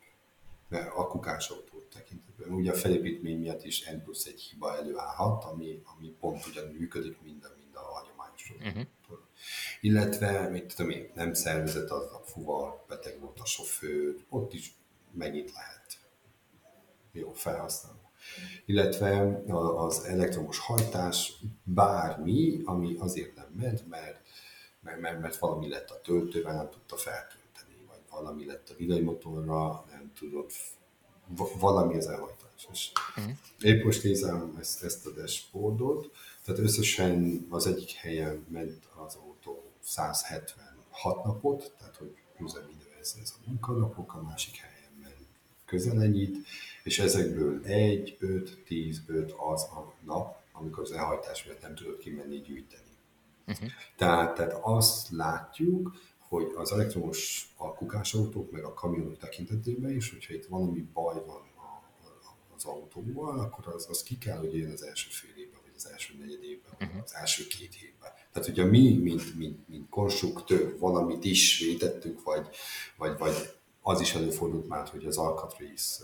[0.96, 2.50] A kukásautó tekintetben.
[2.50, 7.22] Ugye a felépítmény miatt is N plusz egy hiba előállhat, ami, ami pont ugyanúgy működik,
[7.24, 7.46] mint
[8.60, 8.88] uh-huh.
[9.82, 14.74] Illetve, mit tudom én, nem szervezett az a fuvar, beteg volt a sofőr, ott is
[15.12, 16.00] megint lehet.
[17.12, 17.96] jó felhasználó.
[18.66, 19.42] Illetve
[19.78, 21.34] az elektromos hajtás
[21.64, 24.22] bármi, ami azért nem ment, mert,
[24.80, 29.86] mert, mert, mert valami lett a töltővel, nem tudta feltölteni, vagy valami lett a villanymotorra,
[29.92, 30.52] nem tudott,
[31.60, 32.68] valami az elhajtás.
[32.72, 33.34] És uh-huh.
[33.62, 36.12] épp most nézem ezt, ezt a dashboardot,
[36.48, 43.34] tehát összesen az egyik helyen ment az autó 176 napot, tehát hogy üzemidő ez, ez
[43.38, 45.28] a munkanapok, a másik helyen ment
[45.66, 46.48] közel ennyit,
[46.84, 52.00] és ezekből 1, 5, 10, 5 az a nap, amikor az elhajtás miatt nem tudott
[52.00, 52.98] kimenni gyűjteni.
[53.48, 53.70] Uh-huh.
[53.96, 60.34] Tehát, tehát azt látjuk, hogy az elektromos alkukás autók, meg a kamionok tekintetében is, hogyha
[60.34, 61.42] itt valami baj van
[62.56, 65.37] az autóval, akkor az, az ki kell, hogy jön az első fél
[65.78, 67.02] az első negyed évben, uh-huh.
[67.04, 68.12] az első két évben.
[68.32, 72.48] Tehát, hogyha mi, mint, mint, mint konstruktőr valamit is vétettünk, vagy,
[72.98, 73.34] vagy, vagy
[73.82, 76.02] az is előfordult már, hogy az alkatrész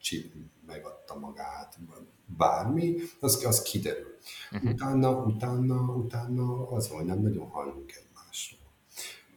[0.00, 0.32] chip
[0.66, 1.78] megadta magát,
[2.26, 4.18] bármi, az, az kiderül.
[4.52, 4.70] Uh-huh.
[4.70, 8.60] Utána, utána, utána az van, nem nagyon hallunk egymásról.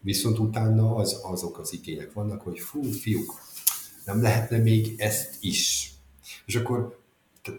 [0.01, 3.33] Viszont utána az, azok az igények vannak, hogy fú, fiúk,
[4.05, 5.91] nem lehetne még ezt is.
[6.45, 6.98] És akkor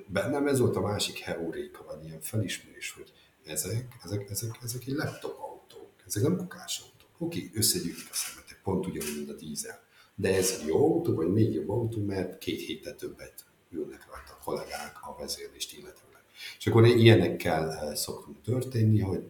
[0.06, 3.12] bennem ez volt a másik heuréka, vagy ilyen felismerés, hogy
[3.44, 7.10] ezek, ezek, ezek, ezek egy laptop autók, ezek nem kukás autók.
[7.18, 9.82] Oké, összegyűjtik a szemetek, pont ugyanúgy, mint a dízel.
[10.14, 14.32] De ez egy jó autó, vagy még jobb autó, mert két héttel többet ülnek rajta
[14.32, 16.22] a kollégák a vezérlést illetőleg.
[16.58, 19.22] És akkor ilyenekkel eh, szoktunk történni, hogy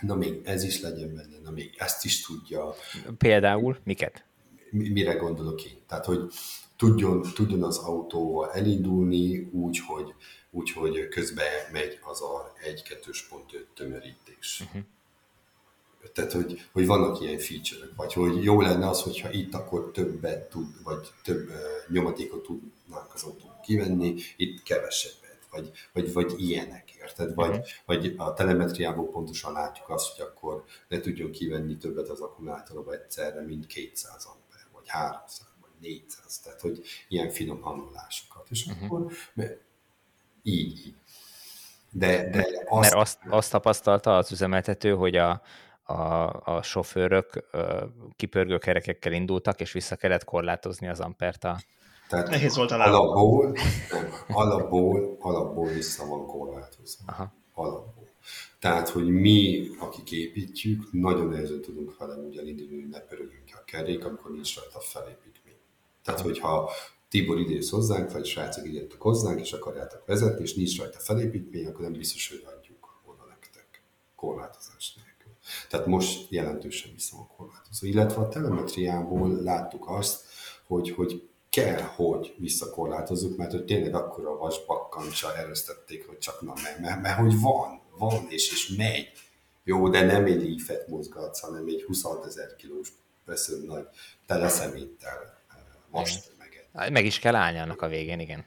[0.00, 2.74] na még ez is legyen benne, na még ezt is tudja.
[3.18, 4.24] Például miket?
[4.70, 5.78] Mire gondolok én?
[5.86, 6.32] Tehát, hogy
[6.82, 10.14] tudjon, tudjon az autóval elindulni úgy, hogy,
[10.50, 14.62] úgy, hogy közben megy az a 1-2.5 tömörítés.
[14.66, 14.82] Uh-huh
[16.12, 20.48] tehát, hogy, hogy vannak ilyen feature vagy hogy jó lenne az, hogyha itt akkor többet
[20.48, 21.54] tud, vagy több uh,
[21.88, 27.34] nyomatékot tudnánk az autón kivenni, itt kevesebbet, vagy, vagy, vagy ilyenek, érted?
[27.34, 27.66] Vagy, uh-huh.
[27.86, 33.40] vagy a telemetriából pontosan látjuk azt, hogy akkor ne tudjon kivenni többet az akkumulátorba egyszerre,
[33.40, 35.51] mint 200 amper, vagy 300, vagy
[35.82, 38.46] 400, tehát hogy ilyen finom hangolásokat.
[38.50, 38.84] És uh-huh.
[38.84, 39.12] akkor
[40.42, 40.94] így, így.
[41.90, 42.80] De, de azt...
[42.80, 45.42] Mert azt, azt tapasztalta az üzemeltető, hogy a,
[45.82, 46.02] a,
[46.44, 47.44] a sofőrök
[48.16, 51.60] kipörgő kerekekkel indultak, és vissza kellett korlátozni az ampert a...
[52.08, 53.56] Tehát Nehéz volt a alapból,
[53.90, 57.04] nem, alapból, alapból vissza van korlátozva.
[57.06, 57.32] Aha.
[57.54, 58.08] Alapból.
[58.58, 63.64] Tehát, hogy mi, akik építjük, nagyon nehezen tudunk vele úgy elindulni, hogy ne pörögjünk a
[63.64, 65.41] kerék, amikor nincs rajta felépítmény.
[66.04, 66.70] Tehát, hogyha
[67.08, 71.80] Tibor idéz hozzánk, vagy srácok idéztek hozzánk, és akarjátok vezetni, és nincs rajta felépítmény, akkor
[71.80, 73.82] nem biztos, hogy adjuk oda nektek
[74.16, 74.96] korlátozás
[75.68, 77.86] tehát most jelentősen vissza van korlátozva.
[77.86, 80.24] Illetve a telemetriából láttuk azt,
[80.66, 86.52] hogy, hogy kell, hogy visszakorlátozzuk, mert hogy tényleg akkor a vasbakkancsa erőztették, hogy csak na,
[86.62, 89.08] mert, mert, mert, hogy van, van, és, és megy.
[89.64, 92.92] Jó, de nem egy lífet mozgatsz, hanem egy 26 ezer kilós
[93.24, 93.86] vesző nagy
[94.26, 95.41] teleszeméttel
[95.92, 96.92] most eh, meget.
[96.92, 98.44] Meg is kell állni annak a végén, igen.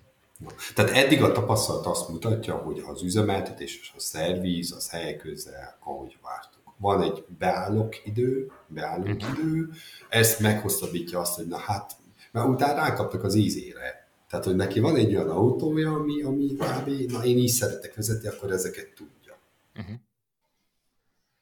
[0.75, 5.77] Tehát eddig a tapasztalat azt mutatja, hogy az üzemeltetés és a szervíz az helyek közel,
[5.79, 9.39] ahogy várt van egy beállók idő, beállók uh-huh.
[9.39, 9.69] idő,
[10.09, 11.95] ezt meghosszabbítja azt, hogy na hát,
[12.31, 14.07] mert utána rákaptak az ízére.
[14.29, 17.11] Tehát, hogy neki van egy olyan autója, ami, ami kb.
[17.11, 19.37] na én így szeretek vezetni, akkor ezeket tudja.
[19.75, 19.95] Uh-huh.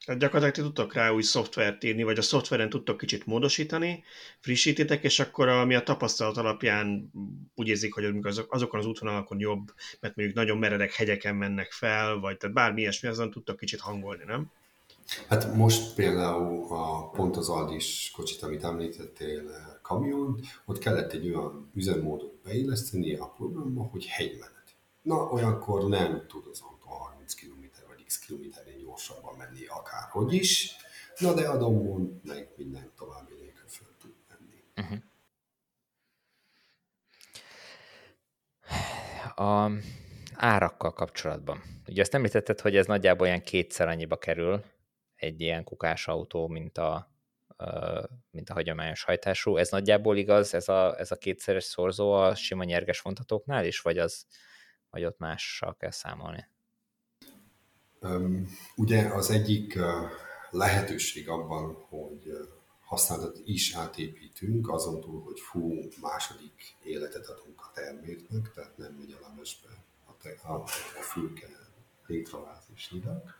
[0.04, 4.04] Tehát gyakorlatilag ti tudtok rá új szoftvert írni, vagy a szoftveren tudtok kicsit módosítani,
[4.40, 7.10] frissítitek, és akkor ami a tapasztalat alapján
[7.54, 12.18] úgy érzik, hogy azok, azokon az útvonalakon jobb, mert mondjuk nagyon meredek hegyeken mennek fel,
[12.18, 14.50] vagy tehát bármi ilyesmi, azon tudtok kicsit hangolni, nem?
[15.28, 21.28] Hát most például a, pont az Aldis kocsit, amit említettél, eh, kamiont, ott kellett egy
[21.28, 24.76] olyan üzemmódot beilleszteni a programba, hogy hegymenet.
[25.02, 30.76] Na, olyankor nem tud az autó 30 km vagy x kilométernél gyorsabban menni akárhogy is,
[31.18, 34.64] na de a dombon meg minden további nélkül föl tud menni.
[34.76, 34.98] Uh-huh.
[39.48, 39.70] A
[40.34, 41.62] árakkal kapcsolatban.
[41.86, 44.64] Ugye azt említetted, hogy ez nagyjából olyan kétszer annyiba kerül,
[45.16, 47.12] egy ilyen kukás autó, mint a,
[48.30, 49.56] mint a hagyományos hajtású.
[49.56, 53.98] Ez nagyjából igaz, ez a, ez a kétszeres szorzó a sima nyerges vontatóknál is, vagy,
[53.98, 54.26] az,
[54.90, 56.52] vagy ott mással kell számolni?
[58.76, 59.78] Ugye az egyik
[60.50, 62.48] lehetőség abban, hogy
[62.84, 69.16] használatot is átépítünk, azon túl, hogy fú, második életet adunk a terméknek, tehát nem megy
[69.20, 69.68] a lemesbe
[70.06, 70.54] a, te, a,
[70.98, 71.62] a fülke
[72.74, 73.34] és nyidak,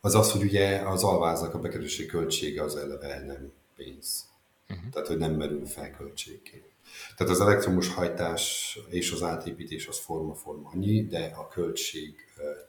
[0.00, 4.28] az az, hogy ugye az alváznak a bekerülési költsége az eleve nem pénz.
[4.68, 4.90] Uh-huh.
[4.90, 6.72] Tehát, hogy nem merül fel költségként.
[7.16, 12.24] Tehát az elektromos hajtás és az átépítés az forma-forma annyi, de a költség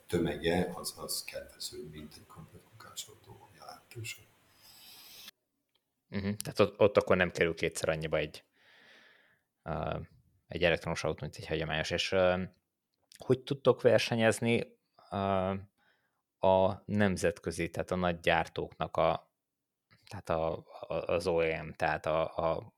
[0.08, 4.24] tömege az, az kedvező, mint egy komplet kukásautó jelentősen.
[6.10, 6.36] Uh-huh.
[6.36, 8.44] Tehát ott, ott akkor nem kerül kétszer annyiba egy,
[9.64, 10.00] uh,
[10.48, 11.90] egy elektromos autó, mint egy hagyományos.
[11.92, 12.42] És uh,
[13.18, 14.78] hogy tudtok versenyezni
[15.12, 15.60] uh,
[16.40, 19.34] a nemzetközi, tehát a nagy gyártóknak a,
[20.10, 22.74] tehát a, a, az OEM, tehát a, a,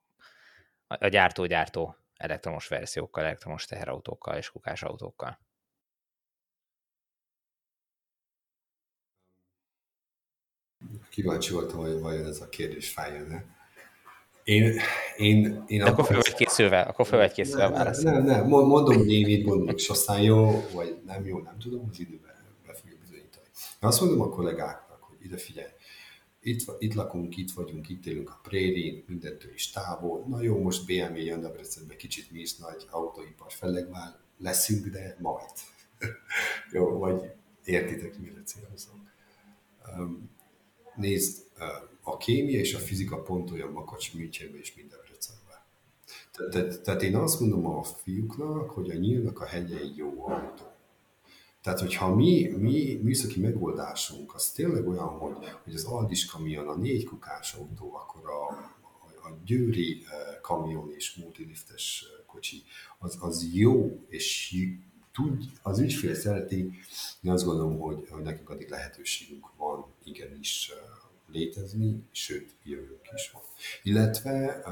[0.88, 5.40] a gyártó-gyártó elektromos verziókkal, elektromos teherautókkal és kukásautókkal?
[11.10, 13.56] Kíváncsi voltam, hogy vajon ez a kérdés fájjon-e.
[14.44, 14.80] Én,
[15.18, 18.48] én, én De akkor fel vagy készülve, akkor fel vagy készülve nem, nem, nem, nem,
[18.48, 22.32] mondom, hogy én így gondolok, és aztán jó, vagy nem jó, nem tudom, az időben
[22.68, 23.46] be fogja bizonyítani.
[23.80, 25.70] Azt mondom a kollégáknak, hogy ide figyelj,
[26.42, 30.26] itt, itt lakunk, itt vagyunk, itt élünk a prérin, mindentől is távol.
[30.28, 35.52] Na jó, most BMW jön a kicsit mi is nagy autóipar fellegvál leszünk, de majd.
[36.72, 37.32] jó, vagy
[37.64, 39.10] értitek, mire célozom.
[39.98, 40.30] Um,
[40.96, 41.46] nézd,
[42.02, 45.60] a kémia és a fizika pont olyan makacs Münchenben és minden Debrecenben.
[46.52, 50.64] Tehát, tehát én azt mondom a fiúknak, hogy a nyílnak a hegye egy jó autó.
[51.68, 56.76] Tehát, hogyha mi, mi műszaki megoldásunk az tényleg olyan, hogy, hogy az Aldis kamion, a
[56.76, 60.03] négy kukás autó, akkor a, a, a győri
[60.41, 62.64] kamion és multiliftes kocsi,
[62.99, 64.56] az, az jó, és
[65.11, 66.72] tud, az ügyfél szereti,
[67.22, 70.72] én azt gondolom, hogy, hogy nekünk addig lehetőségünk van igenis
[71.31, 73.41] létezni, sőt, jövők is van.
[73.84, 74.64] Illetve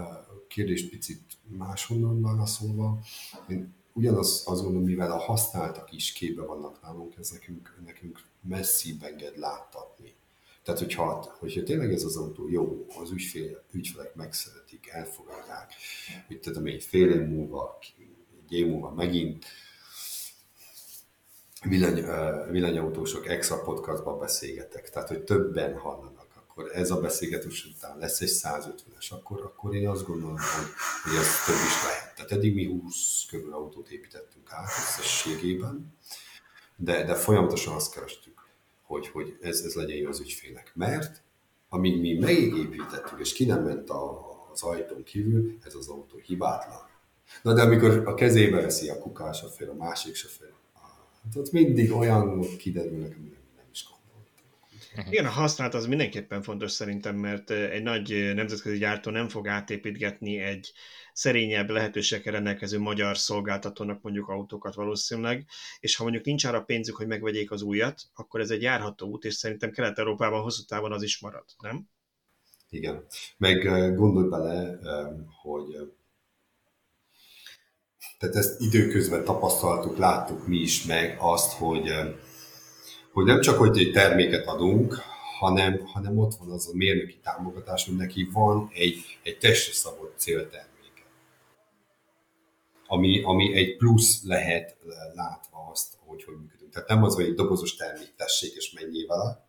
[0.47, 2.99] kérdés picit máshonnan válaszolva,
[3.49, 9.03] én ugyanaz azt gondolom, mivel a használtak is képbe vannak nálunk, ez nekünk, nekünk messzibb
[9.03, 10.13] enged láttatni.
[10.63, 15.73] Tehát, hogyha, hogyha tényleg ez az autó jó, az ügyfél, ügyfelek megszeretik, elfogadják,
[16.27, 17.77] mit tudom egy fél év múlva,
[18.45, 19.45] egy év múlva megint
[21.63, 22.05] villany,
[22.51, 26.14] villanyautósok extra podcastban beszélgetek, tehát, hogy többen hallanak
[26.55, 30.67] akkor ez a beszélgetés után lesz egy 150-es, akkor, akkor én azt gondolom, hogy,
[31.03, 32.15] hogy ez több is lehet.
[32.15, 35.97] Tehát eddig mi 20 körül autót építettünk át összességében,
[36.75, 38.47] de, de folyamatosan azt kerestük,
[38.81, 40.71] hogy, hogy ez, ez legyen jó az ügyfélnek.
[40.75, 41.21] Mert
[41.69, 46.89] amíg mi megépítettük, és ki nem ment a, az ajtón kívül, ez az autó hibátlan.
[47.41, 50.53] Na de amikor a kezébe veszi a kukás sofőr, a másik sofőr,
[51.23, 53.34] hát ott mindig olyan kiderülnek, amire.
[55.09, 60.39] Igen, a használat az mindenképpen fontos szerintem, mert egy nagy nemzetközi gyártó nem fog átépítgetni
[60.39, 60.71] egy
[61.13, 65.45] szerényebb lehetőségekkel rendelkező magyar szolgáltatónak mondjuk autókat valószínűleg,
[65.79, 69.23] és ha mondjuk nincs arra pénzük, hogy megvegyék az újat, akkor ez egy járható út,
[69.23, 71.89] és szerintem Kelet-Európában hosszú távon az is marad, nem?
[72.69, 73.05] Igen.
[73.37, 73.63] Meg
[73.95, 74.79] gondolj bele,
[75.41, 75.93] hogy
[78.19, 81.91] tehát ezt időközben tapasztaltuk, láttuk mi is meg azt, hogy
[83.15, 84.99] hogy nem csak, hogy egy terméket adunk,
[85.39, 90.13] hanem, hanem ott van az a mérnöki támogatás, hogy neki van egy, egy testre szabott
[90.17, 91.03] célterméke.
[92.87, 94.77] Ami, ami egy plusz lehet
[95.13, 96.71] látva azt, hogy hogy működünk.
[96.71, 99.47] Tehát nem az, hogy egy dobozos termék tessék és menjél vele,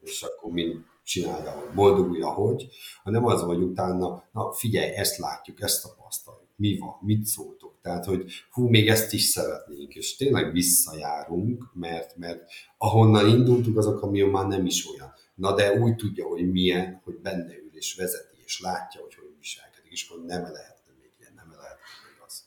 [0.00, 2.68] és akkor mind csinálja, boldogulj, ahogy,
[3.02, 7.78] hanem az, hogy utána, na figyelj, ezt látjuk, ezt tapasztaljuk mi van, mit szóltok.
[7.82, 13.86] Tehát, hogy hú, még ezt is szeretnénk, és tényleg visszajárunk, mert, mert ahonnan indultuk, az
[13.86, 15.12] a kamion már nem is olyan.
[15.34, 19.34] Na de úgy tudja, hogy milyen, hogy benne ül és vezeti, és látja, hogy hogy
[19.38, 22.44] viselkedik, és hogy nem lehetne még ilyen, nem lehetne még az.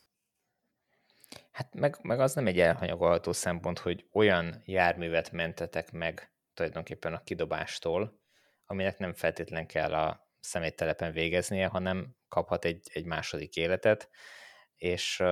[1.51, 7.23] Hát meg, meg az nem egy elhanyagolható szempont, hogy olyan járművet mentetek meg tulajdonképpen a
[7.23, 8.19] kidobástól,
[8.65, 14.09] aminek nem feltétlen kell a szeméttelepen végeznie, hanem kaphat egy, egy második életet,
[14.75, 15.23] és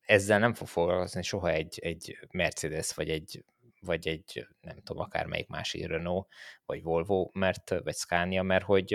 [0.00, 3.44] ezzel nem fog foglalkozni soha egy, egy Mercedes, vagy egy,
[3.80, 6.28] vagy egy, nem tudom, akármelyik másik Renault,
[6.66, 8.92] vagy Volvo, mert, vagy Scania, mert hogy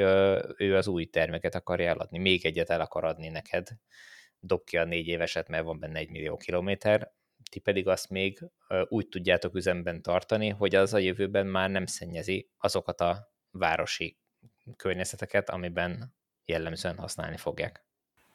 [0.57, 3.67] ő az új terméket akarja eladni, még egyet el akar adni neked,
[4.39, 7.13] dob ki a négy éveset, mert van benne egy millió kilométer,
[7.51, 8.49] ti pedig azt még
[8.87, 14.17] úgy tudjátok üzemben tartani, hogy az a jövőben már nem szennyezi azokat a városi
[14.77, 16.13] környezeteket, amiben
[16.45, 17.83] jellemzően használni fogják.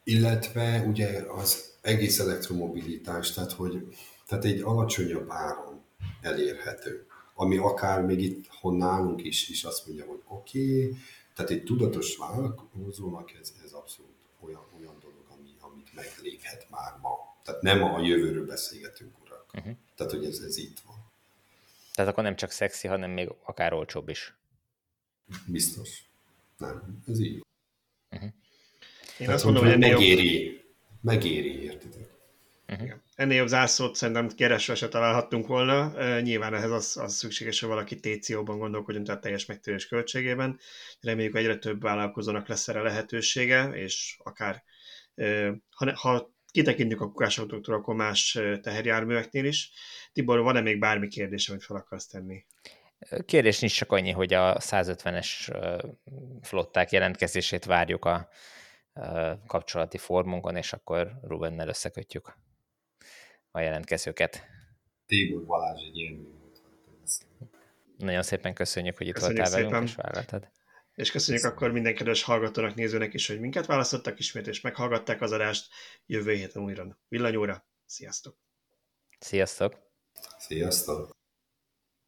[0.04, 3.96] Illetve ugye az egész elektromobilitás, tehát hogy
[4.26, 5.84] tehát egy alacsonyabb áron
[6.20, 10.96] elérhető, ami akár még itt nálunk is, is azt mondja, hogy oké, okay,
[11.34, 17.36] tehát egy tudatos vállalkozónak ez, ez abszolút olyan, olyan dolog, ami, amit megléphet már ma.
[17.42, 19.46] Tehát nem a jövőről beszélgetünk, urak.
[19.54, 19.72] Uh-huh.
[19.96, 20.96] Tehát, hogy ez, ez itt van.
[21.94, 24.36] Tehát akkor nem csak szexi, hanem még akár olcsóbb is.
[25.46, 26.07] Biztos.
[26.58, 27.44] Nem, ez így.
[28.10, 28.30] Uh-huh.
[29.18, 30.60] Én azt mondom, hogy megéri, jobb...
[31.00, 32.16] megéri, értitek?
[32.68, 32.90] Uh-huh.
[33.14, 35.92] Ennél jobb zászlót szerintem keresve se találhattunk volna.
[36.20, 40.58] Nyilván ehhez az, az szükséges, hogy valaki TCO-ban gondolkodjon, tehát teljes megtérés költségében.
[41.00, 44.62] Reméljük, hogy egyre több vállalkozónak lesz erre lehetősége, és akár
[45.70, 49.70] ha, ha kitekintjük a kukásautóktól, akkor más teherjárműveknél is.
[50.12, 52.44] Tibor, van-e még bármi kérdés, amit fel akarsz tenni?
[53.26, 55.28] Kérdés nincs csak annyi, hogy a 150-es
[56.42, 58.28] flották jelentkezését várjuk a
[59.46, 62.36] kapcsolati formunkon, és akkor Rubennel összekötjük
[63.50, 64.46] a jelentkezőket.
[65.06, 66.26] Tibor Balázs egy ilyen
[67.96, 69.70] Nagyon szépen köszönjük, hogy itt köszönjük voltál szépen.
[69.70, 70.48] velünk, és vállaltad.
[70.94, 71.56] És köszönjük Köszönöm.
[71.56, 75.68] akkor minden kedves hallgatónak, nézőnek is, hogy minket választottak ismét, és meghallgatták az adást.
[76.06, 77.66] Jövő héten újra villanyóra.
[77.86, 78.38] Sziasztok!
[79.18, 79.78] Sziasztok!
[80.38, 81.17] Sziasztok!